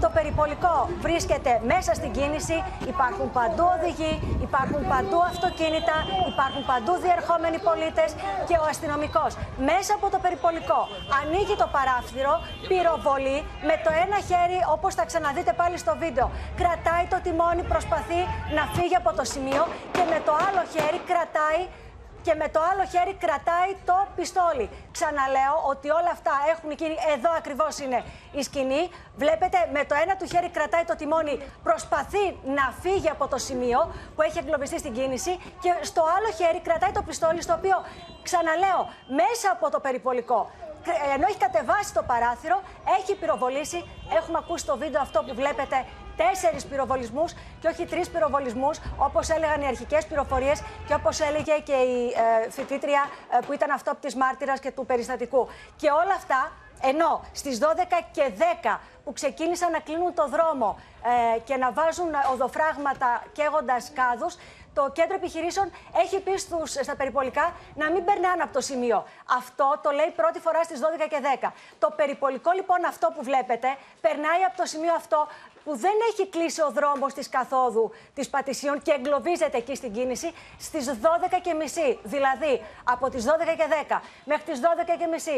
Το 0.04 0.10
περιπολικό 0.18 0.76
βρίσκεται 1.06 1.52
μέσα 1.72 1.92
στην 2.00 2.12
κίνηση, 2.18 2.58
υπάρχουν 2.94 3.28
παντού 3.38 3.66
οδηγοί, 3.76 4.14
υπάρχουν 4.48 4.82
παντού 4.94 5.20
αυτοκίνητα, 5.32 5.96
υπάρχουν 6.32 6.62
παντού 6.72 6.94
διερχόμενοι 7.06 7.58
πολίτες 7.70 8.10
και 8.48 8.56
ο 8.64 8.66
αστυνομικός 8.74 9.32
μέσα 9.70 9.92
από 9.98 10.08
το 10.14 10.18
περιπολικό 10.26 10.80
ανοίγει 11.20 11.56
το 11.64 11.68
παράθυρο, 11.76 12.34
πυροβολεί 12.70 13.40
με 13.70 13.76
το 13.86 13.92
ένα 14.04 14.18
χέρι 14.30 14.60
όπως 14.76 14.92
θα 14.98 15.04
ξαναδείτε 15.10 15.52
πάλι 15.62 15.78
στο 15.84 15.94
βίντεο. 16.04 16.28
Κρατάει 16.62 17.06
το 17.14 17.18
τιμόνι, 17.26 17.64
προσπαθεί 17.74 18.22
να 18.58 18.64
φύγει 18.76 18.98
από 19.02 19.12
το 19.20 19.24
σημείο 19.34 19.64
και 19.96 20.04
με 20.12 20.18
το 20.28 20.34
άλλο 20.48 20.59
χέρι 20.74 21.00
κρατάει 21.10 21.68
και 22.22 22.34
με 22.36 22.48
το 22.50 22.60
άλλο 22.72 22.86
χέρι 22.94 23.14
κρατάει 23.14 23.72
το 23.86 24.08
πιστόλι. 24.16 24.70
Ξαναλέω 24.92 25.56
ότι 25.72 25.90
όλα 25.90 26.12
αυτά 26.12 26.34
έχουν 26.54 26.72
γίνει. 26.72 26.96
Εδώ 27.16 27.32
ακριβώς 27.38 27.80
είναι 27.80 28.04
η 28.32 28.42
σκηνή. 28.44 28.90
Βλέπετε, 29.16 29.58
με 29.74 29.86
το 29.86 29.96
ένα 30.04 30.16
του 30.16 30.26
χέρι 30.26 30.50
κρατάει 30.50 30.84
το 30.84 30.96
τιμόνι, 30.96 31.36
προσπαθεί 31.64 32.26
να 32.58 32.74
φύγει 32.82 33.10
από 33.10 33.28
το 33.28 33.38
σημείο 33.38 33.80
που 34.16 34.22
έχει 34.22 34.38
εγκλωβιστεί 34.38 34.80
στην 34.80 34.94
κίνηση 34.94 35.34
και 35.62 35.72
στο 35.82 36.02
άλλο 36.16 36.30
χέρι 36.40 36.60
κρατάει 36.60 36.92
το 36.92 37.02
πιστόλι, 37.02 37.42
στο 37.42 37.54
οποίο, 37.54 37.78
ξαναλέω, 38.24 38.82
μέσα 39.22 39.48
από 39.52 39.70
το 39.72 39.80
περιπολικό 39.80 40.50
ενώ 41.14 41.26
έχει 41.30 41.38
κατεβάσει 41.38 41.94
το 41.94 42.04
παράθυρο, 42.08 42.62
έχει 43.00 43.16
πυροβολήσει. 43.16 43.86
Έχουμε 44.18 44.38
ακούσει 44.38 44.66
το 44.66 44.78
βίντεο 44.78 45.02
αυτό 45.02 45.24
που 45.24 45.34
βλέπετε 45.36 45.86
τέσσερις 46.22 46.66
πυροβολισμούς 46.66 47.34
και 47.62 47.68
όχι 47.68 47.86
τρεις 47.86 48.10
πυροβολισμούς, 48.10 48.80
όπως 48.98 49.30
έλεγαν 49.30 49.62
οι 49.62 49.68
αρχικές 49.68 50.06
πληροφορίες 50.06 50.62
και 50.88 50.94
όπως 50.94 51.20
έλεγε 51.20 51.54
και 51.64 51.74
η 51.74 52.14
ε, 52.46 52.50
φοιτήτρια 52.50 53.02
ε, 53.30 53.46
που 53.46 53.54
ήταν 53.54 53.72
αυτόπτης 53.72 54.16
μάρτυρας 54.16 54.60
και 54.60 54.72
του 54.72 54.86
περιστατικού. 54.86 55.48
Και 55.76 55.90
όλα 55.90 56.14
αυτά 56.16 56.52
ενώ 56.82 57.22
στις 57.32 57.60
12 57.62 57.66
και 58.12 58.32
10 58.64 58.80
που 59.04 59.14
ξεκίνησαν 59.14 59.72
να 59.72 59.80
κλείνουν 59.80 60.14
το 60.14 60.28
δρόμο 60.28 60.80
ε, 61.36 61.40
και 61.40 61.56
να 61.56 61.72
βάζουν 61.72 62.10
οδοφράγματα 62.34 63.24
καίγοντας 63.34 63.92
κάδους, 63.94 64.36
το 64.74 64.92
κέντρο 64.94 65.16
επιχειρήσεων 65.16 65.72
έχει 66.04 66.20
πει 66.20 66.38
στους, 66.38 66.72
στα 66.72 66.96
περιπολικά 66.96 67.54
να 67.76 67.92
μην 67.92 68.04
περνάνε 68.06 68.42
από 68.44 68.54
το 68.54 68.62
σημείο. 68.62 69.06
Αυτό 69.38 69.80
το 69.84 69.90
λέει 69.92 70.12
πρώτη 70.16 70.40
φορά 70.40 70.64
στις 70.64 70.80
12 70.80 71.08
και 71.10 71.20
10. 71.42 71.52
Το 71.80 71.94
περιπολικό 71.96 72.52
λοιπόν 72.52 72.86
αυτό 72.86 73.08
που 73.16 73.24
βλέπετε 73.24 73.78
περνάει 74.02 74.42
από 74.48 74.58
το 74.58 74.66
σημείο 74.66 74.94
αυτό 74.94 75.28
που 75.64 75.78
δεν 75.78 75.92
έχει 76.12 76.28
κλείσει 76.28 76.62
ο 76.62 76.72
δρόμος 76.72 77.14
της 77.14 77.30
καθόδου 77.30 77.92
της 78.14 78.30
Πατησίων 78.30 78.82
και 78.82 78.92
εγκλωβίζεται 78.92 79.58
εκεί 79.58 79.76
στην 79.76 79.92
κίνηση 79.94 80.32
στις 80.60 80.86
12.30. 80.88 81.98
Δηλαδή 82.04 82.62
από 82.84 83.10
τις 83.10 83.26
12 83.26 83.30
και 83.58 83.68
10 83.90 84.00
μέχρι 84.26 84.44
τις 84.44 84.60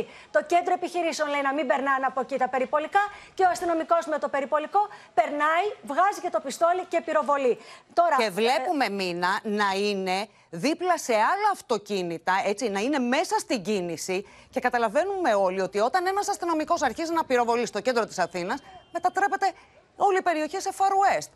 12.30. 0.02 0.06
Το 0.32 0.44
κέντρο 0.44 0.74
επιχειρήσεων 0.74 1.30
λέει 1.30 1.42
να 1.42 1.54
μην 1.54 1.68
περνάνε 1.68 2.06
από 2.06 2.20
εκεί 2.22 2.38
τα 2.38 2.50
περιπολικά 2.50 3.00
και 3.34 3.44
ο 3.44 3.50
αστυνομικός 3.50 4.06
με 4.06 4.18
το 4.20 4.30
περιπολικό 4.30 4.80
περνάει, 5.14 5.66
βγάζει 5.84 6.20
και 6.22 6.30
το 6.30 6.40
πιστόλι 6.40 6.86
και 6.88 7.02
πυροβολεί. 7.06 7.58
Τώρα, 7.94 8.16
και 8.18 8.30
βλέπουμε 8.30 8.86
ε... 8.86 8.90
μήνα 8.90 9.40
να 9.44 9.70
είναι 9.76 10.28
δίπλα 10.50 10.98
σε 10.98 11.14
άλλα 11.14 11.50
αυτοκίνητα, 11.52 12.34
έτσι, 12.46 12.70
να 12.70 12.80
είναι 12.80 13.00
μέσα 13.00 13.40
στην 13.40 13.64
κίνηση 13.64 14.28
και 14.50 14.60
καταλαβαίνουμε 14.60 15.34
όλοι 15.34 15.62
ότι 15.62 15.80
όταν 15.80 16.08
ένας 16.08 16.30
αστυνομικός 16.30 16.82
αρχίζει 16.82 17.14
να 17.14 17.26
πυροβολεί 17.26 17.66
στο 17.66 17.80
κέντρο 17.80 18.06
της 18.06 18.20
Αθήνας, 18.20 18.60
μετατρέπεται 18.92 19.52
όλη 19.96 20.18
η 20.18 20.22
περιοχή 20.22 20.60
σε 20.60 20.74
Far 20.78 21.18
West. 21.18 21.30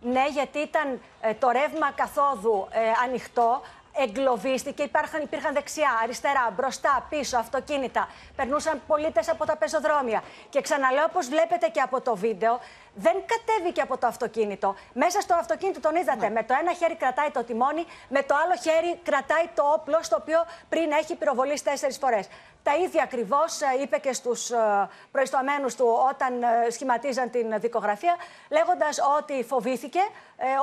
Ναι, 0.00 0.24
γιατί 0.28 0.58
ήταν 0.58 1.00
ε, 1.20 1.34
το 1.34 1.50
ρεύμα 1.50 1.92
καθόδου 1.94 2.68
ε, 2.70 2.78
ανοιχτό. 3.04 3.62
εγκλωβίστηκε. 4.00 4.82
Υπήρχαν, 4.82 5.22
υπήρχαν 5.22 5.54
δεξιά, 5.54 5.90
αριστερά, 6.02 6.50
μπροστά, 6.56 7.06
πίσω, 7.08 7.38
αυτοκίνητα. 7.38 8.08
Περνούσαν 8.36 8.82
πολίτες 8.86 9.28
από 9.28 9.46
τα 9.46 9.56
πεζοδρόμια. 9.56 10.22
Και 10.48 10.60
ξαναλέω, 10.60 11.04
όπως 11.04 11.28
βλέπετε 11.28 11.68
και 11.68 11.80
από 11.80 12.00
το 12.00 12.16
βίντεο, 12.16 12.60
δεν 12.94 13.16
κατέβηκε 13.26 13.80
από 13.80 13.98
το 13.98 14.06
αυτοκίνητο. 14.06 14.74
Μέσα 14.92 15.20
στο 15.20 15.34
αυτοκίνητο 15.34 15.80
τον 15.80 15.96
είδατε. 15.96 16.28
Με 16.28 16.42
το 16.42 16.54
ένα 16.60 16.72
χέρι 16.72 16.96
κρατάει 16.96 17.30
το 17.30 17.44
τιμόνι, 17.44 17.84
με 18.08 18.22
το 18.22 18.34
άλλο 18.44 18.56
χέρι 18.62 18.96
κρατάει 19.02 19.48
το 19.54 19.62
όπλο, 19.76 19.98
στο 20.02 20.16
οποίο 20.20 20.44
πριν 20.68 20.90
έχει 20.90 21.14
πυροβολήσει 21.16 21.64
τέσσερις 21.64 21.98
φορές. 21.98 22.28
Τα 22.68 22.76
ίδια 22.76 23.02
ακριβώς 23.02 23.60
ε, 23.60 23.66
είπε 23.82 23.98
και 23.98 24.12
στους 24.12 24.50
ε, 24.50 24.88
προϊστομένου 25.12 25.66
του 25.76 25.86
όταν 26.10 26.42
ε, 26.42 26.70
σχηματίζαν 26.70 27.30
την 27.30 27.60
δικογραφία, 27.60 28.16
λέγοντας 28.50 28.98
ότι 29.18 29.44
φοβήθηκε, 29.44 30.00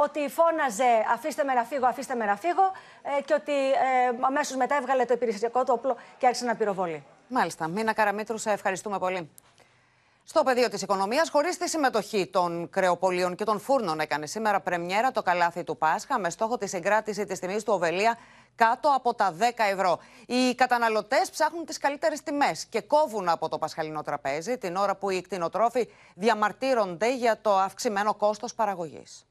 ότι 0.03 0.29
φώναζε 0.29 1.05
Αφήστε 1.13 1.43
με 1.43 1.53
να 1.53 1.63
φύγω, 1.63 1.87
αφήστε 1.87 2.15
με 2.15 2.25
να 2.25 2.35
φύγω, 2.35 2.71
και 3.25 3.33
ότι 3.33 3.51
αμέσως 4.19 4.55
μετά 4.55 4.75
έβγαλε 4.75 5.05
το 5.05 5.13
υπηρεσιακό 5.13 5.63
του 5.63 5.73
όπλο 5.77 5.97
και 6.17 6.25
άρχισε 6.25 6.45
να 6.45 6.55
πυροβολεί. 6.55 7.03
Μάλιστα. 7.27 7.67
Μίνα 7.67 7.93
Καραμίτρου, 7.93 8.37
σε 8.37 8.51
ευχαριστούμε 8.51 8.99
πολύ. 8.99 9.29
Στο 10.27 10.43
πεδίο 10.43 10.69
της 10.69 10.81
οικονομίας, 10.81 11.29
χωρίς 11.29 11.57
τη 11.57 11.69
συμμετοχή 11.69 12.27
των 12.27 12.69
κρεοπολίων 12.69 13.35
και 13.35 13.43
των 13.43 13.59
φούρνων, 13.59 13.99
έκανε 13.99 14.25
σήμερα 14.25 14.59
πρεμιέρα 14.59 15.11
το 15.11 15.21
καλάθι 15.21 15.63
του 15.63 15.77
Πάσχα 15.77 16.19
με 16.19 16.29
στόχο 16.29 16.57
τη 16.57 16.67
συγκράτηση 16.67 17.25
της 17.25 17.39
τιμής 17.39 17.63
του 17.63 17.73
Οβελία 17.73 18.17
κάτω 18.55 18.89
από 18.95 19.13
τα 19.13 19.35
10 19.39 19.41
ευρώ. 19.71 19.99
Οι 20.25 20.55
καταναλωτές 20.55 21.29
ψάχνουν 21.29 21.65
τις 21.65 21.77
καλύτερες 21.77 22.23
τιμές 22.23 22.65
και 22.65 22.81
κόβουν 22.81 23.29
από 23.29 23.49
το 23.49 23.57
πασχαλινό 23.57 24.01
τραπέζι 24.01 24.57
την 24.57 24.75
ώρα 24.75 24.95
που 24.95 25.09
οι 25.09 25.21
κτηνοτρόφοι 25.21 25.87
διαμαρτύρονται 26.15 27.15
για 27.15 27.37
το 27.41 27.57
αυξημένο 27.57 28.13
κόστος 28.13 28.53
παραγωγής. 28.53 29.25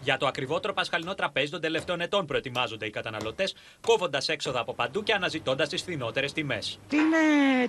Για 0.00 0.16
το 0.16 0.26
ακριβότερο 0.26 0.72
πασχαλινό 0.72 1.14
τραπέζι 1.14 1.50
των 1.50 1.60
τελευταίων 1.60 2.00
ετών 2.00 2.26
προετοιμάζονται 2.26 2.86
οι 2.86 2.90
καταναλωτές, 2.90 3.54
κόβοντας 3.86 4.28
έξοδα 4.28 4.60
από 4.60 4.74
παντού 4.74 5.02
και 5.02 5.12
αναζητώντας 5.12 5.68
τις 5.68 5.82
φθηνότερες 5.82 6.32
τιμές. 6.32 6.78
Είναι 6.90 7.16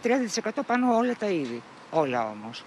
30% 0.02 0.50
πάνω 0.68 0.96
όλα 0.96 1.16
τα 1.16 1.26
είδη. 1.26 1.64
Όλα 1.92 2.30
όμως. 2.30 2.64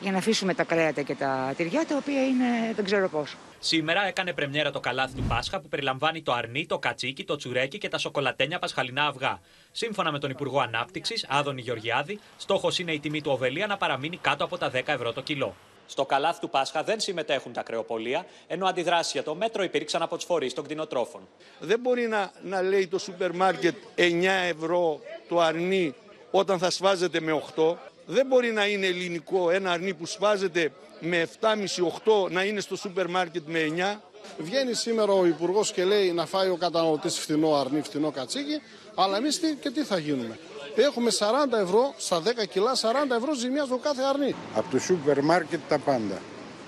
Για 0.00 0.12
να 0.12 0.18
αφήσουμε 0.18 0.54
τα 0.54 0.64
κρέατα 0.64 1.02
και 1.02 1.14
τα 1.14 1.54
τυριά, 1.56 1.86
τα 1.86 1.96
οποία 1.96 2.26
είναι 2.26 2.72
δεν 2.74 2.84
ξέρω 2.84 3.08
πώ. 3.08 3.24
Σήμερα 3.58 4.06
έκανε 4.06 4.32
πρεμιέρα 4.32 4.70
το 4.70 4.80
καλάθι 4.80 5.14
του 5.14 5.24
Πάσχα 5.28 5.60
που 5.60 5.68
περιλαμβάνει 5.68 6.22
το 6.22 6.32
αρνί, 6.32 6.66
το 6.66 6.78
κατσίκι, 6.78 7.24
το 7.24 7.36
τσουρέκι 7.36 7.78
και 7.78 7.88
τα 7.88 7.98
σοκολατένια 7.98 8.58
πασχαλινά 8.58 9.06
αυγά. 9.06 9.40
Σύμφωνα 9.72 10.12
με 10.12 10.18
τον 10.18 10.30
Υπουργό 10.30 10.60
Ανάπτυξης, 10.60 11.26
Άδωνη 11.28 11.60
Γεωργιάδη, 11.60 12.18
στόχος 12.36 12.78
είναι 12.78 12.92
η 12.92 13.00
τιμή 13.00 13.22
του 13.22 13.30
Οβελία 13.30 13.66
να 13.66 13.76
παραμείνει 13.76 14.16
κάτω 14.16 14.44
από 14.44 14.58
τα 14.58 14.70
10 14.74 14.80
ευρώ 14.86 15.12
το 15.12 15.20
κιλό. 15.20 15.54
Στο 15.86 16.04
καλάθι 16.04 16.40
του 16.40 16.50
Πάσχα 16.50 16.82
δεν 16.82 17.00
συμμετέχουν 17.00 17.52
τα 17.52 17.62
κρεοπολία, 17.62 18.26
ενώ 18.46 18.66
αντιδράσει 18.66 19.10
για 19.12 19.22
το 19.22 19.34
μέτρο 19.34 19.62
υπήρξαν 19.62 20.02
από 20.02 20.16
τους 20.16 20.24
φορείς 20.24 20.54
των 20.54 20.64
κτηνοτρόφων. 20.64 21.28
Δεν 21.58 21.80
μπορεί 21.80 22.06
να, 22.06 22.30
να 22.42 22.62
λέει 22.62 22.86
το 22.86 22.98
σούπερ 22.98 23.34
μάρκετ 23.34 23.76
9 23.96 24.24
ευρώ 24.48 25.00
το 25.28 25.40
αρνί 25.40 25.94
όταν 26.30 26.58
θα 26.58 26.70
σφάζεται 26.70 27.20
με 27.20 27.42
8. 27.56 27.74
Δεν 28.12 28.26
μπορεί 28.26 28.52
να 28.52 28.66
είναι 28.66 28.86
ελληνικό 28.86 29.50
ένα 29.50 29.70
αρνί 29.70 29.94
που 29.94 30.06
σφάζεται 30.06 30.72
με 31.00 31.28
7,5-8 31.40 32.30
να 32.30 32.44
είναι 32.44 32.60
στο 32.60 32.76
σούπερ 32.76 33.08
μάρκετ 33.08 33.42
με 33.46 33.58
9. 33.96 34.00
Βγαίνει 34.38 34.74
σήμερα 34.74 35.12
ο 35.12 35.26
Υπουργός 35.26 35.72
και 35.72 35.84
λέει 35.84 36.12
να 36.12 36.26
φάει 36.26 36.48
ο 36.48 36.56
καταναλωτής 36.56 37.18
φθηνό 37.18 37.54
αρνί, 37.54 37.80
φθηνό 37.80 38.10
κατσίκι, 38.10 38.60
αλλά 38.94 39.16
εμείς 39.16 39.40
τι 39.40 39.54
και 39.54 39.70
τι 39.70 39.82
θα 39.82 39.98
γίνουμε. 39.98 40.38
Έχουμε 40.74 41.10
40 41.18 41.58
ευρώ 41.62 41.94
στα 41.96 42.22
10 42.22 42.46
κιλά, 42.48 42.74
40 42.74 43.16
ευρώ 43.16 43.34
ζημιά 43.34 43.64
στο 43.64 43.76
κάθε 43.76 44.02
αρνί. 44.02 44.34
Από 44.54 44.70
το 44.70 44.78
σούπερ 44.78 45.22
μάρκετ 45.22 45.60
τα 45.68 45.78
πάντα. 45.78 46.18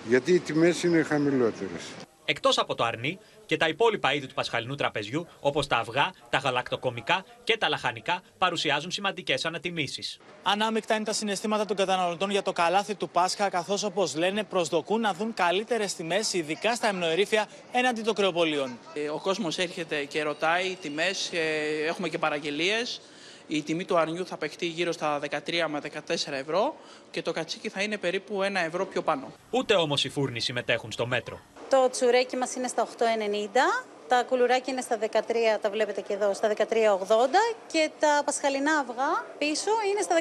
Γιατί 0.08 0.32
οι 0.32 0.38
τιμές 0.38 0.82
είναι 0.82 1.02
χαμηλότερες. 1.02 1.82
Εκτός 2.24 2.58
από 2.58 2.74
το 2.74 2.84
αρνί 2.84 3.18
και 3.46 3.56
τα 3.56 3.68
υπόλοιπα 3.68 4.14
είδη 4.14 4.26
του 4.26 4.34
πασχαλινού 4.34 4.74
τραπεζιού, 4.74 5.26
όπως 5.40 5.66
τα 5.66 5.76
αυγά, 5.76 6.12
τα 6.30 6.38
γαλακτοκομικά 6.38 7.24
και 7.44 7.56
τα 7.56 7.68
λαχανικά, 7.68 8.22
παρουσιάζουν 8.38 8.90
σημαντικές 8.90 9.44
ανατιμήσεις. 9.44 10.18
Ανάμεικτα 10.42 10.94
είναι 10.94 11.04
τα 11.04 11.12
συναισθήματα 11.12 11.64
των 11.64 11.76
καταναλωτών 11.76 12.30
για 12.30 12.42
το 12.42 12.52
καλάθι 12.52 12.94
του 12.94 13.08
Πάσχα, 13.08 13.48
καθώς 13.48 13.82
όπως 13.82 14.16
λένε 14.16 14.44
προσδοκούν 14.44 15.00
να 15.00 15.12
δουν 15.12 15.34
καλύτερες 15.34 15.94
τιμές, 15.94 16.32
ειδικά 16.32 16.74
στα 16.74 16.88
εμνοερήφια 16.88 17.48
έναντι 17.72 18.02
των 18.02 18.14
κρεοπολίων. 18.14 18.78
Ε, 18.94 19.08
ο 19.08 19.18
κόσμος 19.18 19.58
έρχεται 19.58 20.04
και 20.04 20.22
ρωτάει 20.22 20.76
τιμές, 20.80 21.30
ε, 21.32 21.86
έχουμε 21.86 22.08
και 22.08 22.18
παραγγελίες 22.18 23.00
η 23.46 23.62
τιμή 23.62 23.84
του 23.84 23.98
αρνιού 23.98 24.26
θα 24.26 24.36
παιχτεί 24.36 24.66
γύρω 24.66 24.92
στα 24.92 25.20
13 25.30 25.68
με 25.68 25.80
14 25.80 26.32
ευρώ 26.32 26.74
και 27.10 27.22
το 27.22 27.32
κατσίκι 27.32 27.68
θα 27.68 27.82
είναι 27.82 27.98
περίπου 27.98 28.40
1 28.42 28.64
ευρώ 28.66 28.86
πιο 28.86 29.02
πάνω. 29.02 29.32
Ούτε 29.50 29.74
όμως 29.74 30.04
οι 30.04 30.08
φούρνοι 30.08 30.40
συμμετέχουν 30.40 30.92
στο 30.92 31.06
μέτρο. 31.06 31.40
Το 31.72 31.90
τσουρέκι 31.90 32.36
μας 32.36 32.54
είναι 32.54 32.68
στα 32.68 32.86
8,90. 32.86 33.86
Τα 34.08 34.22
κουλουράκια 34.22 34.72
είναι 34.72 34.82
στα 34.82 34.98
13, 34.98 35.58
τα 35.60 35.70
βλέπετε 35.70 36.00
και 36.00 36.12
εδώ, 36.12 36.34
στα 36.34 36.48
13,80 36.48 36.56
και 37.66 37.90
τα 37.98 38.22
πασχαλινά 38.24 38.72
αυγά 38.78 39.24
πίσω 39.38 39.70
είναι 39.90 40.00
στα 40.02 40.16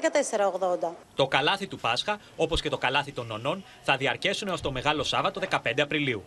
14,80. 0.84 0.90
Το 1.16 1.28
καλάθι 1.28 1.68
του 1.68 1.78
Πάσχα, 1.78 2.20
όπως 2.36 2.62
και 2.62 2.70
το 2.70 2.78
καλάθι 2.78 3.12
των 3.12 3.28
νονών, 3.28 3.64
θα 3.82 3.98
διαρκέσουν 3.98 4.48
έως 4.48 4.62
το 4.62 4.72
Μεγάλο 4.72 5.04
Σάββατο 5.04 5.42
15 5.50 5.82
Απριλίου 5.82 6.24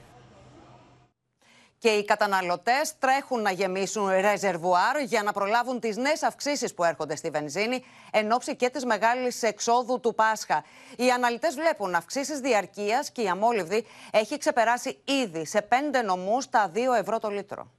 και 1.84 1.90
οι 1.90 2.04
καταναλωτές 2.04 2.98
τρέχουν 2.98 3.42
να 3.42 3.50
γεμίσουν 3.50 4.08
ρεζερβουάρ 4.08 5.00
για 5.00 5.22
να 5.22 5.32
προλάβουν 5.32 5.80
τις 5.80 5.96
νέες 5.96 6.22
αυξήσεις 6.22 6.74
που 6.74 6.84
έρχονται 6.84 7.16
στη 7.16 7.30
βενζίνη 7.30 7.84
εν 8.10 8.32
ώψη 8.32 8.56
και 8.56 8.68
της 8.68 8.84
μεγάλης 8.84 9.42
εξόδου 9.42 10.00
του 10.00 10.14
Πάσχα. 10.14 10.64
Οι 10.96 11.10
αναλυτές 11.10 11.54
βλέπουν 11.54 11.94
αυξήσεις 11.94 12.38
διαρκείας 12.38 13.10
και 13.10 13.22
η 13.22 13.28
αμόλυβδη 13.28 13.86
έχει 14.10 14.38
ξεπεράσει 14.38 14.98
ήδη 15.04 15.46
σε 15.46 15.62
πέντε 15.62 16.02
νομούς 16.02 16.48
τα 16.48 16.70
2 16.74 16.78
ευρώ 16.98 17.18
το 17.18 17.28
λίτρο. 17.28 17.70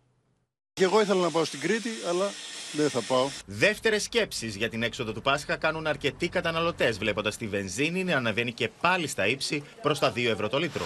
Και 0.73 0.83
εγώ 0.83 1.01
ήθελα 1.01 1.21
να 1.21 1.31
πάω 1.31 1.45
στην 1.45 1.59
Κρήτη, 1.59 1.89
αλλά 2.09 2.25
δεν 2.71 2.89
θα 2.89 3.01
πάω. 3.07 3.27
Δεύτερες 3.45 4.03
σκέψεις 4.03 4.55
για 4.55 4.69
την 4.69 4.83
έξοδο 4.83 5.11
του 5.11 5.21
Πάσχα 5.21 5.55
κάνουν 5.55 5.87
αρκετοί 5.87 6.29
καταναλωτές, 6.29 6.97
βλέποντας 6.97 7.37
τη 7.37 7.47
βενζίνη 7.47 8.03
να 8.03 8.15
αναβαίνει 8.15 8.53
και 8.53 8.69
πάλι 8.81 9.07
στα 9.07 9.27
ύψη 9.27 9.63
προς 9.81 9.99
τα 9.99 10.11
2 10.11 10.29
ευρώ 10.29 10.49
το 10.49 10.59
λίτρο. 10.59 10.85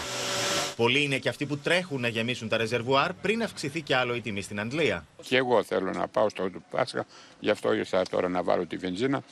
Πολλοί 0.79 1.03
είναι 1.03 1.17
και 1.17 1.29
αυτοί 1.29 1.45
που 1.45 1.57
τρέχουν 1.57 2.01
να 2.01 2.07
γεμίσουν 2.07 2.47
τα 2.47 2.57
ρεζερβουάρ 2.57 3.13
πριν 3.13 3.43
αυξηθεί 3.43 3.81
κι 3.81 3.93
άλλο 3.93 4.15
η 4.15 4.21
τιμή 4.21 4.41
στην 4.41 4.59
Αντλία. 4.59 5.05
Και 5.21 5.37
εγώ 5.37 5.63
θέλω 5.63 5.91
να 5.91 6.07
πάω 6.07 6.29
στο 6.29 6.49
Πάσχα, 6.69 7.05
γι' 7.39 7.49
αυτό 7.49 7.73
ήρθα 7.73 8.03
τώρα 8.09 8.29
να 8.29 8.43
βάλω 8.43 8.65
τη 8.65 8.77
βενζίνα 8.77 9.23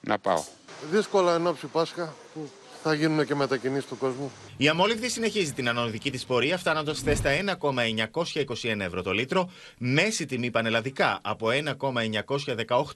να 0.00 0.18
πάω. 0.18 0.44
Δύσκολα 0.90 1.34
εν 1.34 1.46
ώψη 1.46 1.66
Πάσχα 1.66 2.14
που 2.34 2.50
θα 2.82 2.94
γίνουν 2.94 3.26
και 3.26 3.34
μετακινήσεις 3.34 3.88
του 3.88 3.98
κόσμου. 3.98 4.32
Η 4.56 4.68
αμόλυβδη 4.68 5.08
συνεχίζει 5.08 5.52
την 5.52 5.68
ανωδική 5.68 6.10
της 6.10 6.24
πορεία, 6.24 6.58
φτάνοντας 6.58 6.98
χθες 6.98 7.18
στα 7.18 7.30
1,921 7.30 8.80
ευρώ 8.80 9.02
το 9.02 9.12
λίτρο, 9.12 9.50
μέση 9.78 10.26
τιμή 10.26 10.50
πανελλαδικά 10.50 11.18
από 11.22 11.48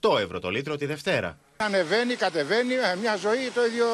1,918 0.00 0.18
ευρώ 0.18 0.40
το 0.40 0.50
λίτρο 0.50 0.76
τη 0.76 0.86
Δευτέρα. 0.86 1.38
Ανεβαίνει, 1.56 2.14
κατεβαίνει, 2.14 2.74
ε, 2.74 2.96
μια 3.00 3.16
ζωή 3.16 3.50
το 3.54 3.64
ίδιο 3.64 3.86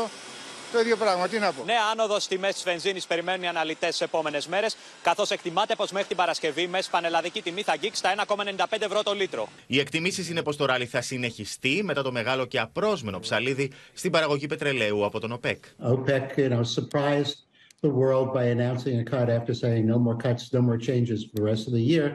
το 0.75 0.81
ίδιο 0.81 0.97
πράγμα. 0.97 1.29
Τι 1.29 1.39
να 1.39 1.53
πω. 1.53 1.65
Νέα 1.65 1.85
άνοδος 1.93 2.23
στη 2.23 2.39
μέση 2.39 2.55
τη 2.55 2.71
βενζίνης 2.71 3.07
περιμένουν 3.07 3.43
οι 3.43 3.49
αναλυτές 3.49 3.97
τι 3.97 4.05
επόμενες 4.05 4.47
μέρες, 4.47 4.77
καθώς 5.03 5.31
εκτιμάται 5.31 5.75
πως 5.75 5.91
μέχρι 5.93 6.09
την 6.09 6.17
Παρασκευή 6.17 6.67
μέση 6.67 6.91
πανελλαδική 6.91 7.43
τιμή 7.43 7.63
θα 7.63 7.73
αγγίξει 7.73 8.03
τα 8.03 8.15
1,95 8.27 8.65
ευρώ 8.81 9.03
το 9.03 9.13
λίτρο. 9.13 9.49
Οι 9.67 9.79
εκτιμήσεις 9.79 10.29
είναι 10.31 10.43
πως 10.43 10.57
το 10.57 10.65
ράλι 10.65 10.87
θα 10.87 11.01
συνεχιστεί 11.01 11.83
μετά 11.85 12.03
το 12.03 12.13
μεγάλο 12.13 12.47
και 12.47 12.61
απρόσμενο 12.61 13.19
ψαλίδι 13.19 13.73
στην 13.93 14.11
παραγωγή 14.11 14.47
πετρελαίου 14.47 15.05
από 15.05 15.21
τον 15.21 15.33
ΟΠΕΚ. 15.33 15.65
OPEC, 15.83 16.37
you 16.37 16.49
know, 16.49 16.63
surprised 16.63 17.37
the 17.81 17.93
world 18.01 18.29
by 18.37 18.45
announcing 18.57 18.95
a 19.05 19.05
cut 19.15 19.29
after 19.39 19.53
saying 19.63 19.85
no 19.95 19.99
more 20.07 20.17
cuts, 20.27 20.43
no 20.59 20.63
more 20.69 20.79
changes 20.89 21.19
for 21.27 21.35
the 21.41 21.47
rest 21.53 21.63
of 21.69 21.73
the 21.79 21.85
year. 21.93 22.07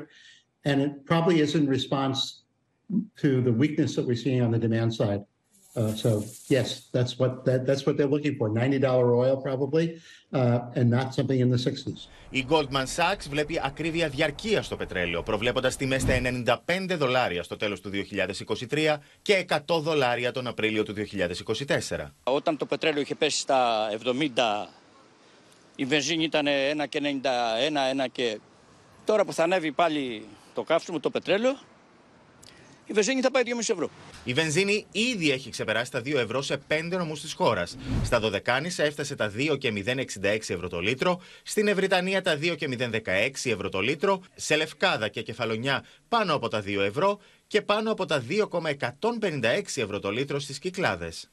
And 0.70 0.78
it 0.86 0.91
probably 1.12 1.38
is 1.45 1.51
in 1.60 1.66
response 1.78 2.18
to 3.24 3.30
the 3.47 3.55
weakness 3.64 3.91
that 3.95 4.05
we're 4.10 4.22
seeing 4.26 4.41
on 4.45 4.51
the 4.55 4.62
demand 4.68 4.89
side. 5.01 5.22
Uh, 5.80 5.96
so 6.04 6.10
yes, 6.56 6.68
that's 6.96 7.14
what 7.20 7.32
that, 7.48 7.60
that's 7.68 7.84
what 7.86 7.96
they're 7.98 8.14
looking 8.16 8.36
for. 8.40 8.48
$90 8.50 8.84
oil 9.22 9.36
probably, 9.48 9.86
uh, 10.34 10.78
and 10.78 10.88
not 10.98 11.08
something 11.18 11.40
in 11.40 11.50
the 11.50 11.58
60s. 11.58 12.08
Η 12.30 12.46
Goldman 12.50 12.86
Sachs 12.96 13.30
βλέπει 13.30 13.62
ακρίβεια 13.64 14.10
διαρκείας 14.10 14.66
στο 14.66 14.76
πετρέλαιο, 14.76 15.24
προβλέποντας 15.24 15.76
τιμές 15.76 16.02
στα 16.02 16.14
95 16.16 16.96
δολάρια 16.98 17.44
στο 17.44 17.58
τέλος 17.58 17.82
του 17.82 17.90
2023 18.70 18.98
και 19.22 19.46
100 19.50 19.80
δολάρια 19.82 20.32
τον 20.32 20.48
Απρίλιο 20.48 20.84
του 20.84 20.94
2024. 20.94 22.14
Όταν 22.24 22.58
το 22.58 22.66
πετρέλαιο 22.66 23.02
είχε 23.02 23.16
πέσει 23.16 23.40
στα 23.40 23.90
70, 24.04 24.70
η 25.76 25.86
βενζίνη 25.86 26.24
ήταν 26.24 26.46
1 26.82 26.86
και 26.90 27.02
91, 27.04 28.04
1 28.04 28.08
και... 28.12 28.40
Τώρα 29.06 29.26
που 29.26 29.34
θα 29.34 29.44
ανέβει 29.44 29.72
πάλι 29.72 30.26
το 30.54 30.64
καύσιμο, 30.64 31.00
το 31.00 31.10
πετρέλαιο, 31.10 31.58
η 32.90 32.94
βενζίνη 32.94 33.22
θα 33.22 33.32
πάει 33.32 33.44
2,5 33.46 33.52
ευρώ. 33.60 33.90
Η 34.24 34.34
βενζίνη 34.34 34.86
ήδη 34.92 35.32
έχει 35.32 35.50
ξεπεράσει 35.50 35.92
τα 35.92 36.00
2 36.00 36.16
ευρώ 36.16 36.42
σε 36.42 36.62
5 36.68 36.98
νομούς 36.98 37.22
της 37.22 37.34
χώρας. 37.34 37.78
Στα 38.04 38.20
Δωδεκάνησα 38.20 38.84
έφτασε 38.84 39.16
τα 39.16 39.32
2 39.36 39.58
και 39.58 39.72
066 39.72 40.54
ευρώ 40.54 40.70
το 40.70 40.80
λίτρο, 40.80 41.22
στην 41.44 41.68
Ευρυτανία 41.68 42.22
τα 42.22 42.38
2 42.38 42.56
και 42.56 42.68
016 42.68 43.52
ευρώ 43.52 43.70
το 43.70 43.80
λίτρο, 43.80 44.22
σε 44.36 44.56
Λευκάδα 44.56 45.08
και 45.08 45.22
Κεφαλονιά 45.22 45.86
πάνω 46.10 46.34
από 46.34 46.48
τα 46.48 46.64
2 46.66 46.80
ευρώ 46.80 47.20
και 47.48 47.62
πάνω 47.62 47.92
από 47.92 48.06
τα 48.06 48.24
2,156 48.30 49.82
ευρώ 49.82 50.00
το 50.00 50.12
λίτρο 50.12 50.40
στις 50.40 50.60
Κυκλάδες. 50.60 51.30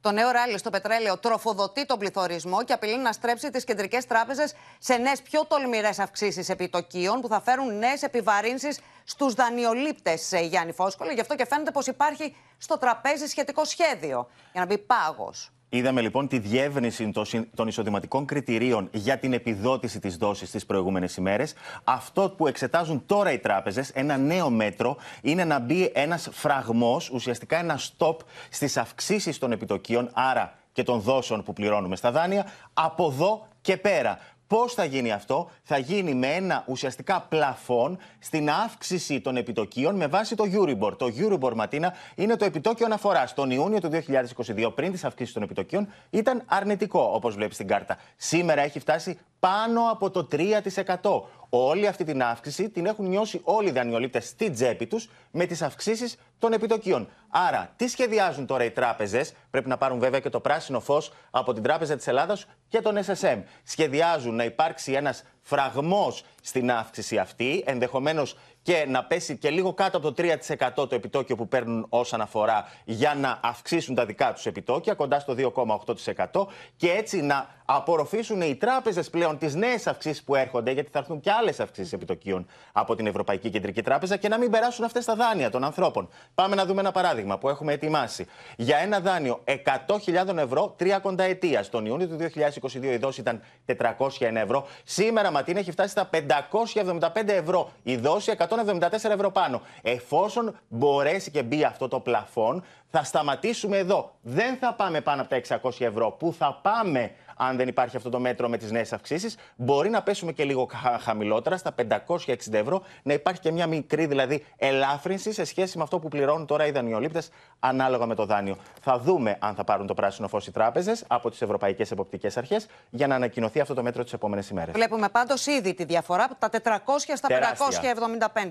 Το 0.00 0.10
νέο 0.10 0.30
ράλι 0.30 0.58
στο 0.58 0.70
πετρέλαιο 0.70 1.18
τροφοδοτεί 1.18 1.86
τον 1.86 1.98
πληθωρισμό 1.98 2.64
και 2.64 2.72
απειλεί 2.72 2.98
να 2.98 3.12
στρέψει 3.12 3.50
τις 3.50 3.64
κεντρικές 3.64 4.06
τράπεζες 4.06 4.54
σε 4.78 4.94
νέες 4.96 5.22
πιο 5.22 5.44
τολμηρές 5.46 5.98
αυξήσεις 5.98 6.48
επιτοκίων 6.48 7.20
που 7.20 7.28
θα 7.28 7.40
φέρουν 7.40 7.78
νέες 7.78 8.02
επιβαρύνσεις 8.02 8.80
στους 9.04 9.34
δανειολήπτες, 9.34 10.32
Γιάννη 10.42 10.72
Φόσκολο. 10.72 11.10
Γι' 11.10 11.20
αυτό 11.20 11.34
και 11.34 11.46
φαίνεται 11.46 11.70
πως 11.70 11.86
υπάρχει 11.86 12.36
στο 12.58 12.78
τραπέζι 12.78 13.26
σχετικό 13.26 13.64
σχέδιο 13.64 14.28
για 14.52 14.60
να 14.60 14.66
μπει 14.66 14.78
πάγος. 14.78 15.52
Είδαμε 15.70 16.00
λοιπόν 16.00 16.28
τη 16.28 16.38
διεύρυνση 16.38 17.10
των 17.54 17.68
εισοδηματικών 17.68 18.26
κριτηρίων 18.26 18.88
για 18.92 19.18
την 19.18 19.32
επιδότηση 19.32 20.00
της 20.00 20.16
δόσης 20.16 20.50
τις 20.50 20.66
προηγούμενες 20.66 21.16
ημέρες. 21.16 21.54
Αυτό 21.84 22.34
που 22.36 22.46
εξετάζουν 22.46 23.02
τώρα 23.06 23.32
οι 23.32 23.38
τράπεζες, 23.38 23.90
ένα 23.90 24.16
νέο 24.16 24.50
μέτρο, 24.50 24.96
είναι 25.22 25.44
να 25.44 25.58
μπει 25.58 25.90
ένας 25.94 26.28
φραγμός, 26.32 27.10
ουσιαστικά 27.10 27.58
ένα 27.58 27.78
stop 27.78 28.16
στις 28.50 28.76
αυξήσεις 28.76 29.38
των 29.38 29.52
επιτοκίων, 29.52 30.10
άρα 30.12 30.58
και 30.72 30.82
των 30.82 31.00
δόσεων 31.00 31.42
που 31.42 31.52
πληρώνουμε 31.52 31.96
στα 31.96 32.10
δάνεια, 32.10 32.46
από 32.74 33.06
εδώ 33.06 33.46
και 33.60 33.76
πέρα. 33.76 34.18
Πώς 34.48 34.74
θα 34.74 34.84
γίνει 34.84 35.12
αυτό, 35.12 35.50
θα 35.62 35.78
γίνει 35.78 36.14
με 36.14 36.26
ένα 36.26 36.64
ουσιαστικά 36.66 37.26
πλαφόν 37.28 37.98
στην 38.18 38.50
αύξηση 38.50 39.20
των 39.20 39.36
επιτοκίων 39.36 39.94
με 39.94 40.06
βάση 40.06 40.34
το 40.34 40.44
Euribor. 40.52 40.98
Το 40.98 41.12
Euribor, 41.18 41.52
Ματίνα, 41.54 41.92
είναι 42.14 42.36
το 42.36 42.44
επιτόκιο 42.44 42.86
αναφοράς. 42.86 43.34
Τον 43.34 43.50
Ιούνιο 43.50 43.80
του 43.80 43.88
2022, 43.88 44.72
πριν 44.74 44.92
τις 44.92 45.04
αυξήσεις 45.04 45.32
των 45.32 45.42
επιτοκίων, 45.42 45.88
ήταν 46.10 46.42
αρνητικό, 46.46 47.10
όπως 47.14 47.34
βλέπεις 47.34 47.54
στην 47.54 47.66
κάρτα. 47.66 47.96
Σήμερα 48.16 48.62
έχει 48.62 48.78
φτάσει 48.78 49.18
πάνω 49.38 49.90
από 49.90 50.10
το 50.10 50.28
3%. 50.32 51.22
Όλη 51.50 51.86
αυτή 51.86 52.04
την 52.04 52.22
αύξηση 52.22 52.68
την 52.70 52.86
έχουν 52.86 53.08
νιώσει 53.08 53.40
όλοι 53.44 53.68
οι 53.68 53.72
δανειολήπτες 53.72 54.26
στη 54.26 54.50
τσέπη 54.50 54.86
τους 54.86 55.08
με 55.30 55.46
τις 55.46 55.62
αυξήσεις 55.62 56.16
των 56.38 56.52
επιτοκίων. 56.52 57.08
Άρα, 57.28 57.72
τι 57.76 57.88
σχεδιάζουν 57.88 58.46
τώρα 58.46 58.64
οι 58.64 58.70
τράπεζες, 58.70 59.32
πρέπει 59.50 59.68
να 59.68 59.76
πάρουν 59.76 59.98
βέβαια 59.98 60.20
και 60.20 60.28
το 60.28 60.40
πράσινο 60.40 60.80
φως 60.80 61.12
από 61.30 61.52
την 61.52 61.62
Τράπεζα 61.62 61.96
της 61.96 62.06
Ελλάδα 62.06 62.36
και 62.68 62.80
τον 62.80 62.96
SSM. 62.96 63.42
Σχεδιάζουν 63.62 64.34
να 64.34 64.44
υπάρξει 64.44 64.92
ένας 64.92 65.22
φραγμός 65.40 66.24
στην 66.42 66.70
αύξηση 66.70 67.18
αυτή, 67.18 67.62
ενδεχομένως 67.66 68.36
και 68.62 68.86
να 68.88 69.04
πέσει 69.04 69.36
και 69.36 69.50
λίγο 69.50 69.74
κάτω 69.74 69.96
από 69.96 70.12
το 70.12 70.22
3% 70.22 70.88
το 70.88 70.94
επιτόκιο 70.94 71.36
που 71.36 71.48
παίρνουν 71.48 71.86
ω 71.88 72.00
αναφορά 72.10 72.64
για 72.84 73.14
να 73.14 73.38
αυξήσουν 73.42 73.94
τα 73.94 74.06
δικά 74.06 74.32
τους 74.32 74.46
επιτόκια, 74.46 74.94
κοντά 74.94 75.20
στο 75.20 75.34
2,8% 75.38 76.46
και 76.76 76.90
έτσι 76.90 77.20
να 77.20 77.48
απορροφήσουν 77.70 78.40
οι 78.40 78.54
τράπεζες 78.54 79.10
πλέον 79.10 79.38
τις 79.38 79.54
νέες 79.54 79.86
αυξήσεις 79.86 80.22
που 80.22 80.34
έρχονται, 80.34 80.70
γιατί 80.70 80.90
θα 80.92 80.98
έρθουν 80.98 81.20
και 81.20 81.30
άλλες 81.30 81.60
αυξήσεις 81.60 81.92
επιτοκίων 81.92 82.46
από 82.72 82.94
την 82.94 83.06
Ευρωπαϊκή 83.06 83.50
Κεντρική 83.50 83.82
Τράπεζα 83.82 84.16
και 84.16 84.28
να 84.28 84.38
μην 84.38 84.50
περάσουν 84.50 84.84
αυτές 84.84 85.04
τα 85.04 85.14
δάνεια 85.14 85.50
των 85.50 85.64
ανθρώπων. 85.64 86.08
Πάμε 86.34 86.54
να 86.54 86.64
δούμε 86.66 86.80
ένα 86.80 86.92
παράδειγμα 86.92 87.38
που 87.38 87.48
έχουμε 87.48 87.72
ετοιμάσει. 87.72 88.26
Για 88.56 88.76
ένα 88.76 89.00
δάνειο 89.00 89.40
100.000 89.44 90.36
ευρώ, 90.36 90.74
τρία 90.76 90.98
κονταετία. 90.98 91.64
Τον 91.70 91.86
Ιούνιο 91.86 92.06
του 92.06 92.16
2022 92.16 92.82
η 92.82 92.96
δόση 92.96 93.20
ήταν 93.20 93.42
401 93.66 94.34
ευρώ. 94.34 94.66
Σήμερα 94.84 95.30
Ματίνα 95.30 95.58
έχει 95.58 95.70
φτάσει 95.70 95.90
στα 95.90 96.10
575 96.12 97.08
ευρώ. 97.26 97.70
Η 97.82 97.96
δόση 97.96 98.36
174 98.38 98.90
ευρώ 98.90 99.30
πάνω. 99.30 99.60
Εφόσον 99.82 100.58
μπορέσει 100.68 101.30
και 101.30 101.42
μπει 101.42 101.64
αυτό 101.64 101.88
το 101.88 102.00
πλαφόν, 102.00 102.64
θα 102.90 103.02
σταματήσουμε 103.02 103.76
εδώ. 103.78 104.14
Δεν 104.22 104.56
θα 104.56 104.74
πάμε 104.74 105.00
πάνω 105.00 105.22
από 105.22 105.30
τα 105.30 105.60
600 105.62 105.70
ευρώ. 105.78 106.10
Πού 106.10 106.34
θα 106.38 106.58
πάμε 106.62 107.12
αν 107.38 107.56
δεν 107.56 107.68
υπάρχει 107.68 107.96
αυτό 107.96 108.10
το 108.10 108.18
μέτρο 108.18 108.48
με 108.48 108.56
τις 108.56 108.70
νέες 108.70 108.92
αυξήσεις. 108.92 109.36
Μπορεί 109.56 109.90
να 109.90 110.02
πέσουμε 110.02 110.32
και 110.32 110.44
λίγο 110.44 110.68
χαμηλότερα, 111.00 111.56
στα 111.56 111.74
560 112.06 112.34
ευρώ, 112.50 112.82
να 113.02 113.12
υπάρχει 113.12 113.40
και 113.40 113.52
μια 113.52 113.66
μικρή 113.66 114.06
δηλαδή 114.06 114.44
ελάφρυνση 114.56 115.32
σε 115.32 115.44
σχέση 115.44 115.76
με 115.76 115.82
αυτό 115.82 115.98
που 115.98 116.08
πληρώνουν 116.08 116.46
τώρα 116.46 116.66
οι 116.66 116.70
δανειολήπτες 116.70 117.30
ανάλογα 117.60 118.06
με 118.06 118.14
το 118.14 118.26
δάνειο. 118.26 118.56
Θα 118.80 118.98
δούμε 118.98 119.36
αν 119.40 119.54
θα 119.54 119.64
πάρουν 119.64 119.86
το 119.86 119.94
πράσινο 119.94 120.28
φως 120.28 120.46
οι 120.46 120.52
τράπεζες 120.52 121.04
από 121.06 121.30
τις 121.30 121.42
Ευρωπαϊκές 121.42 121.90
Εποπτικές 121.90 122.36
Αρχές 122.36 122.66
για 122.90 123.06
να 123.06 123.14
ανακοινωθεί 123.14 123.60
αυτό 123.60 123.74
το 123.74 123.82
μέτρο 123.82 124.02
τις 124.02 124.12
επόμενες 124.12 124.48
ημέρες. 124.48 124.74
Βλέπουμε 124.74 125.08
πάντως 125.08 125.46
ήδη 125.46 125.74
τη 125.74 125.84
διαφορά 125.84 126.24
από 126.24 126.34
τα 126.38 126.50
400 126.50 127.16
στα 127.16 127.28
Τεράστια. 127.28 127.94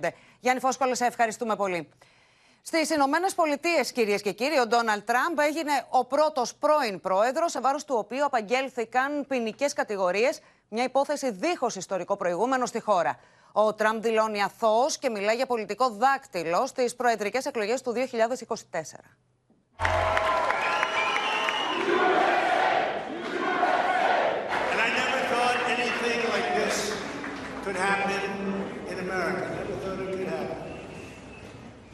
575. 0.02 0.10
Γιάννη 0.40 0.62
Φόσκολε, 0.62 0.96
σε 0.96 1.06
ευχαριστούμε 1.06 1.56
πολύ. 1.56 1.90
Στις 2.70 2.90
Ηνωμένες 2.90 3.36
Πολιτείες, 3.36 3.92
κυρίες 3.92 4.22
και 4.22 4.32
κύριοι, 4.32 4.60
ο 4.60 4.68
Ντόναλτ 4.68 5.06
Τραμπ 5.06 5.40
έγινε 5.40 5.86
ο 5.90 6.06
πρώτος 6.06 6.56
πρώην 6.56 7.00
πρόεδρος, 7.00 7.52
σε 7.52 7.60
βάρος 7.62 7.86
του 7.86 7.96
οποίου 7.98 8.26
απαγγέλθηκαν 8.26 9.26
ποινικές 9.28 9.74
κατηγορίες, 9.74 10.40
μια 10.70 10.84
υπόθεση 10.84 11.32
δίχως 11.32 11.76
ιστορικό 11.76 12.18
προηγούμενο 12.18 12.66
στη 12.66 12.80
χώρα. 12.80 13.20
Ο 13.52 13.74
Τραμπ 13.74 14.02
δηλώνει 14.02 14.44
αθώος 14.44 14.98
και 14.98 15.10
μιλάει 15.10 15.36
για 15.36 15.46
πολιτικό 15.46 15.90
δάκτυλο 15.90 16.66
στις 16.66 16.96
προεδρικές 16.96 17.46
εκλογές 17.46 17.82
του 17.82 17.92
2024. 17.92 19.18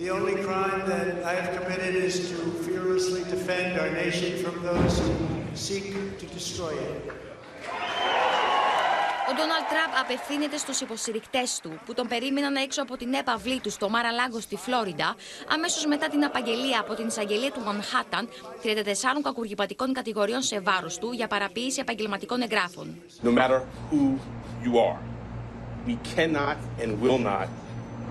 The 0.03 0.11
only 0.19 0.35
crime 0.47 0.81
that 0.93 1.07
I 1.31 1.33
have 1.39 1.49
committed 1.57 1.95
is 1.95 2.15
to 2.31 2.37
fearlessly 2.65 3.23
defend 3.35 3.79
our 3.81 3.91
nation 4.03 4.31
from 4.43 4.55
those 4.67 4.93
who 5.03 5.13
seek 5.65 5.85
to 6.19 6.25
destroy 6.37 6.73
it. 6.89 7.03
Ο 9.29 9.33
Ντόναλτ 9.35 9.67
Τραμπ 9.69 9.91
απευθύνεται 10.01 10.57
στους 10.57 10.81
υποστηρικτές 10.81 11.59
του 11.63 11.79
που 11.85 11.93
τον 11.93 12.07
περίμεναν 12.07 12.55
έξω 12.55 12.81
από 12.81 12.97
την 12.97 13.13
έπαυλή 13.13 13.59
του 13.59 13.69
στο 13.69 13.89
Μάρα 13.89 14.11
Λάγκο 14.11 14.39
στη 14.39 14.55
Φλόριντα 14.55 15.15
αμέσως 15.53 15.85
μετά 15.85 16.07
την 16.07 16.23
απαγγελία 16.23 16.79
από 16.79 16.93
την 16.93 17.07
εισαγγελία 17.07 17.51
του 17.51 17.61
Μανχάταν 17.61 18.29
34 18.63 18.67
κακουργυπατικών 19.23 19.93
κατηγοριών 19.93 20.41
σε 20.41 20.59
βάρος 20.59 20.97
του 20.97 21.11
για 21.11 21.27
παραποίηση 21.27 21.79
επαγγελματικών 21.79 22.41
εγγράφων. 22.41 22.95
No 23.23 23.31
matter 23.39 23.59
who 23.91 24.17
you 24.65 24.73
are, 24.89 24.99
we 25.87 25.95
cannot 26.15 26.57
and 26.81 26.89
will 27.01 27.21
not 27.31 27.47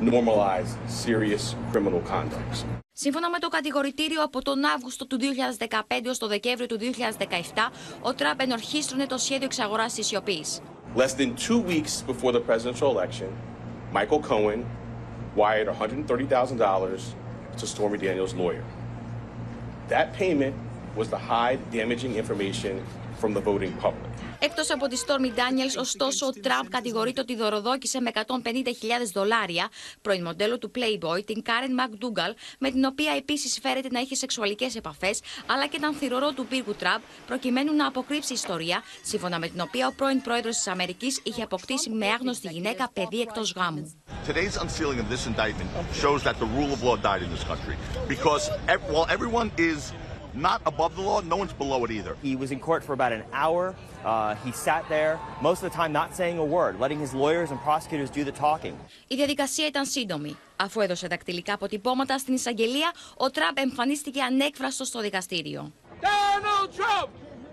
normalize 0.01 0.69
serious 0.87 1.55
criminal 1.71 2.01
conduct. 2.11 2.65
Σύμφωνα 2.99 3.29
με 3.29 3.39
το 3.39 3.47
κατηγορητήριο 3.47 4.23
από 4.23 4.41
τον 4.41 4.65
Αύγουστο 4.65 5.07
του 5.07 5.17
2015 5.19 5.81
ως 6.09 6.17
το 6.17 6.27
Δεκέμβριο 6.27 6.67
του 6.67 6.77
2017, 6.79 7.71
ο 8.01 8.13
Τραμπ 8.13 8.39
ενορχίστρωνε 8.39 9.05
το 9.05 9.17
σχέδιο 9.17 9.45
εξαγοράς 9.45 9.93
της 9.93 10.07
σιωπής. 10.07 10.61
Less 10.95 11.13
than 11.13 11.35
two 11.47 11.59
weeks 11.71 12.03
before 12.11 12.31
the 12.31 12.43
presidential 12.49 12.89
election, 12.95 13.29
Michael 13.93 14.21
Cohen 14.31 14.65
wired 15.35 15.67
$130,000 15.67 17.15
to 17.59 17.65
Stormy 17.73 17.97
Daniels' 17.97 18.33
lawyer. 18.33 18.65
That 19.93 20.07
payment 20.21 20.55
was 20.99 21.07
to 21.13 21.17
hide 21.33 21.59
damaging 21.79 22.15
information 22.15 22.73
from 23.21 23.31
the 23.33 23.43
voting 23.49 23.73
public. 23.85 24.10
Εκτός 24.44 24.70
από 24.70 24.86
τη 24.88 24.96
Stormy 25.06 25.38
Daniels, 25.38 25.78
ωστόσο, 25.78 26.26
ο 26.26 26.30
Τραμπ 26.30 26.66
κατηγορείται 26.68 27.20
ότι 27.20 27.36
δωροδόκησε 27.36 28.00
με 28.00 28.10
150.000 28.14 28.22
δολάρια 29.12 29.68
πρώην 30.02 30.22
μοντέλο 30.22 30.58
του 30.58 30.70
Playboy, 30.74 31.24
την 31.24 31.42
Karen 31.46 31.80
McDougall, 31.80 32.34
με 32.58 32.70
την 32.70 32.84
οποία 32.84 33.12
επίσης 33.16 33.58
φέρεται 33.62 33.88
να 33.90 34.00
είχε 34.00 34.14
σεξουαλικές 34.14 34.76
επαφές, 34.76 35.20
αλλά 35.46 35.66
και 35.66 35.78
τον 35.78 35.94
θηρορό 35.94 36.32
του 36.32 36.46
πύργου 36.46 36.74
Τραμπ, 36.74 37.00
προκειμένου 37.26 37.74
να 37.74 37.86
αποκρύψει 37.86 38.32
ιστορία, 38.32 38.82
σύμφωνα 39.02 39.38
με 39.38 39.48
την 39.48 39.60
οποία 39.60 39.86
ο 39.86 39.92
πρώην 39.92 40.22
πρόεδρος 40.22 40.56
της 40.56 40.66
Αμερικής 40.66 41.20
είχε 41.22 41.42
αποκτήσει 41.42 41.90
με 41.90 42.06
άγνωστη 42.06 42.48
γυναίκα 42.48 42.90
παιδί 42.92 43.20
εκτός 43.20 43.52
γάμου. 43.56 43.92
Today's 44.26 44.56
unsealing 44.64 44.98
of 45.04 45.08
this 45.14 45.26
indictment 45.26 45.68
shows 46.02 46.20
that 46.22 46.36
the 46.38 46.48
rule 46.56 46.72
of 46.76 46.82
law 46.88 46.96
died 46.96 47.22
in 47.26 47.30
this 47.34 47.44
country. 47.52 47.76
Because 48.14 48.44
while 48.92 49.08
everyone 49.16 49.48
is 49.70 49.92
not 50.34 50.60
above 50.66 50.96
the 50.96 51.02
law, 51.02 51.20
no 51.20 51.36
one's 51.36 51.52
below 51.52 51.84
it 51.84 51.90
either. 51.90 52.16
He 52.22 52.36
was 52.36 52.50
in 52.50 52.60
court 52.60 52.82
for 52.84 52.92
about 52.92 53.12
an 53.12 53.24
hour. 53.32 53.74
Uh, 54.04 54.34
he 54.44 54.52
sat 54.52 54.82
there, 54.88 55.18
most 55.40 55.62
of 55.62 55.70
the 55.70 55.76
time 55.76 55.92
not 55.92 56.14
saying 56.14 56.38
a 56.38 56.44
word, 56.44 56.80
letting 56.80 57.00
his 57.00 57.12
lawyers 57.14 57.50
and 57.50 57.60
prosecutors 57.60 58.10
do 58.10 58.24
the 58.24 58.32
talking. 58.32 58.74
Η 59.06 59.14
διαδικασία 59.14 59.66
ήταν 59.66 59.86
σύντομη. 59.86 60.36
Αφού 60.56 60.80
έδωσε 60.80 61.06
δακτυλικά 61.06 61.54
αποτυπώματα 61.54 62.18
στην 62.18 62.34
εισαγγελία, 62.34 62.92
ο 63.16 63.30
Τραμπ 63.30 63.58
εμφανίστηκε 63.58 64.22
ανέκφραστος 64.22 64.88
στο 64.88 65.00
δικαστήριο. 65.00 65.72
Donald 66.00 66.68
Trump! 66.68 67.08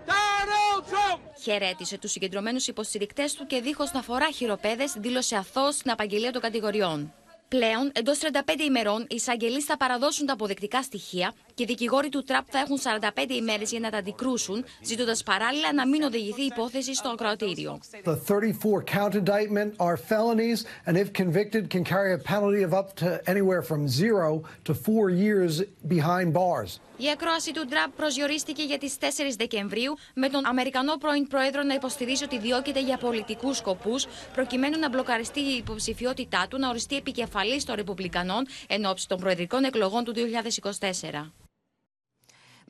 Donald 0.06 0.82
Trump! 0.92 1.18
Χαιρέτησε 1.42 1.98
τους 1.98 2.10
συγκεντρωμένους 2.10 2.66
υποστηρικτές 2.66 3.32
του 3.34 3.46
και 3.46 3.60
δίχως 3.60 3.92
να 3.92 4.02
φορά 4.02 4.30
χειροπέδες 4.30 4.94
δήλωσε 4.98 5.36
αθώο 5.36 5.72
στην 5.72 5.90
απαγγελία 5.90 6.32
των 6.32 6.40
κατηγοριών. 6.40 7.12
Πλέον, 7.48 7.90
εντός 7.94 8.18
35 8.18 8.60
ημερών, 8.64 9.02
οι 9.02 9.14
εισαγγελείς 9.14 9.64
θα 9.64 9.76
παραδώσουν 9.76 10.26
τα 10.26 10.32
αποδεκτικά 10.32 10.82
στοιχεία 10.82 11.32
και 11.54 11.62
οι 11.62 11.66
δικηγόροι 11.66 12.08
του 12.08 12.22
Τραπ 12.22 12.44
θα 12.50 12.58
έχουν 12.58 12.78
45 13.26 13.30
ημέρες 13.30 13.70
για 13.70 13.80
να 13.80 13.90
τα 13.90 13.98
αντικρούσουν, 13.98 14.64
ζητώντας 14.82 15.22
παράλληλα 15.22 15.72
να 15.72 15.88
μην 15.88 16.02
οδηγηθεί 16.02 16.42
η 16.42 16.46
υπόθεση 16.46 16.94
στο 16.94 17.08
ακροατήριο. 17.08 17.80
The 18.04 18.16
34 18.28 18.84
count 18.96 19.14
indictment 19.14 19.70
are 19.78 19.96
felonies 19.96 20.64
and 20.86 20.96
if 20.96 21.12
convicted 21.12 21.62
can 21.74 21.84
carry 21.84 22.12
a 22.12 22.18
penalty 22.32 22.62
of 22.68 22.72
up 22.80 22.88
to 23.02 23.08
anywhere 23.32 23.62
from 23.70 23.80
zero 23.88 24.28
to 24.66 24.72
four 24.86 25.04
years 25.10 25.52
behind 25.88 26.32
bars. 26.32 26.80
Η 26.96 27.10
ακρόαση 27.10 27.52
του 27.52 27.66
Τραμπ 27.66 27.90
προσδιορίστηκε 27.96 28.62
για 28.62 28.78
τις 28.78 28.96
4 29.00 29.04
Δεκεμβρίου 29.36 29.96
με 30.14 30.28
τον 30.28 30.46
Αμερικανό 30.46 30.96
πρώην 30.96 31.26
Πρόεδρο 31.26 31.62
να 31.62 31.74
υποστηρίζει 31.74 32.24
ότι 32.24 32.38
διώκεται 32.38 32.80
για 32.80 32.96
πολιτικούς 32.96 33.56
σκοπούς 33.56 34.06
προκειμένου 34.34 34.78
να 34.78 34.88
μπλοκαριστεί 34.88 35.40
η 35.40 35.56
υποψηφιότητά 35.56 36.46
του 36.50 36.58
να 36.58 36.68
οριστεί 36.68 36.96
επικεφαλής 36.96 37.64
των 37.64 37.74
Ρεπουμπλικανών 37.74 38.46
εν 38.66 38.84
ώψη 38.84 39.08
των 39.08 39.18
προεδρικών 39.18 39.64
εκλογών 39.64 40.04
του 40.04 40.12
2024. 40.12 41.49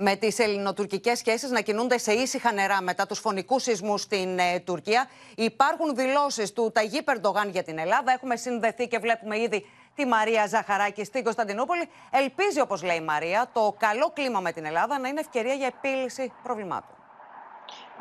Με 0.03 0.17
τις 0.17 0.39
ελληνοτουρκικές 0.39 1.19
σχέσεις 1.19 1.51
να 1.51 1.61
κινούνται 1.61 1.99
σε 1.99 2.13
ήσυχα 2.13 2.53
νερά 2.53 2.83
μετά 2.83 3.07
τους 3.07 3.19
φωνικούς 3.19 3.63
σεισμούς 3.63 4.01
στην 4.01 4.39
ε, 4.39 4.61
Τουρκία. 4.61 5.09
Υπάρχουν 5.37 5.95
δηλώσεις 5.95 6.53
του 6.53 6.71
Ταγί 6.75 7.03
Περντογάν 7.03 7.49
για 7.49 7.63
την 7.63 7.79
Ελλάδα. 7.79 8.13
Έχουμε 8.13 8.37
συνδεθεί 8.37 8.89
και 8.89 8.99
βλέπουμε 8.99 9.39
ήδη 9.39 9.67
τη 9.95 10.07
Μαρία 10.07 10.47
Ζαχαράκη 10.47 11.05
στην 11.05 11.25
Κωνσταντινούπολη. 11.25 11.89
Ελπίζει, 12.11 12.61
όπως 12.61 12.83
λέει 12.83 12.97
η 12.97 13.01
Μαρία, 13.05 13.51
το 13.53 13.75
καλό 13.79 14.11
κλίμα 14.15 14.41
με 14.41 14.53
την 14.53 14.65
Ελλάδα 14.65 14.99
να 14.99 15.09
είναι 15.09 15.21
ευκαιρία 15.21 15.55
για 15.55 15.67
επίλυση 15.67 16.33
προβλημάτων. 16.43 17.00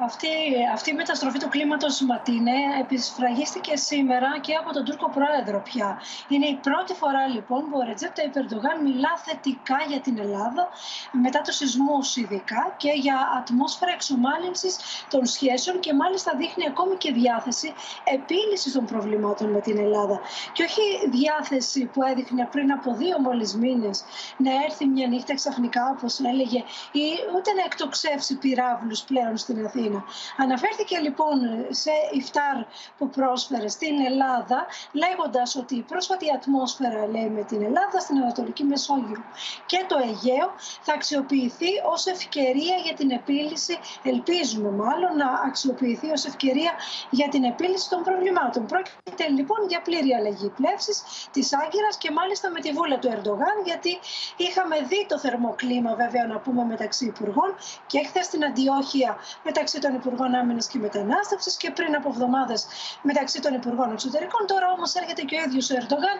Αυτή, 0.01 0.27
αυτή 0.73 0.89
η 0.89 0.93
μεταστροφή 0.93 1.39
του 1.39 1.49
κλίματος 1.49 2.01
Ματίνε 2.01 2.57
επισφραγίστηκε 2.81 3.75
σήμερα 3.75 4.39
και 4.41 4.53
από 4.53 4.73
τον 4.73 4.85
Τούρκο 4.85 5.09
Πρόεδρο 5.09 5.61
πια. 5.61 6.01
Είναι 6.27 6.45
η 6.45 6.55
πρώτη 6.55 6.93
φορά 6.93 7.27
λοιπόν 7.27 7.61
που 7.69 7.77
ο 7.81 7.85
Ρετζέπτα 7.87 8.23
Ιπερντογάν 8.23 8.83
μιλά 8.83 9.13
θετικά 9.25 9.77
για 9.87 9.99
την 9.99 10.19
Ελλάδα 10.19 10.69
μετά 11.11 11.41
τους 11.41 11.55
σεισμούς 11.55 12.15
ειδικά 12.15 12.73
και 12.77 12.91
για 12.91 13.17
ατμόσφαιρα 13.37 13.91
εξομάλυνσης 13.91 14.75
των 15.09 15.25
σχέσεων 15.25 15.79
και 15.79 15.93
μάλιστα 15.93 16.31
δείχνει 16.37 16.65
ακόμη 16.67 16.95
και 16.95 17.11
διάθεση 17.11 17.73
επίλυσης 18.03 18.71
των 18.71 18.85
προβλημάτων 18.85 19.49
με 19.49 19.61
την 19.61 19.77
Ελλάδα. 19.77 20.19
Και 20.53 20.63
όχι 20.63 21.09
διάθεση 21.09 21.85
που 21.85 22.03
έδειχνε 22.03 22.47
πριν 22.51 22.71
από 22.71 22.93
δύο 22.93 23.19
μόλις 23.19 23.55
μήνες 23.55 24.03
να 24.37 24.51
έρθει 24.65 24.85
μια 24.85 25.07
νύχτα 25.07 25.33
ξαφνικά 25.35 25.93
όπως 25.95 26.19
έλεγε 26.19 26.59
ή 26.91 27.05
ούτε 27.35 27.53
να 27.53 27.63
εκτοξεύσει 27.65 28.35
πυράβλους 28.37 29.01
πλέον 29.01 29.37
στην 29.37 29.65
Αθήνα 29.65 29.88
Αναφέρθηκε 30.37 30.97
λοιπόν 30.99 31.37
σε 31.69 31.91
iftar 32.19 32.65
που 32.97 33.09
πρόσφερε 33.09 33.67
στην 33.67 34.05
Ελλάδα, 34.05 34.65
λέγοντας 34.91 35.55
ότι 35.55 35.75
η 35.75 35.81
πρόσφατη 35.81 36.25
ατμόσφαιρα 36.35 37.07
λέει, 37.07 37.29
με 37.29 37.43
την 37.43 37.63
Ελλάδα 37.63 37.99
στην 37.99 38.17
Ανατολική 38.17 38.63
Μεσόγειο 38.63 39.23
και 39.65 39.85
το 39.87 39.97
Αιγαίο 39.97 40.47
θα 40.81 40.93
αξιοποιηθεί 40.93 41.71
ως 41.91 42.05
ευκαιρία 42.05 42.75
για 42.85 42.93
την 42.93 43.11
επίλυση, 43.11 43.79
ελπίζουμε 44.03 44.69
μάλλον 44.69 45.15
να 45.17 45.27
αξιοποιηθεί 45.45 46.11
ως 46.11 46.25
ευκαιρία 46.25 46.71
για 47.09 47.27
την 47.29 47.43
επίλυση 47.43 47.89
των 47.89 48.03
προβλημάτων. 48.03 48.65
Πρόκειται 48.65 49.27
λοιπόν 49.27 49.59
για 49.67 49.81
πλήρη 49.81 50.13
αλλαγή 50.13 50.49
πλεύσης 50.49 51.03
της 51.31 51.53
Άγκυρας 51.53 51.97
και 51.97 52.11
μάλιστα 52.11 52.49
με 52.49 52.59
τη 52.59 52.71
βούλα 52.71 52.99
του 52.99 53.07
Ερντογάν, 53.07 53.55
γιατί 53.65 53.99
είχαμε 54.37 54.75
δει 54.81 55.05
το 55.09 55.19
θερμοκλίμα 55.19 55.95
βέβαια 55.95 56.25
να 56.27 56.37
πούμε 56.39 56.63
μεταξύ 56.63 57.05
υπουργών 57.05 57.55
και 57.87 58.03
χθες 58.07 58.25
στην 58.25 58.45
Αντιόχεια 58.45 59.17
μεταξύ 59.43 59.78
των 59.79 59.93
Υπουργών 59.95 60.35
Άμυνας 60.35 60.67
και 60.67 60.77
Μετανάστευσης 60.79 61.57
και 61.57 61.71
πριν 61.71 61.95
από 61.95 62.09
εβδομάδες 62.09 62.67
μεταξύ 63.01 63.41
των 63.41 63.53
Υπουργών 63.53 63.91
Εξωτερικών. 63.91 64.41
Τώρα 64.47 64.67
όμως 64.75 64.93
έρχεται 64.93 65.21
και 65.21 65.35
ο 65.35 65.43
ίδιος 65.47 65.69
ο 65.69 65.75
Ερντογάν 65.79 66.17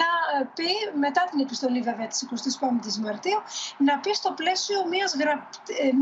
να 0.00 0.08
πει, 0.56 0.70
μετά 1.04 1.22
την 1.30 1.40
επιστολή 1.40 1.80
βέβαια 1.80 2.06
της 2.06 2.28
25η 2.60 2.94
Μαρτίου, 3.06 3.40
να 3.78 3.98
πει 3.98 4.12
στο 4.14 4.30
πλαίσιο 4.40 4.78
μιας 4.92 5.10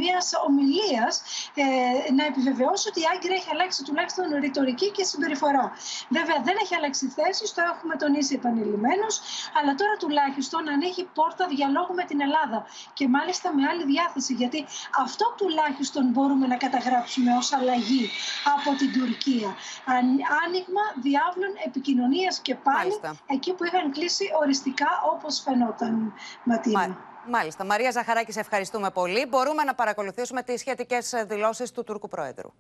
μιας 0.01 0.33
ε, 0.33 0.37
ομιλίας 0.49 1.15
ε, 1.55 2.13
να 2.19 2.25
επιβεβαιώσει 2.31 2.89
ότι 2.89 3.01
η 3.01 3.07
Άγκυρα 3.13 3.35
έχει 3.35 3.51
αλλάξει 3.55 3.81
τουλάχιστον 3.89 4.25
ρητορική 4.47 4.89
και 4.97 5.05
συμπεριφορά. 5.05 5.65
Βέβαια 6.09 6.39
δεν 6.47 6.57
έχει 6.63 6.75
αλλάξει 6.75 7.05
θέση, 7.19 7.45
το 7.55 7.63
έχουμε 7.73 7.95
τονίσει 8.03 8.35
επανειλημμένως, 8.35 9.15
αλλά 9.59 9.73
τώρα 9.81 9.95
τουλάχιστον 10.03 10.63
ανοίγει 10.75 11.03
πόρτα 11.19 11.45
διαλόγου 11.55 11.95
με 11.95 12.05
την 12.11 12.21
Ελλάδα 12.27 12.59
και 12.93 13.09
μάλιστα 13.09 13.55
με 13.57 13.63
άλλη 13.71 13.85
διάθεση, 13.85 14.33
γιατί 14.35 14.67
αυτό 15.05 15.25
τουλάχιστον 15.37 16.05
μπορούμε 16.13 16.47
να 16.47 16.57
καταγράψουμε 16.57 16.88
γράψουμε 16.89 17.31
ως 17.37 17.53
αλλαγή 17.53 18.11
από 18.57 18.77
την 18.79 18.93
Τουρκία. 18.93 19.51
Άνοιγμα 20.45 20.85
διάβλων 21.03 21.53
επικοινωνίας 21.67 22.39
και 22.39 22.55
πάλι 22.55 22.93
εκεί 23.27 23.53
που 23.53 23.65
είχαν 23.65 23.93
κλείσει 23.93 24.25
οριστικά 24.43 24.91
όπως 25.13 25.41
φαινόταν 25.45 26.13
Ματίνα. 26.45 26.97
Μάλιστα. 27.31 27.65
Μαρία 27.65 27.91
Ζαχαράκη, 27.91 28.33
σε 28.33 28.41
ευχαριστούμε 28.41 28.91
πολύ. 28.91 29.27
Μπορούμε 29.27 29.63
να 29.65 29.75
παρακολουθήσουμε 29.75 30.43
τις 30.43 30.61
σχετικές 30.61 31.15
δηλώσεις 31.27 31.71
του 31.73 31.85
Τούρκου 31.85 32.09
Πρόεδρου. 32.09 32.53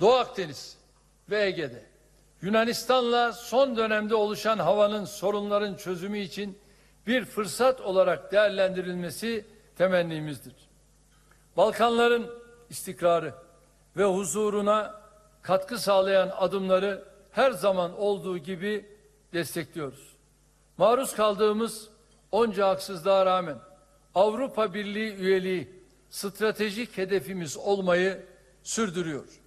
Doğu 0.00 0.16
Akdeniz 0.24 0.60
ve 1.30 1.38
Ege'de 1.48 1.82
Yunanistan'la 2.40 3.32
son 3.32 3.76
dönemde 3.76 4.14
oluşan 4.14 4.58
havanın 4.58 5.04
sorunların 5.04 5.76
çözümü 5.76 6.18
için 6.18 6.58
bir 7.06 7.24
fırsat 7.24 7.80
olarak 7.80 8.32
değerlendirilmesi 8.32 9.44
temennimizdir. 9.76 10.54
Balkanların 11.56 12.30
istikrarı 12.70 13.34
ve 13.96 14.04
huzuruna 14.04 15.00
katkı 15.42 15.78
sağlayan 15.78 16.30
adımları 16.36 17.04
her 17.30 17.50
zaman 17.50 17.98
olduğu 17.98 18.38
gibi 18.38 18.86
destekliyoruz. 19.32 20.16
Maruz 20.78 21.14
kaldığımız 21.14 21.88
onca 22.32 22.68
haksızlığa 22.68 23.26
rağmen 23.26 23.58
Avrupa 24.14 24.74
Birliği 24.74 25.14
üyeliği 25.14 25.82
stratejik 26.10 26.98
hedefimiz 26.98 27.56
olmayı 27.56 28.26
sürdürüyor. 28.62 29.40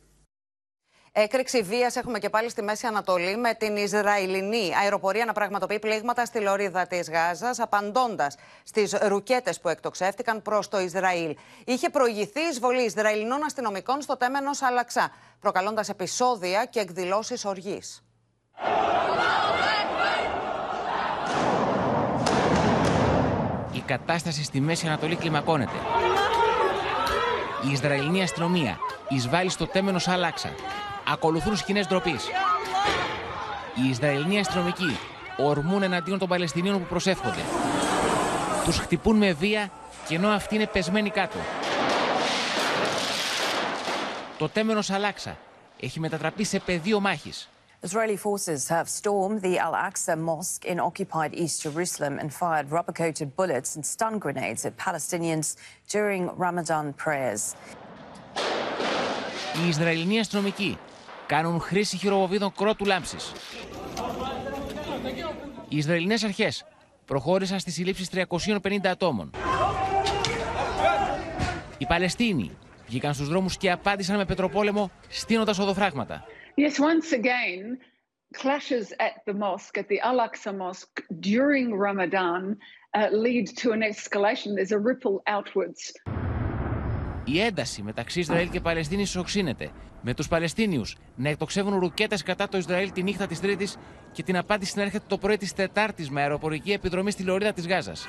Έκρηξη 1.12 1.62
βίας 1.62 1.96
έχουμε 1.96 2.20
και 2.20 2.30
πάλι 2.30 2.50
στη 2.50 2.62
Μέση 2.62 2.88
Ανατολή 2.88 3.38
με 3.38 3.54
την 3.54 3.76
Ισραηλινή 3.76 4.72
αεροπορία 4.82 5.26
να 5.26 5.34
πραγματοποιεί 5.34 5.80
πλήγματα 5.80 6.26
στη 6.26 6.40
λωρίδα 6.40 6.88
της 6.88 7.10
Γάζας, 7.10 7.60
απαντώντας 7.60 8.36
στις 8.64 8.98
ρουκέτες 9.02 9.60
που 9.60 9.70
εκτοξεύτηκαν 9.70 10.42
προς 10.42 10.68
το 10.68 10.80
Ισραήλ. 10.80 11.36
Είχε 11.66 11.90
προηγηθεί 11.90 12.40
εισβολή 12.40 12.82
Ισραηλινών 12.82 13.44
αστυνομικών 13.44 14.02
στο 14.02 14.18
τέμενο 14.18 14.50
Αλαξά, 14.62 15.12
προκαλώντας 15.40 15.90
επεισόδια 15.90 16.66
και 16.66 16.80
εκδηλώσεις 16.80 17.46
οργής. 17.46 18.04
Η 23.72 23.80
κατάσταση 23.86 24.44
στη 24.44 24.60
Μέση 24.60 24.88
Ανατολή 24.88 25.16
κλιμακώνεται. 25.16 25.78
Η 27.68 27.72
Ισραηλινή 27.72 28.22
αστυνομία 28.22 28.78
εισβάλλει 29.10 29.50
στο 29.50 29.68
τέμενο 29.68 30.00
Αλάξα 30.06 30.50
ακολουθούν 31.12 31.58
σκηνές 31.58 31.88
ντροπής. 31.88 32.28
Οι 33.76 33.90
Ισραηλοί 33.90 34.40
αστυνομικοί 34.40 34.98
ορμούν 35.38 35.84
εναντίον 35.84 36.20
των 36.20 36.28
Παλαιστινίων 36.28 36.80
που 36.80 36.86
προσεύχονται. 36.86 37.42
Τους 38.66 38.78
χτυπούν 38.78 39.16
με 39.16 39.34
βία 39.34 39.72
και 40.08 40.16
ενώ 40.16 40.28
αυτοί 40.30 40.56
είναι 40.56 40.68
πεσμένοι 40.68 41.10
κάτω. 41.10 41.38
Το 44.38 44.50
τέμενος 44.50 44.90
Αλάξα 44.90 45.38
έχει 45.80 46.00
μετατραπεί 46.00 46.44
σε 46.44 46.60
πεδίο 46.60 47.00
μάχης. 47.00 47.50
Israeli 47.82 48.18
forces 48.18 48.68
have 48.68 48.90
stormed 48.90 49.42
the 49.42 49.58
Al 49.58 49.74
Aqsa 49.74 50.16
Mosque 50.18 50.66
in 50.66 50.80
occupied 50.90 51.34
East 51.34 51.62
Jerusalem 51.62 52.20
and 52.22 52.30
fired 52.42 52.68
rubber 52.76 52.92
coated 52.92 53.30
bullets 53.38 53.70
and 53.78 53.86
stun 53.86 54.20
grenades 54.20 54.66
at 54.66 54.74
Palestinians 54.88 55.48
during 55.88 56.22
Ramadan 56.46 56.94
prayers. 57.04 57.56
Οι 59.64 59.68
Ισραηλοί 59.68 60.20
αστυνομικοί 60.20 60.78
κάνουν 61.30 61.60
χρήση 61.60 61.98
χειροβοβίδων 61.98 62.52
κρότου 62.58 62.86
λάμψης. 62.86 63.32
Οι 65.70 65.78
Ισραηλινές 65.78 66.24
αρχές 66.24 66.66
προχώρησαν 67.06 67.60
στις 67.60 67.74
συλλήψεις 67.74 68.10
350 68.10 68.90
ατόμων. 68.90 69.32
Οι 71.78 71.86
Παλαιστίνοι 71.86 72.58
βγήκαν 72.88 73.14
στους 73.14 73.28
δρόμους 73.28 73.58
και 73.58 73.72
απάντησαν 73.72 74.18
με 74.18 74.26
πετροπόλεμο 74.26 74.92
στείνοντας 75.10 75.60
οδοφράγματα. 75.60 76.24
Yes, 76.58 76.80
once 76.80 77.14
again, 77.14 77.64
clashes 78.42 78.86
at 79.08 79.16
the 79.28 79.36
mosque, 79.44 79.78
at 79.82 79.88
the 79.88 80.00
Al-Aqsa 80.10 80.52
Mosque 80.64 81.00
during 81.32 81.66
Ramadan 81.88 82.42
uh, 82.98 83.08
lead 83.26 83.46
to 83.62 83.68
an 83.76 83.82
escalation. 83.92 84.50
There's 84.58 84.76
a 84.80 84.84
ripple 84.92 85.18
outwards. 85.36 85.82
Η 87.32 87.42
ένταση 87.42 87.82
μεταξύ 87.82 88.20
Ισραήλ 88.20 88.50
και 88.50 88.62
Παλαιστίνης 88.62 89.16
οξύνεται, 89.16 89.72
με 90.02 90.14
τους 90.14 90.28
Παλαιστίνιους 90.28 90.98
να 91.16 91.30
εκτοξεύουν 91.30 91.80
ρουκέτες 91.80 92.24
κατά 92.24 92.48
το 92.48 92.58
Ισραήλ 92.58 92.92
τη 92.92 93.04
νύχτα 93.04 93.28
της 93.28 93.40
Τρίτης 93.40 93.78
και 94.12 94.24
την 94.24 94.38
απάντηση 94.38 94.74
να 94.76 94.82
έρχεται 94.82 95.04
το 95.08 95.18
πρωί 95.18 95.38
της 95.38 95.54
Τετάρτης 95.54 96.10
με 96.10 96.22
αεροπορική 96.22 96.72
επιδρομή 96.72 97.12
στη 97.12 97.24
λωρίδα 97.24 97.54
της 97.54 97.68
Γάζας. 97.68 98.08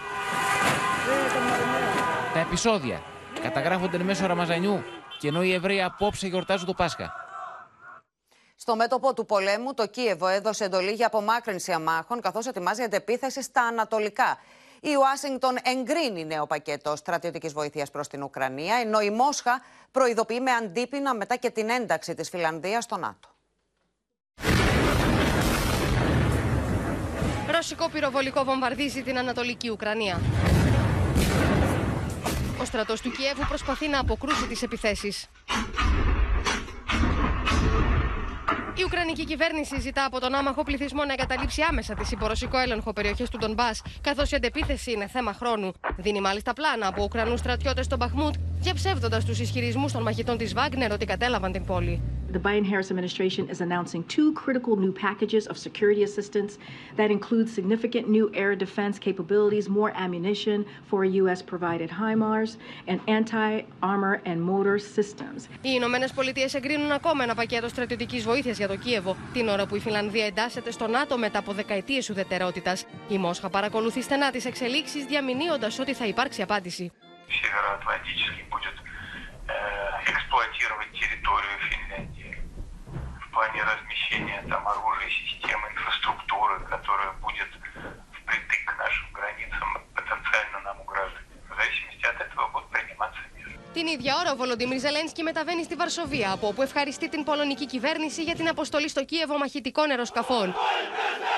Τα 2.34 2.40
επεισόδια 2.40 3.02
καταγράφονται 3.42 3.96
εν 3.96 4.02
μέσω 4.02 4.26
Ραμαζανιού 4.26 4.82
και 5.18 5.28
ενώ 5.28 5.42
οι 5.42 5.52
Εβραίοι 5.52 5.82
απόψε 5.82 6.26
γιορτάζουν 6.26 6.66
το 6.66 6.74
Πάσχα. 6.74 7.12
Στο 8.56 8.76
μέτωπο 8.76 9.14
του 9.14 9.26
πολέμου, 9.26 9.74
το 9.74 9.86
Κίεβο 9.86 10.26
έδωσε 10.26 10.64
εντολή 10.64 10.92
για 10.92 11.06
απομάκρυνση 11.06 11.72
αμάχων, 11.72 12.20
καθώς 12.20 12.46
ετοιμάζει 12.46 12.82
αντεπίθεση 12.82 13.42
στα 13.42 13.62
ανατολικά. 13.62 14.38
Η 14.80 14.94
Ουάσιγκτον 14.94 15.56
εγκρίνει 15.62 16.24
νέο 16.24 16.46
πακέτο 16.46 16.96
στρατιωτικής 16.96 17.52
βοήθειας 17.52 17.90
προς 17.90 18.08
την 18.08 18.22
Ουκρανία, 18.22 18.76
ενώ 18.76 19.00
η 19.00 19.10
Μόσχα 19.10 19.62
προειδοποιεί 19.90 20.38
με 20.42 20.50
αντίπεινα 20.50 21.14
μετά 21.14 21.36
και 21.36 21.50
την 21.50 21.68
ένταξη 21.68 22.14
της 22.14 22.28
Φιλανδίας 22.28 22.84
στο 22.84 22.96
ΝΑΤΟ. 22.96 23.28
Ρωσικό 27.50 27.88
πυροβολικό 27.88 28.44
βομβαρδίζει 28.44 29.02
την 29.02 29.18
Ανατολική 29.18 29.70
Ουκρανία. 29.70 30.20
Ο 32.60 32.64
στρατός 32.64 33.00
του 33.00 33.10
Κιέβου 33.10 33.46
προσπαθεί 33.48 33.88
να 33.88 34.00
αποκρούσει 34.00 34.46
τις 34.46 34.62
επιθέσεις. 34.62 35.28
Η 38.80 38.82
Ουκρανική 38.82 39.24
κυβέρνηση 39.24 39.80
ζητά 39.80 40.04
από 40.04 40.20
τον 40.20 40.34
άμαχο 40.34 40.62
πληθυσμό 40.62 41.04
να 41.04 41.12
εγκαταλείψει 41.12 41.62
άμεσα 41.68 41.94
τη 41.94 42.04
συμπορωσικό 42.04 42.58
έλεγχο 42.58 42.92
περιοχές 42.92 43.30
του 43.30 43.38
Ντομπά, 43.38 43.70
καθώς 44.00 44.30
η 44.30 44.36
αντεπίθεση 44.36 44.92
είναι 44.92 45.06
θέμα 45.06 45.32
χρόνου. 45.32 45.72
Δίνει 45.96 46.20
μάλιστα 46.20 46.52
πλάνα 46.52 46.86
από 46.86 47.02
Ουκρανούς 47.02 47.40
στρατιώτες 47.40 47.84
στον 47.84 47.98
Μπαχμούτ, 47.98 48.34
διαψεύδοντα 48.60 49.22
τους 49.26 49.40
ισχυρισμούς 49.40 49.92
των 49.92 50.02
μαχητών 50.02 50.36
της 50.38 50.54
Βάγκνερ 50.54 50.92
ότι 50.92 51.04
κατέλαβαν 51.04 51.52
την 51.52 51.64
πόλη. 51.64 52.02
The 52.32 52.38
Biden 52.38 52.64
Harris 52.72 52.90
administration 52.94 53.44
is 53.54 53.60
announcing 53.60 54.04
two 54.16 54.32
critical 54.42 54.76
new 54.84 54.92
packages 54.92 55.44
of 55.52 55.56
security 55.58 56.02
assistance 56.08 56.52
that 56.98 57.10
include 57.16 57.46
significant 57.58 58.04
new 58.16 58.26
air 58.42 58.52
defense 58.64 58.96
capabilities, 59.06 59.64
more 59.68 59.90
ammunition 60.04 60.58
for 60.88 61.00
U.S. 61.22 61.40
provided 61.52 61.88
HIMARS, 62.00 62.50
and 62.90 62.98
anti 63.18 63.50
armor 63.92 64.14
and 64.30 64.38
mortar 64.50 64.78
systems. 64.78 65.48
Οι 65.62 65.70
Ηνωμένες 65.74 66.12
Πολιτείες 66.12 66.54
εγκρίνουν 66.54 66.90
ακόμα 66.90 67.22
ένα 67.24 67.34
πακέτο 67.34 67.68
στρατιωτικής 67.68 68.24
βοήθειας 68.24 68.56
για 68.56 68.68
το 68.68 68.76
Κίεβο, 68.76 69.16
την 69.32 69.48
ώρα 69.48 69.66
που 69.66 69.76
η 69.76 69.80
Φιλανδία 69.80 70.26
εντάσσεται 70.26 70.70
στο 70.70 70.86
ΝΑΤΟ 70.86 71.18
μετά 71.18 71.38
από 71.38 71.52
δεκαετίες 71.52 72.10
ουδετερότητας. 72.10 72.84
Η 73.08 73.18
Μόσχα 73.18 73.50
παρακολουθεί 73.50 74.02
στενά 74.02 74.30
τις 74.30 74.44
εξελίξεις, 74.44 75.04
διαμηνύοντας 75.04 75.78
ότι 75.78 75.94
θα 75.94 76.06
υπάρξει 76.06 76.42
απάντηση 76.42 76.92
Североатлантический 77.29 78.43
будет 78.53 78.75
э, 79.47 79.53
эксплуатировать 80.11 80.91
территорию 80.99 81.57
Финляндии 81.69 82.33
в 83.23 83.31
плане 83.33 83.61
размещения 83.63 84.39
там 84.49 84.67
оружия, 84.67 85.09
системы, 85.09 85.65
инфраструктуры, 85.73 86.55
которая 86.73 87.11
будет 87.25 87.51
впритык 88.17 88.61
к 88.69 88.71
нашим 88.83 89.07
границам, 89.17 89.67
потенциально 89.95 90.57
нам 90.67 90.79
угрожать. 90.81 91.25
В 91.51 91.55
зависимости 91.59 92.05
от 92.13 92.17
этого 92.25 92.47
будут 92.53 92.69
приниматься 92.69 93.21
меры. 93.35 93.55
Την 93.73 93.87
ίδια 93.87 94.15
ώρα, 94.19 94.31
ο 94.31 94.35
Βολοντίμιρ 94.35 94.79
Ζελένσκι 94.79 95.23
μεταβαίνει 95.23 95.63
στη 95.63 95.75
Βαρσοβία, 95.75 96.31
από 96.31 96.47
όπου 96.47 96.61
ευχαριστεί 96.61 97.09
την 97.09 97.23
πολωνική 97.23 97.65
κυβέρνηση 97.65 98.23
για 98.23 98.35
την 98.35 98.47
αποστολή 98.47 98.89
στο 98.89 99.03
Κίεβο 99.05 99.37
μαχητικών 99.37 99.89
αεροσκαφών. 99.89 100.55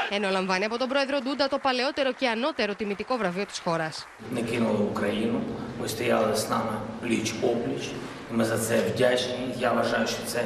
Ενώ 0.10 0.30
λαμβάνει 0.30 0.66
από 0.66 0.78
τον 0.78 0.88
πρόεδρο 0.88 1.20
Ντούντα 1.20 1.48
το 1.48 1.58
παλαιότερο 1.58 2.14
και 2.14 2.28
ανώτερο 2.28 2.76
τιμητικό 2.76 3.18
βραβείο 3.18 3.46
τη 3.46 3.60
χώρα. 3.60 3.92
не 4.34 4.42
кинули 4.42 4.82
Україну. 4.82 5.42
Ви 5.82 5.88
стояли 5.88 6.36
з 6.36 6.50
нами 6.50 6.72
пліч 7.02 7.34
опліч. 7.44 7.90
І 8.32 8.34
ми 8.34 8.46
за 8.46 8.58
це 8.58 8.82
вдячні. 8.82 9.54
Я 9.60 9.74
вважаю, 9.74 10.08
що 10.08 10.18
це 10.26 10.44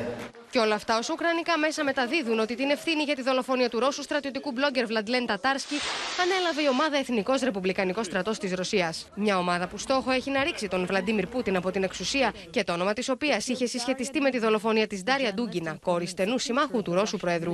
Και 0.52 0.60
όλα 0.60 0.76
αυτά 0.76 0.98
όσο 0.98 1.14
ουκρανικά 1.14 1.58
μέσα 1.58 1.84
μεταδίδουν 1.84 2.40
ότι 2.40 2.56
την 2.56 2.70
ευθύνη 2.70 3.04
για 3.04 3.16
τη 3.16 3.22
δολοφονία 3.22 3.70
του 3.70 3.80
Ρώσου 3.80 4.04
στρατιωτικού 4.04 4.52
μπλόγκερ 4.52 4.86
Βλαντλέν 4.86 5.26
Τατάρσκι 5.26 5.76
ανέλαβε 6.22 6.62
η 6.62 6.68
ομάδα 6.68 6.98
Εθνικό 6.98 7.34
Ρεπουμπλικανικό 7.44 8.04
Στρατό 8.04 8.32
τη 8.32 8.56
Ρωσία. 8.56 8.94
Μια 9.16 9.38
ομάδα 9.38 9.68
που 9.68 9.78
στόχο 9.78 10.12
έχει 10.12 10.32
να 10.32 10.44
ρίξει 10.44 10.68
τον 10.68 10.86
Βλαντίμιρ 10.86 11.28
Πούτιν 11.28 11.56
από 11.56 11.72
την 11.72 11.84
εξουσία 11.84 12.34
και 12.50 12.64
το 12.64 12.74
όνομα 12.74 12.94
τη 12.94 13.12
οποία 13.12 13.42
είχε 13.46 13.66
συσχετιστεί 13.66 14.22
με 14.22 14.30
τη 14.30 14.40
δολοφονία 14.40 14.88
τη 14.88 15.04
Ντάρια 15.04 15.34
Ντούγκινα, 15.34 15.78
κόρη 15.82 16.06
στενού 16.06 16.38
συμμάχου 16.38 16.82
του 16.82 16.94
Ρώσου 16.94 17.18
Προεδρού. 17.18 17.54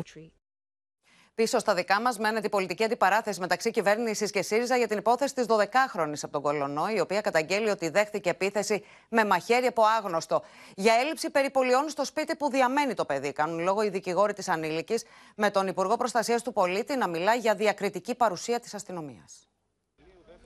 Πίσω 1.35 1.59
στα 1.59 1.75
δικά 1.75 2.01
μας 2.01 2.19
μένεται 2.19 2.47
η 2.47 2.51
πολιτική 2.51 2.85
αντιπαράθεση 2.85 3.41
μεταξύ 3.41 3.71
κυβέρνησης 3.71 4.31
και 4.31 4.43
ΣΥΡΙΖΑ 4.43 4.77
για 4.77 4.89
την 4.89 4.99
υπόθεση 4.99 5.35
της 5.35 5.47
12χρονη 5.49 6.13
από 6.23 6.33
τον 6.33 6.43
Κολονό, 6.43 6.89
η 6.89 7.01
οποία 7.01 7.21
καταγγέλει 7.21 7.69
ότι 7.69 7.89
δέχτηκε 7.89 8.31
επίθεση 8.31 8.85
με 9.09 9.25
μαχαίρι 9.25 9.67
από 9.67 9.83
άγνωστο. 9.99 10.43
Για 10.77 10.95
έλλειψη 10.95 11.31
περιπολιών 11.31 11.89
στο 11.89 12.05
σπίτι 12.05 12.37
που 12.37 12.51
διαμένει 12.51 12.95
το 12.95 13.05
παιδί. 13.05 13.33
Κάνουν 13.33 13.59
λόγο 13.59 13.83
οι 13.83 13.89
δικηγόροι 13.89 14.33
της 14.33 14.49
ανήλικης, 14.49 15.05
με 15.35 15.51
τον 15.51 15.67
Υπουργό 15.67 15.97
Προστασίας 15.97 16.43
του 16.43 16.53
Πολίτη 16.53 16.97
να 16.97 17.09
μιλά 17.09 17.35
για 17.35 17.55
διακριτική 17.55 18.15
παρουσία 18.15 18.61
της 18.61 18.75
αστυνομίας. 18.75 19.47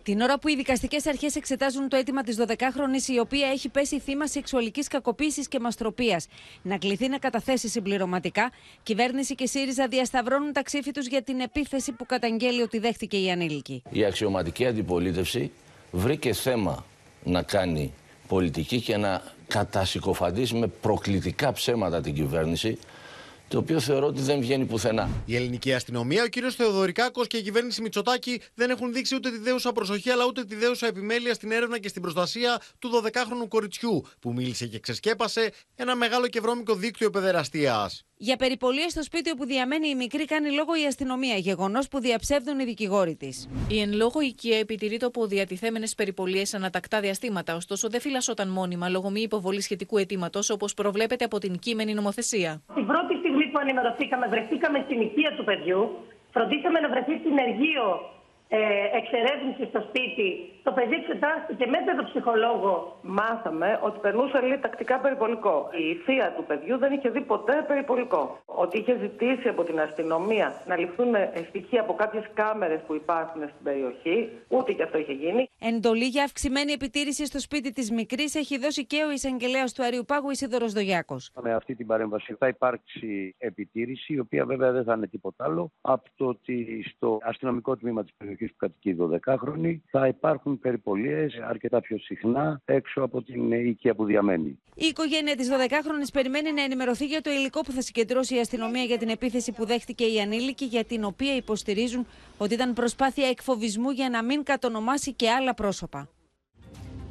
Την 0.07 0.21
ώρα 0.21 0.39
που 0.39 0.49
οι 0.49 0.57
δικαστικές 0.57 1.07
αρχές 1.07 1.37
εξετάζουν 1.37 1.89
το 1.89 1.97
αίτημα 1.97 2.23
της 2.23 2.37
12χρονη, 2.39 3.09
η 3.09 3.19
οποία 3.19 3.49
έχει 3.49 3.69
πέσει 3.69 3.99
θύμα 4.01 4.27
σεξουαλικής 4.27 4.89
κακοποίησης 4.89 5.49
και 5.49 5.61
μαστροπίας, 5.61 6.27
να 6.63 6.79
κληθεί 6.79 7.09
να 7.09 7.19
καταθέσει 7.19 7.69
συμπληρωματικά, 7.69 8.51
κυβέρνηση 8.83 9.35
και 9.35 9.47
ΣΥΡΙΖΑ 9.47 9.89
διασταυρώνουν 9.89 10.53
τα 10.53 10.63
ξύφη 10.63 10.91
τους 10.91 11.07
για 11.07 11.23
την 11.23 11.41
επίθεση 11.41 11.93
που 11.93 12.07
καταγγέλει 12.07 12.63
ότι 12.63 12.79
δέχτηκε 12.79 13.17
η 13.17 13.31
ανήλικη. 13.31 13.83
Η 13.91 14.05
αξιωματική 14.05 14.67
αντιπολίτευση 14.67 15.51
βρήκε 15.91 16.33
θέμα 16.33 16.85
να 17.25 17.43
κάνει 17.43 17.93
πολιτική 18.29 18.81
και 18.81 18.97
να 18.97 19.23
κατασυκοφαντήσει 19.47 20.55
με 20.55 20.67
προκλητικά 20.67 21.53
ψέματα 21.53 22.01
την 22.01 22.15
κυβέρνηση, 22.15 22.79
το 23.49 23.59
οποίο 23.59 23.81
θεωρώ 23.81 24.07
ότι 24.07 24.21
δεν 24.21 24.41
βγαίνει 24.41 24.65
πουθενά. 24.65 25.09
Η 25.27 25.37
ελληνική 25.37 25.75
αστυνομία, 25.75 26.23
ο 26.23 26.27
κύριος 26.27 26.55
Θεοδωρικάκος 26.55 27.27
και 27.27 27.37
η 27.37 27.43
κυβέρνηση 27.43 27.83
Μητσοτάκη 27.83 28.41
δεν 28.55 28.71
έχουν 28.71 28.93
δείξει 28.93 29.15
ούτε 29.15 29.31
τη 29.31 29.39
δέουσα 29.39 29.73
προσοχή 29.73 30.11
αλλά 30.11 30.25
ούτε 30.27 30.45
τη 30.45 30.55
δέουσα 30.55 30.87
επιμέλεια 30.87 31.35
στην 31.35 31.51
έρευνα 31.53 31.79
και 31.79 31.89
στην 31.89 32.03
προστασία 32.03 32.61
του 32.79 32.91
12χρονου 32.95 33.49
κοριτσιού, 33.49 34.03
που 34.21 34.33
μίλησε 34.33 34.67
και 34.67 34.79
ξεσκέπασε 34.79 35.53
ένα 35.75 35.97
μεγάλο 35.97 36.29
και 36.29 36.41
βρώμικο 36.41 36.75
δίκτυο 36.75 37.11
παιδεραστίας. 37.11 38.07
Για 38.19 38.37
περιπολίες 38.37 38.93
στο 38.93 39.03
σπίτι 39.03 39.31
όπου 39.31 39.45
διαμένει 39.45 39.89
η 39.89 39.95
μικρή 39.95 40.25
κάνει 40.25 40.51
λόγο 40.51 40.75
η 40.83 40.87
αστυνομία, 40.87 41.37
γεγονός 41.37 41.89
που 41.89 42.01
διαψεύδουν 42.01 42.59
οι 42.59 42.65
δικηγόροι 42.65 43.17
της. 43.17 43.49
Η 43.69 43.81
εν 43.81 43.93
λόγω 43.93 44.21
οικία 44.21 44.59
επιτηρεί 44.59 44.97
το 44.97 45.07
από 45.07 45.27
διατηθέμενε 45.27 45.87
περιπολίες 45.97 46.55
ανατακτά 46.55 47.01
διαστήματα, 47.01 47.55
ωστόσο 47.55 47.89
δεν 47.89 48.01
φυλασσόταν 48.01 48.49
μόνιμα 48.49 48.89
λόγω 48.89 49.11
μη 49.11 49.21
υποβολής 49.21 49.65
σχετικού 49.65 49.99
αιτήματος 49.99 50.51
όπως 50.51 50.75
προβλέπεται 50.75 51.25
από 51.25 51.39
την 51.39 51.59
κείμενη 51.59 51.95
νομοθεσία. 51.95 52.63
Την 52.75 52.87
πρώτη 52.87 53.15
στιγμή 53.19 53.36
που 53.57 53.63
ενημερωθήκαμε, 53.63 54.27
βρεθήκαμε 54.27 54.79
στην 54.85 55.01
οικία 55.01 55.33
του 55.37 55.45
παιδιού, 55.45 55.81
φροντίσαμε 56.35 56.79
να 56.81 56.89
βρεθεί 56.89 57.15
συνεργείο 57.27 57.85
ε, 58.49 58.59
εξερεύνηση 59.01 59.65
στο 59.69 59.81
σπίτι. 59.89 60.29
Το 60.63 60.73
παιδί 60.73 60.95
εξετάστηκε 60.95 61.67
με 61.67 61.79
παιδοψυχολόγο. 61.87 62.99
Μάθαμε 63.03 63.81
ότι 63.83 63.99
περνούσε 63.99 64.41
λέει, 64.41 64.59
τακτικά 64.59 64.99
περιπολικό. 64.99 65.71
Η 65.73 65.95
θεία 65.95 66.33
του 66.37 66.45
παιδιού 66.45 66.79
δεν 66.79 66.93
είχε 66.93 67.09
δει 67.09 67.21
ποτέ 67.21 67.65
περιπολικό. 67.69 68.39
Ότι 68.45 68.79
είχε 68.79 68.99
ζητήσει 69.01 69.49
από 69.49 69.63
την 69.65 69.81
αστυνομία 69.81 70.63
να 70.67 70.77
ληφθούν 70.77 71.15
στοιχεία 71.49 71.81
από 71.81 71.95
κάποιες 71.95 72.25
κάμερες 72.35 72.81
που 72.87 72.95
υπάρχουν 72.95 73.43
στην 73.43 73.63
περιοχή. 73.63 74.29
Ούτε 74.49 74.73
και 74.73 74.83
αυτό 74.83 74.99
είχε 74.99 75.13
γίνει. 75.13 75.51
Εντολή 75.61 76.05
για 76.05 76.25
αυξημένη 76.25 76.73
επιτήρηση 76.73 77.27
στο 77.27 77.41
σπίτι 77.41 77.73
της 77.73 77.91
μικρής 77.91 78.35
έχει 78.35 78.59
δώσει 78.59 78.87
και 78.87 79.05
ο 79.09 79.11
εισαγγελέας 79.11 79.73
του 79.73 79.85
Αριού 79.85 80.05
Πάγου 80.05 80.31
Ισίδωρος 80.31 80.73
Δογιάκος. 80.73 81.31
Με 81.43 81.55
αυτή 81.55 81.75
την 81.75 81.87
παρέμβαση 81.87 82.35
θα 82.39 82.49
υπάρξει 82.49 83.35
επιτήρηση, 83.39 84.15
η 84.15 84.19
οποία 84.19 84.45
βέβαια 84.45 84.73
δεν 84.73 84.85
θα 84.85 84.95
είναι 84.95 85.07
τίποτα 85.07 85.45
άλλο 85.45 85.71
από 85.81 86.05
το 86.17 86.27
ότι 86.27 86.85
στο 86.95 87.19
αστυνομικό 87.23 87.77
τμήμα 87.77 88.03
της 88.03 88.13
περιοχής 88.17 88.36
περιοχή 88.37 88.47
που 88.47 88.57
κατοικεί 88.59 88.91
η 88.91 88.97
12χρονη, 89.01 89.77
θα 89.91 90.07
υπάρχουν 90.07 90.59
περιπολίες 90.59 91.39
αρκετά 91.49 91.81
πιο 91.81 91.99
συχνά 91.99 92.61
έξω 92.65 93.03
από 93.03 93.23
την 93.23 93.53
οικία 93.53 93.95
που 93.95 94.05
διαμένει. 94.05 94.59
Η 94.75 94.87
οικογένεια 94.87 95.37
της 95.37 95.49
12χρονη 95.51 96.09
περιμένει 96.13 96.53
να 96.53 96.63
ενημερωθεί 96.63 97.07
για 97.07 97.21
το 97.21 97.31
υλικό 97.31 97.61
που 97.61 97.73
θα 97.73 97.81
συγκεντρώσει 97.81 98.35
η 98.35 98.41
αστυνομία 98.41 98.83
για 98.83 98.99
την 98.99 99.09
επίθεση 99.09 99.53
που 99.53 99.67
δέχτηκε 99.67 100.05
η 100.05 100.21
ανήλικη, 100.21 100.65
για 100.65 100.85
την 100.85 101.05
οποία 101.05 101.37
υποστηρίζουν 101.37 102.07
ότι 102.39 102.55
ήταν 102.55 102.73
προσπάθεια 102.73 103.29
εκφοβισμού 103.29 103.91
για 103.91 104.09
να 104.11 104.25
μην 104.25 104.43
κατονομάσει 104.43 105.13
και 105.13 105.31
άλλα 105.31 105.55
πρόσωπα. 105.55 106.09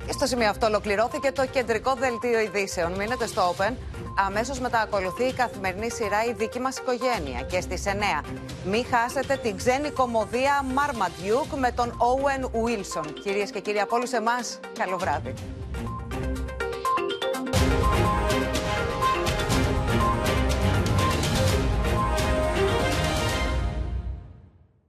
Και 0.05 0.11
στο 0.11 0.25
σημείο 0.25 0.49
αυτό 0.49 0.65
ολοκληρώθηκε 0.65 1.31
το 1.31 1.45
κεντρικό 1.45 1.93
δελτίο 1.93 2.39
ειδήσεων. 2.39 2.91
Μείνετε 2.91 3.27
στο 3.27 3.55
Open. 3.57 3.73
Αμέσως 4.17 4.59
μετά 4.59 4.79
ακολουθεί 4.79 5.23
η 5.23 5.33
καθημερινή 5.33 5.91
σειρά 5.91 6.23
Η 6.23 6.33
δική 6.33 6.59
μας 6.59 6.77
οικογένεια. 6.77 7.41
Και 7.41 7.61
στις 7.61 7.83
9. 7.85 8.23
Μην 8.65 8.85
χάσετε 8.91 9.35
την 9.35 9.57
ξένη 9.57 9.89
κομμωδία 9.89 10.65
Marmaduke 10.75 11.57
με 11.57 11.71
τον 11.71 11.89
Owen 11.89 12.43
Wilson. 12.43 13.05
Κυρίες 13.23 13.51
και 13.51 13.59
κύριοι, 13.59 13.79
από 13.79 13.95
όλους 13.95 14.11
εμάς, 14.11 14.59
καλό 14.79 14.97
βράδυ. 14.97 15.33